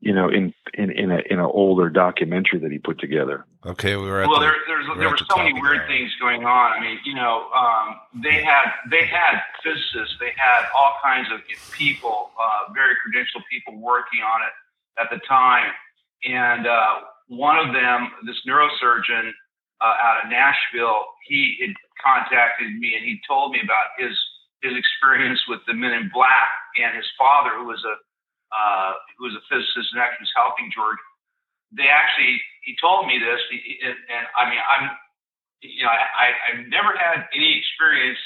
[0.06, 3.44] you know, in in in a in an older documentary that he put together.
[3.66, 5.80] Okay, we were at well, the, there, there's, we're there were the so many weird
[5.80, 5.88] the hour.
[5.88, 6.74] things going on.
[6.74, 11.42] I mean, you know, um, they had they had physicists, they had all kinds of
[11.72, 14.54] people, uh, very credentialed people working on it
[15.02, 15.74] at the time,
[16.24, 19.32] and uh, one of them, this neurosurgeon
[19.82, 24.14] uh, out of Nashville, he had contacted me and he told me about his
[24.62, 27.98] his experience with the Men in Black and his father, who was a
[28.56, 31.00] uh, who was a physicist and actually was helping George.
[31.76, 34.86] They actually he told me this, and, and I mean I'm
[35.60, 38.20] you know I I've never had any experience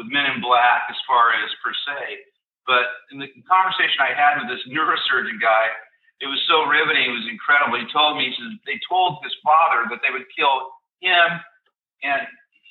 [0.00, 2.24] with Men in Black as far as per se,
[2.64, 5.66] but in the conversation I had with this neurosurgeon guy,
[6.20, 7.12] it was so riveting.
[7.12, 7.76] It was incredible.
[7.76, 10.72] He told me he they told his father that they would kill
[11.04, 11.28] him
[12.00, 12.24] and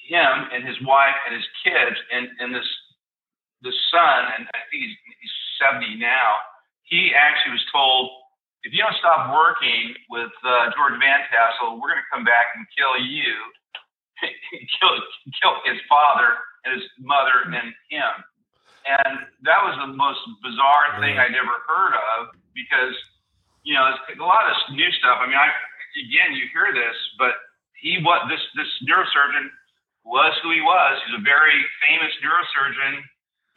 [0.09, 2.65] him and his wife and his kids and and this
[3.65, 6.37] the son, and I think he's, he's 70 now,
[6.85, 8.09] he actually was told,
[8.65, 12.53] if you don't stop working with uh, George Van Tassel, we're going to come back
[12.57, 13.33] and kill you,
[14.81, 14.93] kill,
[15.37, 18.13] kill his father and his mother and him.
[18.85, 22.93] And that was the most bizarre thing I'd ever heard of because,
[23.65, 25.21] you know, a lot of new stuff.
[25.21, 25.49] I mean, I,
[26.05, 27.33] again, you hear this, but
[27.81, 29.49] he was this this neurosurgeon
[30.05, 31.01] was who he was.
[31.05, 33.01] He's a very famous neurosurgeon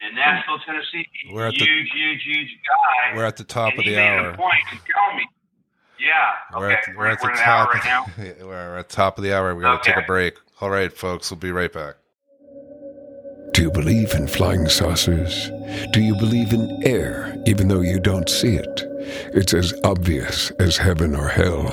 [0.01, 0.71] in Nashville, hmm.
[0.71, 1.07] Tennessee.
[1.31, 3.15] We're at huge, the- huge, huge guy.
[3.17, 4.29] We're at the top and of he the made hour.
[4.29, 5.27] a point to tell me.
[5.99, 6.57] Yeah.
[6.59, 6.91] We're okay.
[6.91, 7.47] at, we're at the top.
[7.47, 8.05] hour right now.
[8.41, 9.53] Of, we're at the top of the hour.
[9.53, 10.35] We got to take a break.
[10.61, 11.29] All right, folks.
[11.29, 11.95] We'll be right back.
[13.53, 15.49] Do you believe in flying saucers?
[15.91, 18.81] Do you believe in air, even though you don't see it?
[19.33, 21.67] It's as obvious as heaven or hell.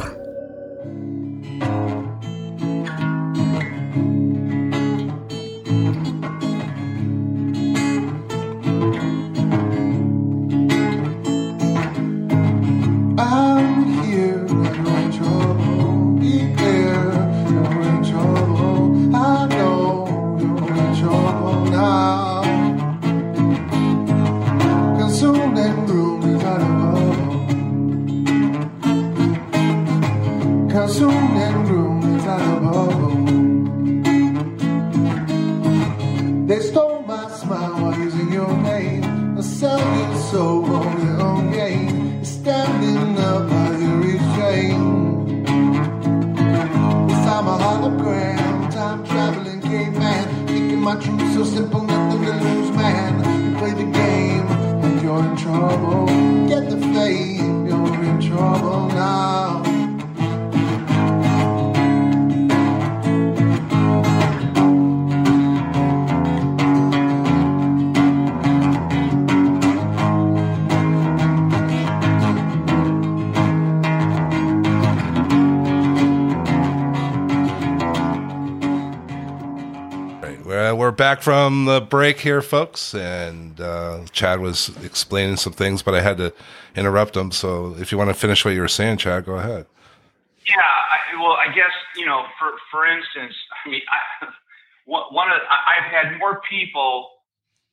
[80.96, 86.00] Back from the break here, folks, and uh, Chad was explaining some things, but I
[86.00, 86.32] had to
[86.74, 87.30] interrupt him.
[87.30, 89.66] So if you want to finish what you were saying, Chad, go ahead.
[90.48, 93.82] Yeah, I, well, I guess you know, for for instance, I mean,
[94.22, 94.26] I,
[94.86, 97.10] one of I've had more people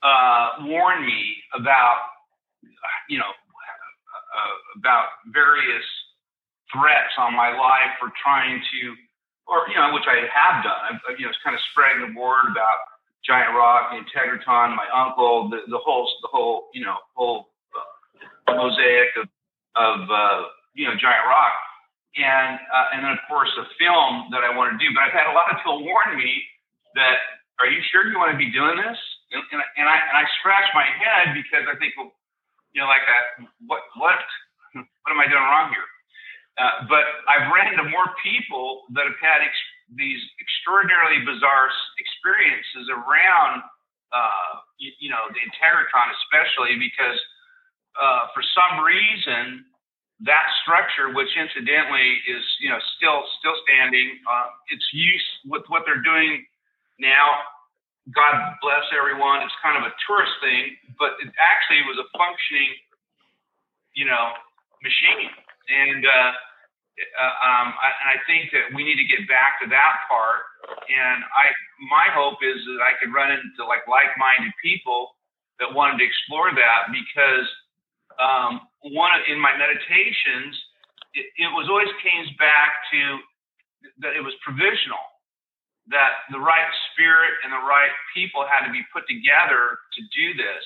[0.02, 1.98] uh, warn me about
[3.10, 5.86] you know uh, about various
[6.72, 8.96] threats on my life for trying to
[9.48, 10.80] or you know, which I have done.
[10.90, 12.93] I've, you know, it's kind of spreading the word about
[13.26, 19.16] Giant Rock, Integratron, my uncle, the, the whole, the whole, you know, whole uh, mosaic
[19.16, 19.28] of,
[19.76, 20.42] of uh,
[20.76, 21.56] you know, Giant Rock,
[22.20, 24.92] and uh, and then of course a film that I want to do.
[24.94, 26.44] But I've had a lot of people warn me
[27.00, 27.18] that,
[27.64, 29.00] are you sure you want to be doing this?
[29.32, 32.12] And, and, and I and I scratch my head because I think, well,
[32.76, 34.20] you know, like that, what what
[34.76, 35.88] what am I doing wrong here?
[36.58, 41.70] Uh, but I've ran into more people that have had ex- these extraordinarily bizarre
[42.00, 43.64] experiences around,
[44.14, 47.20] uh, you, you, know, the Integratron, especially because
[48.00, 49.66] uh, for some reason
[50.24, 55.84] that structure, which incidentally is, you know, still still standing, uh, its use with what
[55.86, 56.46] they're doing
[57.00, 57.44] now.
[58.12, 59.44] God bless everyone.
[59.44, 62.76] It's kind of a tourist thing, but it actually was a functioning,
[63.96, 64.36] you know,
[64.84, 65.32] machine
[65.72, 66.32] and uh,
[66.94, 70.46] uh, um, and I think that we need to get back to that part.
[70.86, 71.50] And I,
[71.90, 75.18] my hope is that I could run into like like-minded people
[75.58, 77.48] that wanted to explore that because
[78.22, 80.54] um, one in my meditations,
[81.18, 83.02] it, it was always came back to
[84.06, 85.02] that it was provisional,
[85.90, 90.38] that the right spirit and the right people had to be put together to do
[90.38, 90.64] this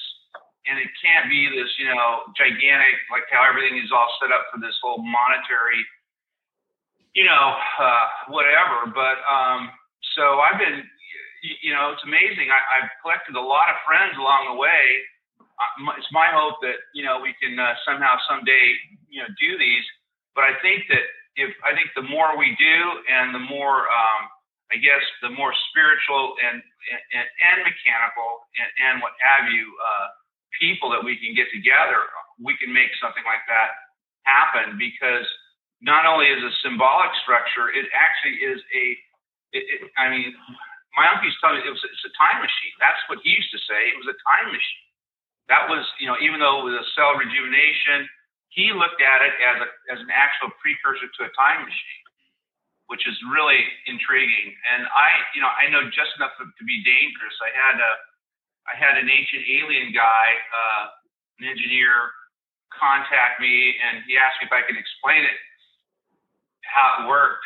[0.68, 4.52] and it can't be this, you know, gigantic, like how everything is all set up
[4.52, 5.80] for this whole monetary,
[7.18, 7.46] you know,
[7.82, 8.94] uh, whatever.
[8.94, 9.74] But um,
[10.14, 10.86] so I've been,
[11.66, 12.54] you know, it's amazing.
[12.54, 15.02] I, I've collected a lot of friends along the way.
[15.98, 18.78] It's my hope that you know we can uh, somehow someday,
[19.10, 19.86] you know, do these.
[20.38, 21.02] But I think that
[21.34, 22.78] if I think the more we do,
[23.10, 24.30] and the more um,
[24.70, 29.66] I guess the more spiritual and and, and mechanical and, and what have you.
[29.66, 30.14] Uh,
[30.58, 32.10] people that we can get together,
[32.42, 33.78] we can make something like that
[34.26, 35.28] happen because
[35.82, 38.84] not only is a symbolic structure, it actually is a.
[39.56, 40.36] It, it, I mean,
[40.98, 42.74] my uncle used to tell me it was it's a time machine.
[42.82, 43.94] That's what he used to say.
[43.94, 44.86] It was a time machine.
[45.48, 48.10] That was, you know, even though it was a cell rejuvenation,
[48.52, 52.04] he looked at it as a as an actual precursor to a time machine,
[52.92, 54.58] which is really intriguing.
[54.74, 57.38] And I, you know, I know just enough to be dangerous.
[57.40, 57.92] I had a
[58.68, 60.84] I had an ancient alien guy, uh,
[61.40, 62.12] an engineer,
[62.76, 65.38] contact me, and he asked me if I could explain it,
[66.68, 67.44] how it worked,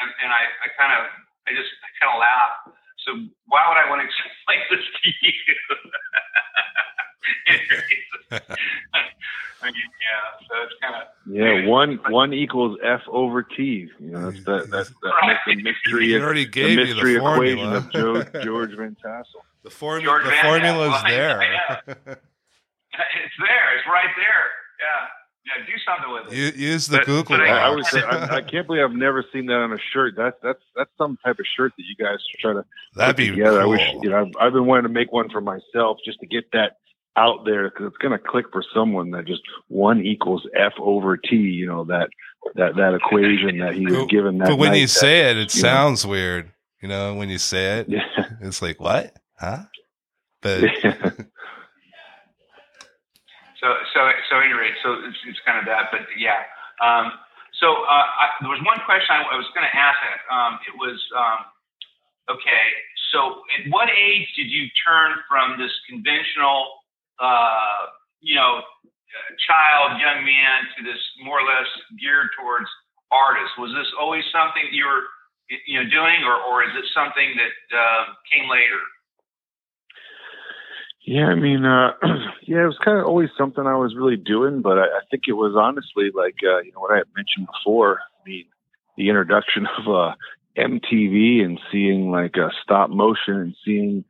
[0.00, 1.02] and and I, I kind of
[1.48, 2.76] I just I kind of laughed.
[3.04, 3.10] So
[3.46, 5.56] why would I want to explain this to you?
[9.62, 11.66] I mean, yeah, so it's kind of yeah.
[11.68, 13.88] One one equals F over T.
[14.00, 15.36] You know, that's that that's that right.
[15.46, 16.08] the mystery.
[16.08, 17.76] He already gave the mystery you the equation formula.
[17.78, 19.42] of George, George Van Tassel.
[19.62, 21.08] The, formu- George the Van formula is Tassel.
[21.10, 21.42] there.
[21.42, 21.80] Yeah.
[21.86, 23.68] it's there.
[23.78, 24.44] It's right there.
[24.82, 25.06] Yeah.
[25.44, 26.54] Yeah, do something with it.
[26.56, 27.92] You, use the But- Google but I, I box.
[27.94, 30.14] was uh, I, I can't believe I've never seen that on a shirt.
[30.16, 32.64] That's that's that's some type of shirt that you guys try to
[32.94, 33.60] That'd be together.
[33.60, 36.26] I wish you know I've, I've been wanting to make one for myself just to
[36.26, 36.76] get that
[37.16, 41.16] out there because it's going to click for someone that just one equals F over
[41.16, 41.34] T.
[41.36, 42.08] You know that
[42.54, 44.38] that that equation that he was But- given.
[44.38, 45.68] That but when night you that- say it, it you know.
[45.68, 46.52] sounds weird.
[46.80, 48.00] You know, when you say it, yeah.
[48.40, 49.16] it's like what?
[49.38, 49.64] Huh?
[50.40, 50.64] But
[53.62, 56.42] So, so, so, at any rate, so it's, it's kind of that, but yeah.
[56.82, 57.14] Um,
[57.62, 60.02] so, uh, I, there was one question I, I was going to ask.
[60.26, 61.46] Um, it was, um,
[62.26, 62.66] okay.
[63.14, 66.82] So, at what age did you turn from this conventional,
[67.22, 68.66] uh, you know,
[69.46, 71.70] child, young man to this more or less
[72.02, 72.66] geared towards
[73.14, 73.54] artists?
[73.62, 75.06] Was this always something you were,
[75.70, 78.82] you know, doing, or, or is it something that uh, came later?
[81.04, 81.92] Yeah, I mean, uh,
[82.42, 85.24] yeah, it was kind of always something I was really doing, but I, I think
[85.26, 87.98] it was honestly like, uh, you know, what I had mentioned before.
[88.00, 88.44] I mean,
[88.96, 90.14] the introduction of uh,
[90.56, 94.04] MTV and seeing like uh, stop motion and seeing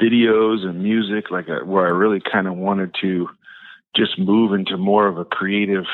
[0.00, 3.28] videos and music, like uh, where I really kind of wanted to
[3.94, 5.84] just move into more of a creative,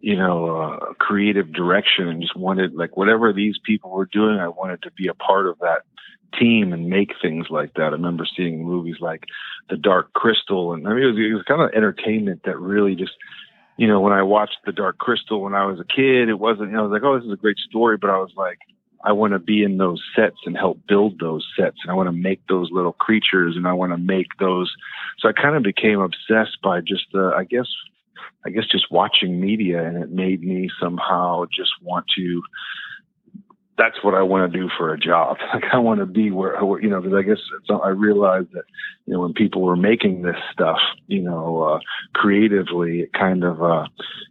[0.00, 4.48] you know, uh, creative direction and just wanted like whatever these people were doing, I
[4.48, 5.80] wanted to be a part of that
[6.38, 7.82] team and make things like that.
[7.82, 9.24] I remember seeing movies like
[9.68, 12.94] The Dark Crystal, and I mean, it was, it was kind of entertainment that really
[12.94, 13.12] just,
[13.76, 16.70] you know, when I watched The Dark Crystal when I was a kid, it wasn't,
[16.70, 18.58] you know, I was like, oh, this is a great story, but I was like,
[19.02, 21.78] I want to be in those sets and help build those sets.
[21.82, 24.70] And I want to make those little creatures and I want to make those.
[25.18, 27.66] So I kind of became obsessed by just the, I guess,
[28.44, 32.42] I guess just watching media and it made me somehow just want to
[33.80, 35.38] that's what I want to do for a job.
[35.54, 37.38] Like I want to be where, you know, because I guess
[37.70, 38.64] I realized that,
[39.06, 41.80] you know, when people were making this stuff, you know, uh,
[42.12, 43.86] creatively, it kind of, uh,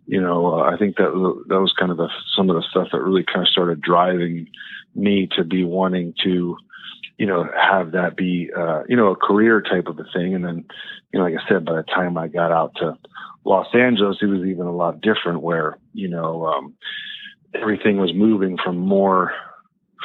[0.05, 1.11] you know, uh, I think that
[1.47, 4.47] that was kind of the, some of the stuff that really kind of started driving
[4.95, 6.55] me to be wanting to,
[7.17, 10.35] you know, have that be, uh, you know, a career type of a thing.
[10.35, 10.65] And then,
[11.11, 12.97] you know, like I said, by the time I got out to
[13.45, 16.75] Los Angeles, it was even a lot different where, you know, um,
[17.53, 19.31] everything was moving from more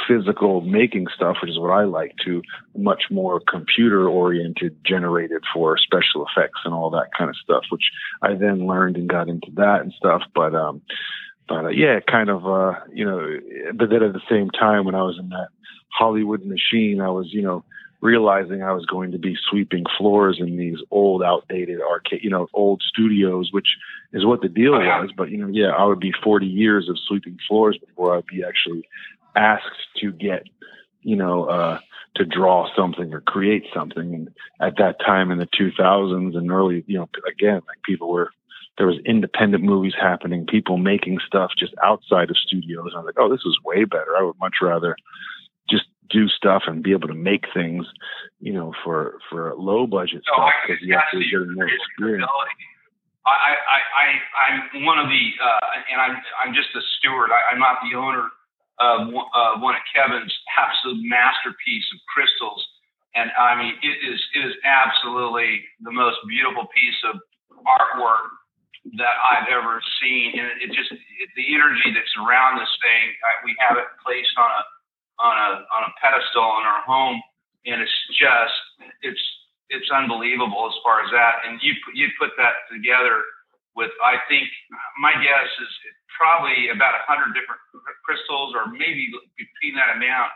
[0.09, 2.43] physical making stuff, which is what I like, to
[2.77, 7.85] much more computer oriented, generated for special effects and all that kind of stuff, which
[8.23, 10.23] I then learned and got into that and stuff.
[10.35, 10.83] But, um,
[11.49, 13.39] but uh, yeah, kind of, uh, you know,
[13.75, 15.49] but then at the same time, when I was in that
[15.89, 17.65] Hollywood machine, I was, you know,
[18.05, 22.47] realizing I was going to be sweeping floors in these old, outdated arcade, you know,
[22.53, 23.79] old studios, which
[24.13, 25.11] is what the deal was.
[25.17, 28.45] But you know, yeah, I would be 40 years of sweeping floors before I'd be
[28.45, 28.87] actually
[29.35, 30.45] asked to get,
[31.03, 31.79] you know, uh,
[32.17, 34.15] to draw something or create something.
[34.15, 38.31] And at that time in the 2000s and early, you know, again, like people were,
[38.77, 42.89] there was independent movies happening, people making stuff just outside of studios.
[42.89, 44.15] And I was like, oh, this is way better.
[44.19, 44.95] I would much rather
[46.11, 47.87] do stuff and be able to make things,
[48.41, 52.29] you know, for for low budget no, stuff because you have to get more experience.
[53.25, 54.07] I, I, I,
[54.45, 57.33] I'm one of the, uh, and I'm, I'm just a steward.
[57.33, 58.29] I, I'm not the owner
[58.77, 62.61] of uh, one of Kevin's absolute masterpiece of crystals.
[63.17, 67.17] And I mean, it is, it is absolutely the most beautiful piece of
[67.65, 68.29] artwork
[69.01, 70.37] that I've ever seen.
[70.37, 73.89] And it, it just, it, the energy that's around this thing, I, we have it
[74.05, 74.63] placed on a,
[75.21, 77.21] on a on a pedestal in our home,
[77.67, 78.57] and it's just
[79.03, 79.25] it's
[79.71, 81.47] it's unbelievable as far as that.
[81.47, 83.23] And you you put that together
[83.75, 84.47] with I think
[84.99, 85.73] my guess is
[86.15, 87.61] probably about a hundred different
[88.07, 90.31] crystals, or maybe between that amount.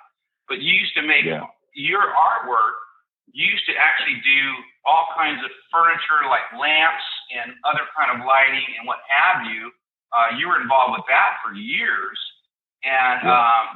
[0.49, 1.47] But you used to make yeah.
[1.75, 2.87] your artwork.
[3.29, 4.41] You used to actually do
[4.89, 7.05] all kinds of furniture like lamps
[7.37, 9.69] and other kind of lighting and what have you.
[10.09, 12.17] Uh, you were involved with that for years.
[12.81, 13.37] And yeah.
[13.37, 13.67] um,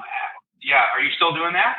[0.62, 1.76] yeah, are you still doing that?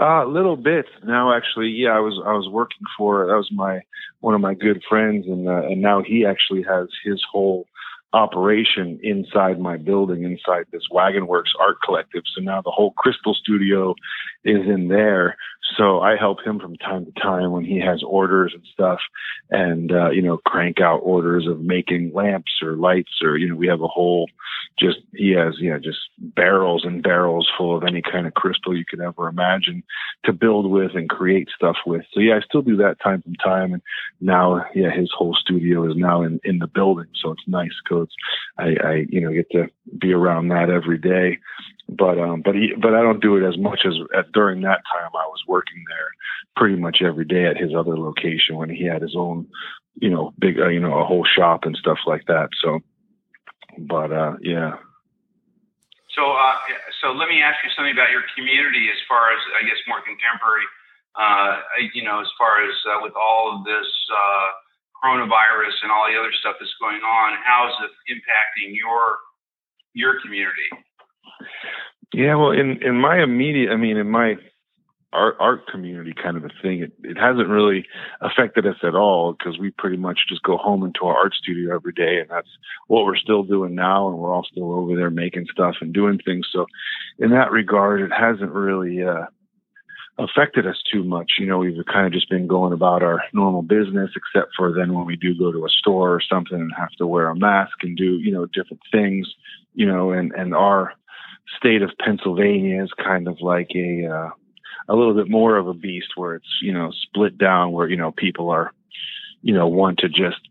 [0.00, 1.68] Uh, little bit now, actually.
[1.68, 3.80] Yeah, I was I was working for that was my
[4.20, 7.66] one of my good friends, and uh, and now he actually has his whole
[8.12, 12.22] operation inside my building, inside this Wagon Works Art Collective.
[12.34, 13.94] So now the whole Crystal Studio
[14.44, 15.36] is in there.
[15.76, 18.98] So I help him from time to time when he has orders and stuff,
[19.50, 23.54] and uh, you know, crank out orders of making lamps or lights, or you know,
[23.54, 24.28] we have a whole
[24.78, 28.84] just he has yeah just barrels and barrels full of any kind of crystal you
[28.88, 29.82] could ever imagine
[30.24, 32.02] to build with and create stuff with.
[32.12, 33.72] So yeah i still do that time from time.
[33.74, 33.82] And
[34.20, 37.08] now yeah his whole studio is now in in the building.
[37.20, 37.74] So it's nice.
[37.84, 38.08] Because
[38.58, 39.68] i i you know get to
[39.98, 41.38] be around that every day.
[41.88, 43.94] But um but he but i don't do it as much as
[44.32, 46.08] during that time i was working there
[46.56, 49.46] pretty much every day at his other location when he had his own
[50.00, 52.80] you know big uh, you know a whole shop and stuff like that so
[53.78, 54.76] but uh, yeah.
[56.12, 56.56] So, uh,
[57.00, 60.02] so let me ask you something about your community, as far as I guess more
[60.02, 60.66] contemporary.
[61.14, 64.48] Uh, you know, as far as uh, with all of this uh,
[65.02, 69.18] coronavirus and all the other stuff that's going on, how is it impacting your
[69.94, 70.70] your community?
[72.12, 74.36] Yeah, well, in in my immediate, I mean, in my
[75.12, 76.82] art art community kind of a thing.
[76.82, 77.86] It it hasn't really
[78.20, 81.74] affected us at all because we pretty much just go home into our art studio
[81.74, 82.48] every day, and that's
[82.86, 84.08] what we're still doing now.
[84.08, 86.46] And we're all still over there making stuff and doing things.
[86.52, 86.66] So,
[87.18, 89.26] in that regard, it hasn't really uh,
[90.18, 91.32] affected us too much.
[91.38, 94.94] You know, we've kind of just been going about our normal business, except for then
[94.94, 97.82] when we do go to a store or something and have to wear a mask
[97.82, 99.28] and do you know different things.
[99.74, 100.92] You know, and and our
[101.56, 104.30] state of Pennsylvania is kind of like a uh,
[104.88, 107.96] a little bit more of a beast where it's you know split down where you
[107.96, 108.72] know people are
[109.42, 110.48] you know want to just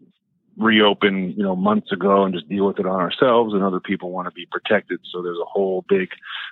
[0.58, 4.12] reopen you know months ago and just deal with it on ourselves and other people
[4.12, 5.00] want to be protected.
[5.12, 6.10] So there's a whole big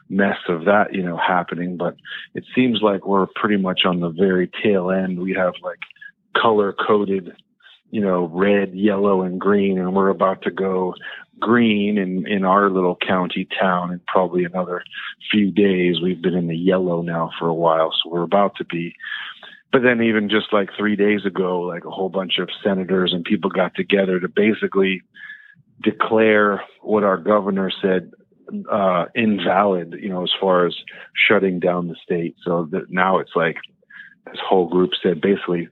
[0.10, 1.78] mess of that you know happening.
[1.78, 1.95] But
[2.34, 5.19] it seems like we're pretty much on the very tail end.
[5.19, 5.80] We have like
[6.36, 7.34] color coded
[7.91, 10.94] you know red yellow and green and we're about to go
[11.39, 14.84] green in in our little county town in probably another
[15.31, 16.01] few days.
[16.01, 18.93] We've been in the yellow now for a while, so we're about to be.
[19.72, 23.26] But then even just like three days ago, like a whole bunch of senators and
[23.26, 25.01] people got together to basically
[25.81, 28.11] declare what our governor said
[28.72, 30.76] uh, invalid, you know, as far as
[31.27, 32.35] shutting down the state.
[32.43, 33.57] So that now it's like
[34.32, 35.68] this whole group said basically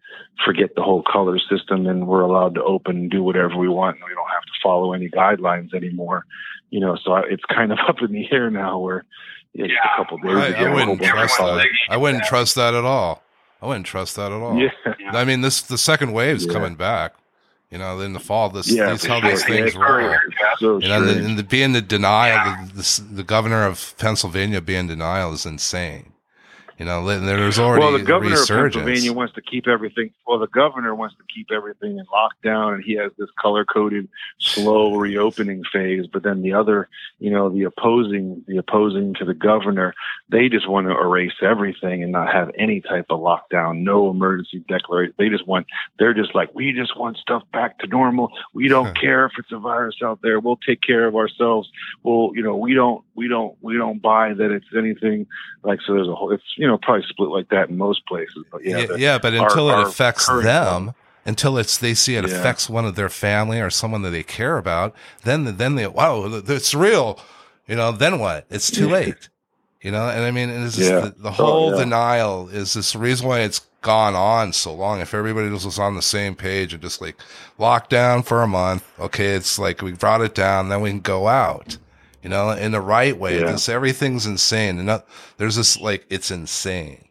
[0.45, 3.95] forget the whole color system and we're allowed to open and do whatever we want
[3.97, 6.25] and we don't have to follow any guidelines anymore.
[6.71, 9.05] You know, so it's kind of up in the air now where
[9.53, 9.93] it's Yeah.
[9.93, 10.57] a couple days I, ago.
[10.57, 11.93] I a whole wouldn't trust colors- that.
[11.93, 13.23] I wouldn't trust that at all.
[13.61, 14.57] I wouldn't trust that at all.
[14.57, 14.69] Yeah.
[15.13, 16.53] I mean, this the second wave's Yeah.
[16.53, 17.13] coming back.
[17.71, 19.29] You know, in the fall, this Yeah, these for how sure.
[19.31, 19.87] these things it's roll.
[19.97, 20.17] very-
[20.59, 22.65] So You know, and the, and the being the denial, Yeah.
[22.67, 26.11] the, the, the governor of Pennsylvania being denial is insane.
[26.77, 28.47] You know, there's already well, the governor of.
[28.47, 30.11] Pennsylvania wants to keep everything.
[30.27, 34.95] Well, the governor wants to keep everything in lockdown, and he has this color-coded, slow
[34.95, 36.05] reopening phase.
[36.11, 36.89] But then the other,
[37.19, 39.93] you know, the opposing, the opposing to the governor,
[40.27, 44.63] they just want to erase everything and not have any type of lockdown, no emergency
[44.67, 45.13] declaration.
[45.17, 45.67] They just want.
[45.97, 48.31] They're just like, we just want stuff back to normal.
[48.53, 50.41] We don't care if it's a virus out there.
[50.41, 51.69] We'll take care of ourselves.
[52.03, 55.25] Well, you know, we don't, we don't, we don't buy that it's anything
[55.63, 55.79] like.
[55.85, 56.31] So there's a whole.
[56.31, 58.45] It's you know probably split like that in most places.
[58.51, 60.95] But yeah, yeah, the- yeah, but until our it affects them, one.
[61.25, 62.35] until it's they see it Yeah.
[62.35, 64.93] affects one of their family or someone that they care about,
[65.23, 67.19] then then they wow, it's real.
[67.67, 68.45] You know, then what?
[68.49, 69.29] It's too late.
[69.81, 70.99] You know, and I mean, it's just Yeah.
[71.01, 71.77] the, the Oh, whole yeah.
[71.83, 74.99] denial is this reason why it's gone on so long.
[74.99, 77.15] If everybody was was on the same page and just like
[77.59, 81.01] locked down for a month, okay, it's like we brought it down, then we can
[81.01, 81.77] go out.
[82.25, 83.37] You know, in the right way.
[83.39, 83.51] Yeah.
[83.51, 85.05] This everything's insane, and not,
[85.37, 87.05] there's this like it's insane.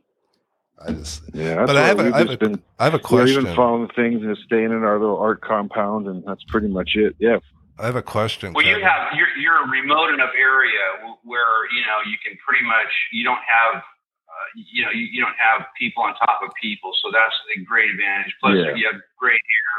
[0.84, 2.94] I just, Yeah, but I have a, we've I have just a, been I have
[2.94, 3.42] a we're question.
[3.46, 7.14] even following things and staying in our little art compound, and that's pretty much it.
[7.20, 7.38] Yeah,
[7.78, 8.54] I have a question.
[8.54, 10.82] Well, you have you're you're a remote enough area
[11.22, 15.20] where you know you can pretty much you don't have uh, you know you, you
[15.22, 18.34] don't have people on top of people, so that's a great advantage.
[18.42, 18.74] Plus, Yeah.
[18.74, 19.70] you have great air.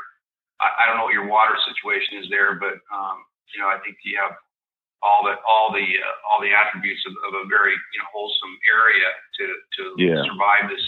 [0.64, 3.20] I, I don't know what your water situation is there, but um,
[3.52, 4.32] you know I think you have
[5.06, 8.56] all the all the uh, all the attributes of, of a very you know wholesome
[8.74, 9.08] area
[9.38, 9.44] to
[9.78, 10.26] to Yeah.
[10.26, 10.82] survive this.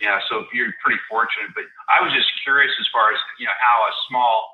[0.00, 1.52] Yeah, so you're pretty fortunate.
[1.56, 4.48] But I was just curious as far as you know how a small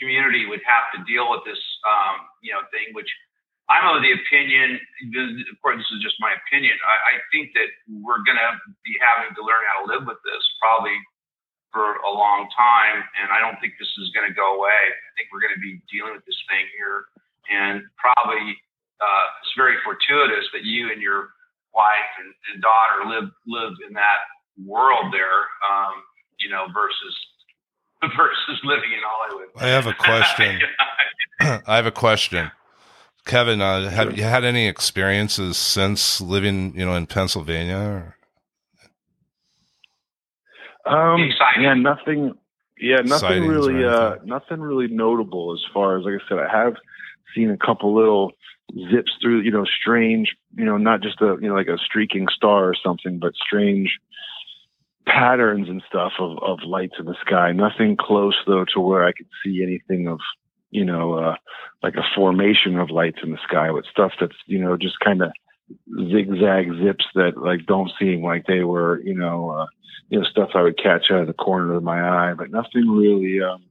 [0.00, 2.92] community would have to deal with this, um, you know, thing.
[2.96, 3.08] Which
[3.68, 4.80] I'm of the opinion.
[5.52, 6.76] Of course, this is just my opinion.
[6.86, 8.52] I, I think that we're going to
[8.86, 10.96] be having to learn how to live with this probably
[11.74, 14.72] for a long time, and I don't think this is going to go away.
[14.72, 17.04] I think we're going to be dealing with this thing here,
[17.52, 18.56] and probably
[19.00, 21.30] uh, it's very fortuitous that you and your
[21.74, 24.24] wife and, and daughter live live in that
[24.64, 25.94] world there, um,
[26.40, 27.14] you know, versus
[28.16, 29.48] versus living in Hollywood.
[29.56, 30.60] I have a question.
[31.40, 32.50] I have a question.
[33.26, 37.76] Kevin, uh, have you had any experiences since living, you know, in Pennsylvania?
[37.76, 38.16] Or?
[40.86, 41.64] um, Exciting.
[41.64, 42.34] yeah, nothing.
[42.78, 43.84] Yeah, nothing Sightings really.
[43.84, 46.38] Uh, nothing really notable as far as like I said.
[46.38, 46.74] I have
[47.36, 48.32] seen a couple little
[48.90, 49.42] zips through.
[49.42, 50.34] You know, strange.
[50.56, 54.00] You know, not just a you know like a streaking star or something, but strange
[55.06, 57.52] patterns and stuff of, of lights in the sky.
[57.52, 60.18] Nothing close though to where I could see anything of,
[60.70, 61.36] you know, uh,
[61.82, 65.22] like a formation of lights in the sky with stuff that's, you know, just kind
[65.22, 65.30] of
[66.10, 69.66] zigzag zips that like don't seem like they were, you know, uh,
[70.08, 72.88] you know, stuff I would catch out of the corner of my eye, but nothing
[72.88, 73.62] really, um,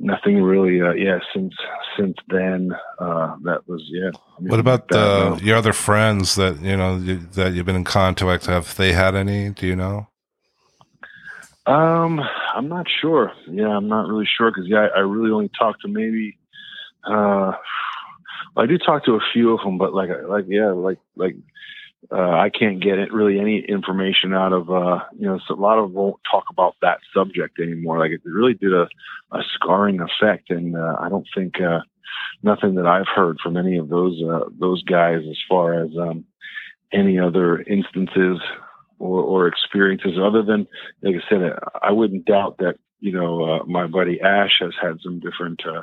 [0.00, 1.54] nothing really, uh, yeah, since,
[1.96, 4.10] since then, uh, that was, yeah.
[4.36, 7.66] I mean, What about that, uh, your other friends that you know you, that you've
[7.66, 8.46] been in contact?
[8.46, 9.50] Have they had any?
[9.50, 10.08] Do you know?
[11.66, 12.20] Um,
[12.54, 13.32] I'm not sure.
[13.46, 16.38] Yeah, I'm not really sure because yeah, I, I really only talked to maybe.
[17.04, 17.52] Uh,
[18.56, 21.36] I do talk to a few of them, but like, like yeah, like like
[22.10, 25.38] uh, I can't get it really any information out of uh, you know.
[25.46, 27.98] So a lot of won't talk about that subject anymore.
[27.98, 28.88] Like it really did a
[29.32, 31.80] a scarring effect, and uh, I don't think uh,
[32.42, 36.24] nothing that I've heard from any of those uh, those guys as far as um,
[36.92, 38.38] any other instances
[38.98, 40.66] or, or experiences other than
[41.02, 41.52] like I said,
[41.82, 45.82] I wouldn't doubt that you know uh, my buddy Ash has had some different uh,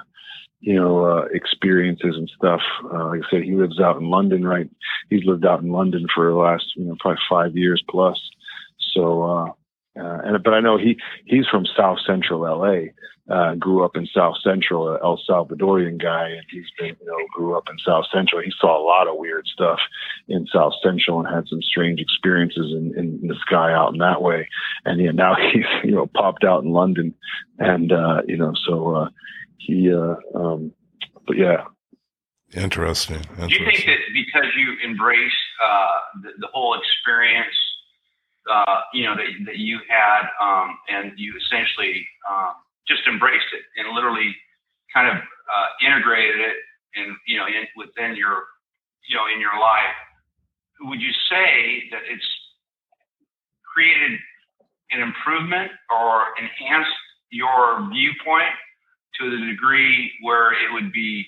[0.59, 2.61] you know uh, experiences and stuff.
[2.83, 4.69] Uh, like I said, he lives out in London, right?
[5.09, 8.19] He's lived out in London for the last you know probably five years plus.
[8.93, 9.45] So, uh,
[9.99, 12.91] uh, and but I know he he's from South Central LA.
[13.29, 17.17] Uh, grew up in South Central, a El Salvadorian guy, and he's been, you know,
[17.33, 18.41] grew up in South Central.
[18.41, 19.79] He saw a lot of weird stuff
[20.29, 24.21] in South Central and had some strange experiences in, in, the sky out in that
[24.21, 24.47] way.
[24.85, 27.13] And yeah, now he's, you know, popped out in London
[27.59, 29.09] and, uh, you know, so, uh,
[29.57, 30.71] he, uh, um,
[31.25, 31.65] but yeah,
[32.55, 33.21] Interesting.
[33.49, 37.55] Do you think that because you embrace uh, the, the whole experience,
[38.49, 42.53] uh, you know, that, that you had, um, and you essentially um,
[42.87, 44.33] just embraced it and literally
[44.93, 46.55] kind of uh, integrated it
[46.95, 48.47] in you know in, within your
[49.09, 49.95] you know in your life.
[50.87, 52.25] Would you say that it's
[53.67, 54.19] created
[54.91, 56.95] an improvement or enhanced
[57.29, 58.55] your viewpoint
[59.19, 61.25] to the degree where it would be,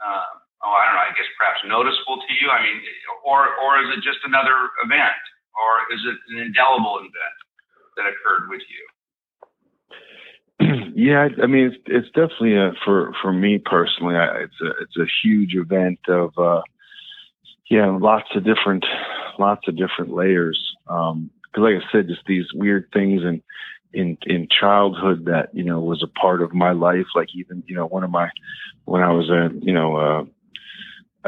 [0.00, 0.26] uh,
[0.62, 2.50] oh, I don't know, I guess perhaps noticeable to you?
[2.50, 2.78] I mean,
[3.24, 5.22] or or is it just another event,
[5.56, 7.38] or is it an indelible event
[7.96, 8.84] that occurred with you?
[10.94, 14.16] yeah, I mean, it's, it's definitely a, for for me personally.
[14.16, 16.62] I, it's a it's a huge event of uh,
[17.70, 18.84] yeah, lots of different
[19.38, 20.60] lots of different layers.
[20.88, 23.40] Um, because like I said, just these weird things and
[23.94, 27.06] in in childhood that you know was a part of my life.
[27.14, 28.30] Like even you know one of my
[28.84, 30.24] when I was a you know uh,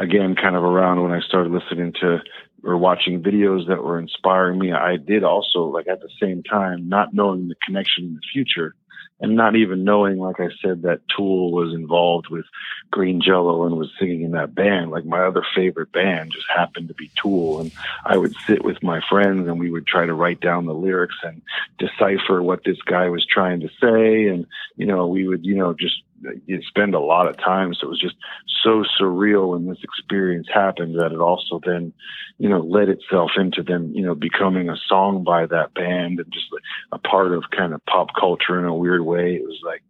[0.01, 2.19] again kind of around when I started listening to
[2.63, 4.71] or watching videos that were inspiring me.
[4.73, 8.75] I did also like at the same time not knowing the connection in the future
[9.19, 12.45] and not even knowing, like I said, that Tool was involved with
[12.91, 14.91] Green Jello and was singing in that band.
[14.91, 17.71] Like my other favorite band just happened to be Tool, and
[18.05, 21.15] I would sit with my friends and we would try to write down the lyrics
[21.23, 21.41] and
[21.79, 24.45] decipher what this guy was trying to say, and
[24.75, 26.01] you know we would you know just
[26.45, 27.73] you spend a lot of time.
[27.73, 28.15] So it was just
[28.63, 31.93] so surreal when this experience happened that it also then,
[32.37, 36.31] you know, led itself into them, you know, becoming a song by that band and
[36.31, 36.47] just
[36.91, 39.35] a part of kind of pop culture in a weird way.
[39.35, 39.83] It was like,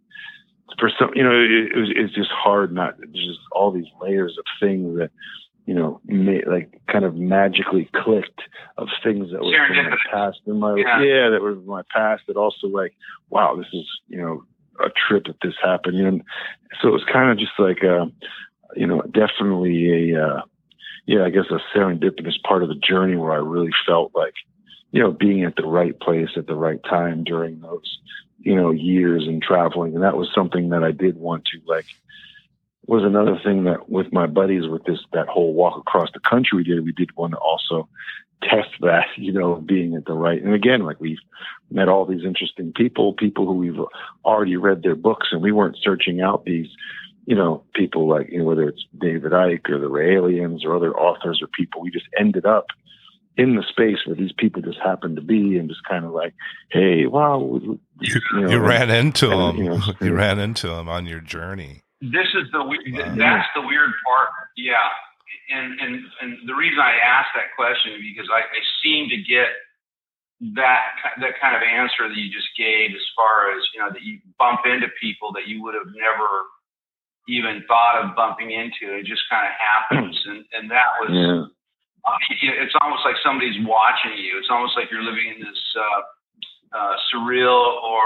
[0.80, 4.38] for some, you know, it, it was, it's just hard not, just all these layers
[4.38, 5.12] of things that,
[5.66, 8.42] you know, ma- like kind of magically clicked
[8.78, 11.02] of things that were in my past in my, yeah.
[11.02, 12.94] yeah, that were my past that also like,
[13.30, 14.44] wow, this is, you know,
[14.80, 15.98] a trip that this happened.
[15.98, 16.20] You know,
[16.82, 18.12] so it was kind of just like, a,
[18.76, 20.42] you know, definitely a, uh,
[21.06, 24.34] yeah, I guess a serendipitous part of the journey where I really felt like,
[24.92, 28.00] you know, being at the right place at the right time during those,
[28.40, 29.96] you know, years and traveling.
[29.96, 31.86] And that was something that I did want to like,
[32.88, 36.58] was another thing that with my buddies with this, that whole walk across the country
[36.58, 37.90] we did, we did want to also
[38.42, 40.42] test that, you know, being at the right.
[40.42, 41.18] And again, like we've
[41.72, 43.80] met all these interesting people, people who we've
[44.24, 46.68] already read their books, and we weren't searching out these,
[47.26, 50.96] you know, people like, you know, whether it's David Icke or the Raelians or other
[50.96, 51.82] authors or people.
[51.82, 52.68] We just ended up
[53.36, 56.34] in the space where these people just happened to be and just kind of like,
[56.72, 57.60] hey, wow.
[57.62, 59.58] You, you, know, you ran into them.
[59.58, 61.82] You, know, you ran into them on your journey.
[62.02, 63.16] This is the, wow.
[63.16, 64.30] that's the weird part.
[64.56, 64.76] Yeah
[65.50, 69.18] and and and the reason I asked that question is because I, I seem to
[69.18, 69.54] get
[70.54, 74.04] that that kind of answer that you just gave, as far as you know, that
[74.04, 76.46] you bump into people that you would have never
[77.28, 78.94] even thought of bumping into.
[78.94, 81.12] It just kind of happens, and and that was.
[81.12, 81.54] Yeah.
[82.40, 84.40] It's almost like somebody's watching you.
[84.40, 86.02] It's almost like you're living in this uh,
[86.72, 88.00] uh, surreal or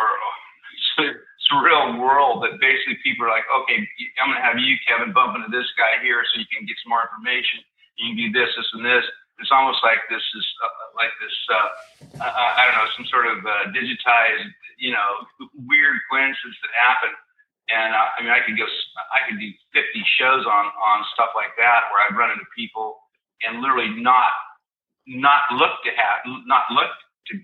[1.50, 3.82] surreal world that basically people are like, okay,
[4.22, 6.78] I'm going to have you, Kevin, bump into this guy here so you can get
[6.84, 7.66] some more information.
[7.98, 9.06] You can do this, this, and this.
[9.42, 13.26] It's almost like this is uh, like this, uh, uh, I don't know, some sort
[13.26, 15.26] of uh, digitized, you know,
[15.66, 17.18] weird coincidence that happened.
[17.74, 18.70] And uh, I mean, I could go,
[19.10, 19.82] I could do 50
[20.22, 23.02] shows on on stuff like that where I've run into people
[23.42, 24.30] and literally not
[25.10, 26.94] not look to have not look
[27.34, 27.42] to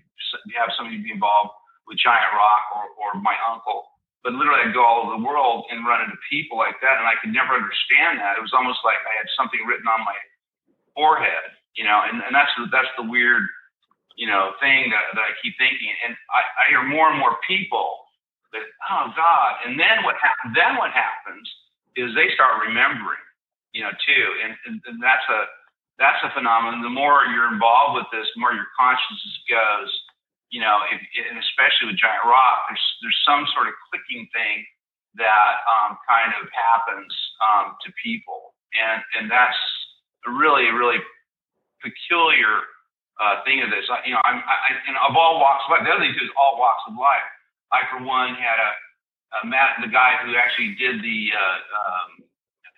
[0.54, 1.50] have somebody be involved
[1.88, 3.88] with Giant Rock or, or my uncle
[4.28, 7.06] but literally, I'd go all over the world and run into people like that, and
[7.06, 8.34] I could never understand that.
[8.34, 10.18] It was almost like I had something written on my
[10.94, 12.02] forehead, you know.
[12.02, 13.46] And, and that's that's the weird,
[14.18, 15.94] you know, thing that, that I keep thinking.
[16.02, 18.10] And I, I hear more and more people
[18.50, 19.50] that, oh God.
[19.62, 20.50] And then what happens?
[20.52, 21.46] Then what happens
[21.94, 23.22] is they start remembering,
[23.70, 24.24] you know, too.
[24.42, 25.46] And, and, and that's a
[26.02, 26.82] that's a phenomenon.
[26.82, 29.90] The more you're involved with this, the more your consciousness goes
[30.50, 34.64] you know, if, and especially with Giant Rock, there's there's some sort of clicking thing
[35.20, 37.12] that um, kind of happens
[37.44, 39.58] um, to people, and and that's
[40.24, 41.00] a really really
[41.84, 42.64] peculiar
[43.20, 43.84] uh, thing of this.
[43.92, 45.84] I, you know, I'm I, and of all walks of life.
[45.84, 47.28] The other thing too is all walks of life.
[47.68, 48.70] I for one had a,
[49.36, 52.08] a Matt, the guy who actually did the uh, um,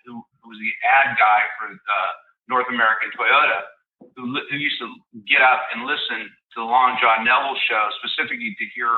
[0.03, 2.11] who, who was the ad guy for uh,
[2.51, 3.71] North American Toyota,
[4.19, 4.91] who, who used to
[5.23, 8.91] get up and listen to the Long John Nebel show specifically to hear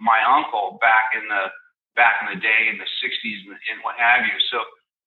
[0.00, 1.48] my uncle back in the
[1.94, 4.32] back in the day in the 60s and, what have you.
[4.48, 4.64] So,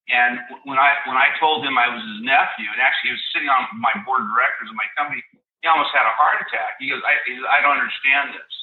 [0.10, 0.38] and
[0.70, 3.50] when I when I told him I was his nephew, and actually he was sitting
[3.50, 5.22] on my board of directors of my company,
[5.62, 6.78] he almost had a heart attack.
[6.78, 8.54] He goes, I, he goes, I don't understand this.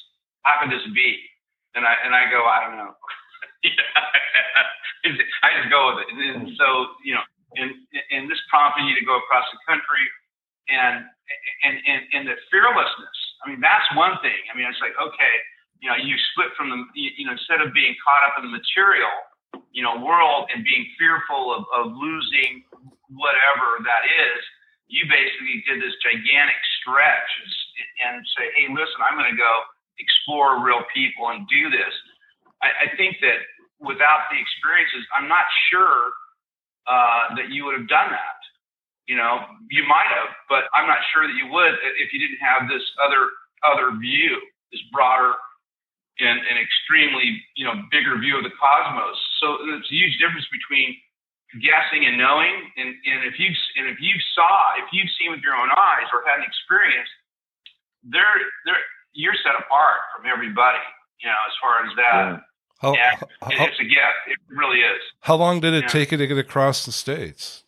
[0.47, 1.19] How could this be?
[1.75, 2.95] And I and I go, I don't know.
[5.43, 6.15] I just go with it.
[6.15, 7.23] And so, you know,
[7.59, 7.75] and
[8.11, 10.03] and this prompted you to go across the country
[10.69, 11.03] and
[11.63, 13.17] and and, and the fearlessness.
[13.43, 14.39] I mean, that's one thing.
[14.47, 15.35] I mean, it's like okay,
[15.81, 18.53] you know, you split from the you, know instead of being caught up in the
[18.53, 19.11] material
[19.73, 22.63] you know, world and being fearful of, of losing
[23.09, 24.41] whatever that is,
[24.87, 27.29] you basically did this gigantic stretch
[28.05, 29.53] and say, hey, listen, I'm going to go
[29.97, 31.93] explore real people and do this.
[32.61, 33.41] I, I think that
[33.81, 36.13] without the experiences, I'm not sure
[36.85, 38.39] uh, that you would have done that.
[39.07, 42.39] You know, you might have, but I'm not sure that you would if you didn't
[42.39, 43.27] have this other
[43.63, 44.39] other view,
[44.71, 45.35] this broader
[46.19, 49.17] and, an extremely, you know, bigger view of the cosmos.
[49.41, 50.93] So it's a huge difference between
[51.61, 52.53] guessing and knowing.
[52.77, 56.07] And, and if you and if you saw, if you've seen with your own eyes
[56.13, 57.09] or had an experience,
[58.07, 60.83] they're they're you're set apart from everybody.
[61.21, 62.15] You know, as far as that.
[62.15, 62.39] Yeah.
[62.81, 64.21] How, yeah, how, it's a gift.
[64.27, 64.99] It really is.
[65.21, 65.87] How long did it yeah.
[65.87, 67.62] take you to get across the states?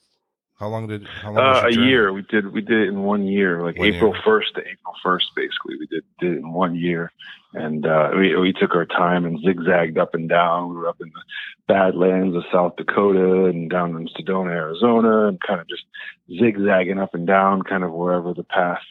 [0.57, 2.13] How long did how long uh, a year?
[2.13, 5.31] We did we did it in one year, like one April first to April first,
[5.35, 5.75] basically.
[5.77, 7.11] We did did it in one year,
[7.53, 10.69] and uh, we we took our time and zigzagged up and down.
[10.69, 11.21] We were up in the
[11.67, 15.83] Badlands of South Dakota and down in Sedona, Arizona, and kind of just
[16.39, 18.81] zigzagging up and down, kind of wherever the path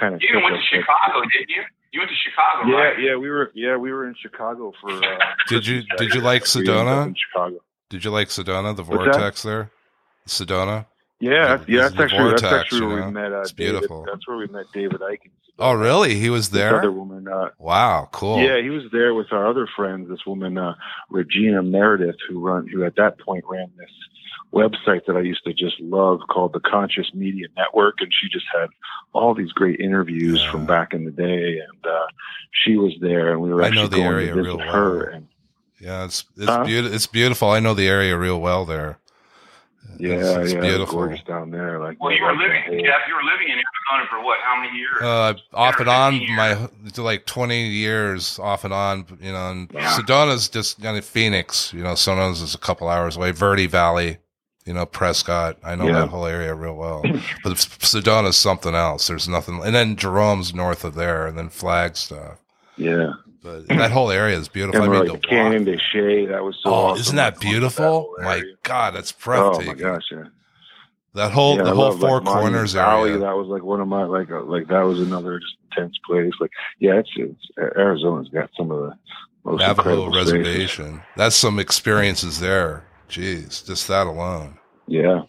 [0.00, 0.22] kind of.
[0.22, 1.64] You went to Chicago, didn't you?
[1.92, 2.98] You went to Chicago, yeah, right?
[2.98, 3.52] Yeah, we were.
[3.54, 4.90] Yeah, we were in Chicago for.
[4.90, 5.18] Uh,
[5.48, 7.14] did you Did you like Sedona?
[7.14, 7.58] Chicago.
[7.90, 8.74] Did you like Sedona?
[8.74, 9.70] The vortex there,
[10.26, 10.86] Sedona.
[11.24, 13.06] Yeah, yeah, that's actually vortex, that's actually where you know?
[13.06, 13.32] we met.
[13.32, 14.06] Uh, it's David, beautiful.
[14.06, 15.30] That's where we met David Icke.
[15.58, 16.16] Oh, really?
[16.16, 16.78] He was there.
[16.78, 17.28] Other woman.
[17.28, 18.40] Uh, wow, cool.
[18.40, 20.08] Yeah, he was there with our other friends.
[20.08, 20.74] This woman, uh,
[21.10, 23.90] Regina Meredith, who run, who at that point ran this
[24.52, 28.46] website that I used to just love called the Conscious Media Network, and she just
[28.52, 28.68] had
[29.12, 30.50] all these great interviews yeah.
[30.50, 31.58] from back in the day.
[31.58, 32.06] And uh,
[32.50, 33.62] she was there, and we were.
[33.62, 34.68] I know the area real well.
[34.68, 35.28] Her and,
[35.80, 37.50] yeah, it's it's, uh, be- it's beautiful.
[37.50, 38.98] I know the area real well there.
[39.98, 40.98] Yeah, it's, it's yeah, beautiful.
[40.98, 41.78] gorgeous down there.
[41.78, 43.00] Like, well, you were living, Jeff.
[43.08, 44.38] You were living in Arizona for what?
[44.42, 45.00] How many years?
[45.00, 46.30] Uh, off and on, years.
[46.36, 46.68] my
[47.02, 49.06] like twenty years off and on.
[49.20, 49.96] You know, and yeah.
[49.96, 51.72] Sedona's just kind of Phoenix.
[51.72, 53.30] You know, Sedona's is a couple hours away.
[53.30, 54.18] Verde Valley.
[54.64, 55.58] You know, Prescott.
[55.62, 56.00] I know yeah.
[56.00, 57.04] that whole area real well.
[57.44, 59.06] but Sedona's something else.
[59.06, 59.62] There's nothing.
[59.62, 62.38] And then Jerome's north of there, and then Flagstaff.
[62.76, 63.12] Yeah.
[63.44, 64.80] But that whole area is beautiful.
[64.80, 66.70] I mean, like the Canyon de Chelly, that was so.
[66.70, 67.00] Oh, awesome.
[67.02, 68.14] isn't that beautiful?
[68.16, 69.68] That my God, that's breathtaking.
[69.68, 70.24] Oh my gosh, yeah.
[71.12, 73.20] That whole yeah, the I whole love, four like, corners Valley, area.
[73.20, 76.32] That was like one of my like uh, like that was another just intense place.
[76.40, 78.96] Like yeah, it's, it's Arizona's got some of the
[79.44, 80.86] most Navajo reservation.
[80.86, 81.00] Spaces.
[81.14, 82.86] That's some experiences there.
[83.10, 84.58] Jeez, just that alone.
[84.86, 85.20] Yeah.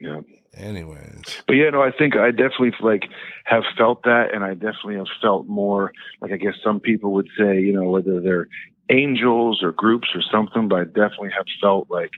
[0.00, 0.20] Yeah.
[0.60, 3.04] Anyways, but yeah, no, I think I definitely like
[3.44, 7.28] have felt that, and I definitely have felt more like I guess some people would
[7.38, 8.48] say, you know, whether they're
[8.90, 12.10] angels or groups or something, but I definitely have felt like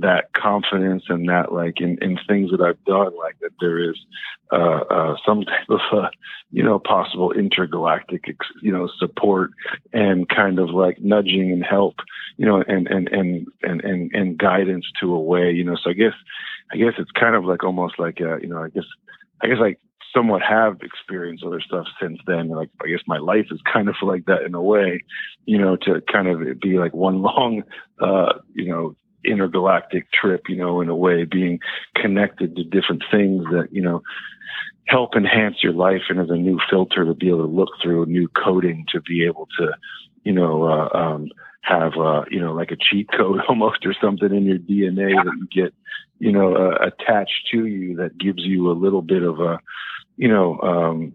[0.00, 3.96] that confidence and that like in, in things that I've done, like that there is
[4.52, 6.08] uh, uh, some type of uh,
[6.50, 8.24] you know possible intergalactic
[8.62, 9.50] you know support
[9.92, 11.96] and kind of like nudging and help,
[12.36, 15.76] you know, and and and and and, and guidance to a way, you know.
[15.82, 16.14] So I guess
[16.72, 18.86] I guess it's kind of like almost like uh, you know I guess
[19.42, 19.80] I guess like
[20.14, 22.48] somewhat have experienced other stuff since then.
[22.48, 25.02] Like I guess my life is kind of like that in a way,
[25.44, 27.62] you know, to kind of be like one long,
[28.00, 28.96] uh, you know,
[29.26, 31.58] intergalactic trip, you know, in a way, being
[31.94, 34.02] connected to different things that, you know,
[34.86, 38.04] help enhance your life and as a new filter to be able to look through
[38.04, 39.72] a new coding to be able to,
[40.24, 41.28] you know, uh, um,
[41.62, 45.34] have, uh, you know, like a cheat code almost or something in your DNA that
[45.38, 45.74] you get,
[46.18, 49.58] you know, uh, attached to you that gives you a little bit of a,
[50.16, 51.12] you know, um,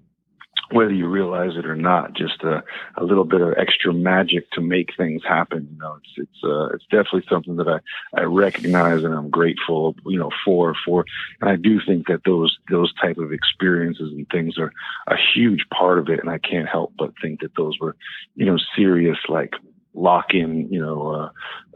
[0.72, 2.64] whether you realize it or not, just a,
[2.98, 5.68] a little bit of extra magic to make things happen.
[5.72, 7.80] You know, it's it's uh, it's definitely something that I
[8.20, 11.06] I recognize and I'm grateful, you know, for for.
[11.42, 14.72] And I do think that those those type of experiences and things are
[15.08, 16.20] a huge part of it.
[16.20, 17.96] And I can't help but think that those were,
[18.36, 19.54] you know, serious like
[19.94, 21.12] lock in, you know,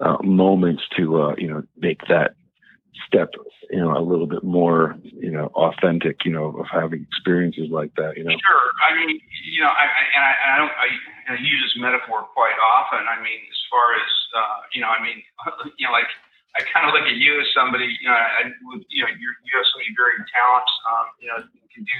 [0.01, 2.35] uh, uh, moments to uh, you know make that
[3.07, 3.31] step
[3.69, 7.93] you know, a little bit more, you know, authentic, you know, of having experiences like
[7.95, 8.31] that, you know.
[8.31, 8.67] Sure.
[8.83, 9.19] I mean,
[9.51, 10.87] you know, I, I and I, I don't, I,
[11.33, 13.01] I use this metaphor quite often.
[13.07, 15.23] I mean, as far as, uh, you know, I mean,
[15.77, 16.09] you know, like,
[16.55, 18.47] I kind of look at you as somebody, you know, I,
[18.87, 21.97] you know, you're, you have so many varied talents, um, you know, you can do,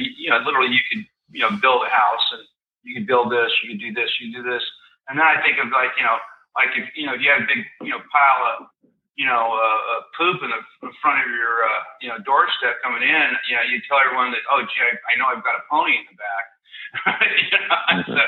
[0.00, 1.04] you know, literally you could,
[1.36, 2.48] you know, build a house and
[2.80, 4.64] you can build this, you can do this, you can do this.
[5.12, 6.16] And then I think of like, you know,
[6.56, 8.72] like if, you know, if you have a big, you know, pile of,
[9.20, 12.80] you know, uh, uh, poop in the in front of your, uh, you know, doorstep
[12.80, 15.60] coming in, you know, you tell everyone that, oh, gee, I, I know I've got
[15.60, 16.44] a pony in the back.
[17.52, 18.00] you know?
[18.00, 18.16] mm-hmm.
[18.16, 18.24] so,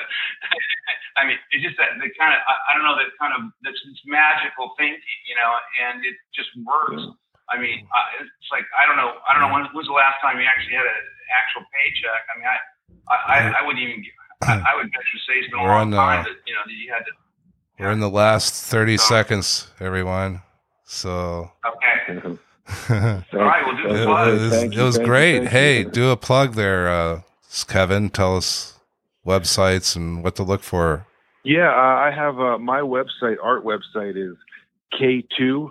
[1.19, 3.57] I mean, it's just that the kind of, I, I don't know, that kind of,
[3.65, 5.49] that's this magical thinking, you know,
[5.81, 7.01] and it just works.
[7.01, 7.17] Yeah.
[7.49, 10.21] I mean, uh, it's like, I don't know, I don't know, when, when's the last
[10.21, 11.01] time you actually had an
[11.33, 12.21] actual paycheck?
[12.29, 12.59] I mean, I,
[13.09, 14.05] I, I, I wouldn't even,
[14.45, 16.77] I, I would bet you say it's been a long time that, you know, that
[16.77, 17.13] you had to,
[17.81, 20.45] We're in the last 30 seconds, everyone.
[20.93, 22.39] So Okay.
[22.91, 24.33] All right, we'll do it the plug.
[24.35, 25.39] was, it was you, great.
[25.39, 25.91] thank hey, you.
[25.91, 27.23] do a plug there, uh,
[27.67, 28.11] Kevin.
[28.11, 28.79] Tell us
[29.27, 31.07] websites and what to look for.
[31.45, 34.37] Yeah, uh, I have uh, my website, art website is
[35.01, 35.71] K2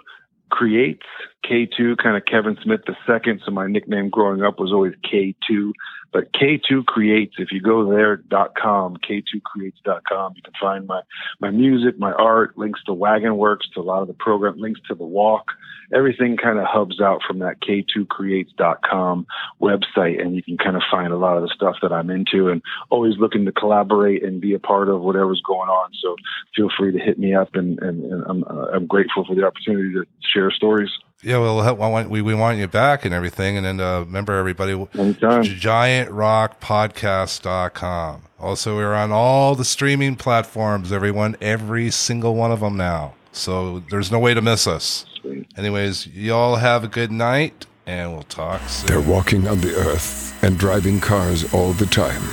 [0.50, 1.06] Creates.
[1.46, 3.42] K2, kind of Kevin Smith the second.
[3.46, 5.72] So my nickname growing up was always K2.
[6.12, 11.02] But K2 Creates, if you go there, dot com, K2Creates.com, you can find my,
[11.40, 14.82] my music, my art, links to Wagon Works, to a lot of the program, links
[14.88, 15.52] to the walk.
[15.94, 19.26] Everything kind of hubs out from that K2Creates.com
[19.62, 20.22] website.
[20.22, 22.62] And you can kind of find a lot of the stuff that I'm into and
[22.90, 25.92] always looking to collaborate and be a part of whatever's going on.
[26.02, 26.16] So
[26.56, 29.46] feel free to hit me up, and, and, and I'm, uh, I'm grateful for the
[29.46, 30.92] opportunity to share stories
[31.24, 33.56] Yeah, well, we want, we, we want you back and everything.
[33.58, 35.44] And then uh, remember, everybody, anytime.
[35.44, 38.22] giantrockpodcast.com.
[38.40, 43.14] Also, we're on all the streaming platforms, everyone, every single one of them now.
[43.32, 45.06] So there's no way to miss us.
[45.22, 45.46] Sweet.
[45.56, 48.88] Anyways, y'all have a good night, and we'll talk soon.
[48.88, 52.24] They're walking on the earth and driving cars all the time,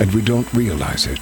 [0.00, 1.20] and we don't realize it.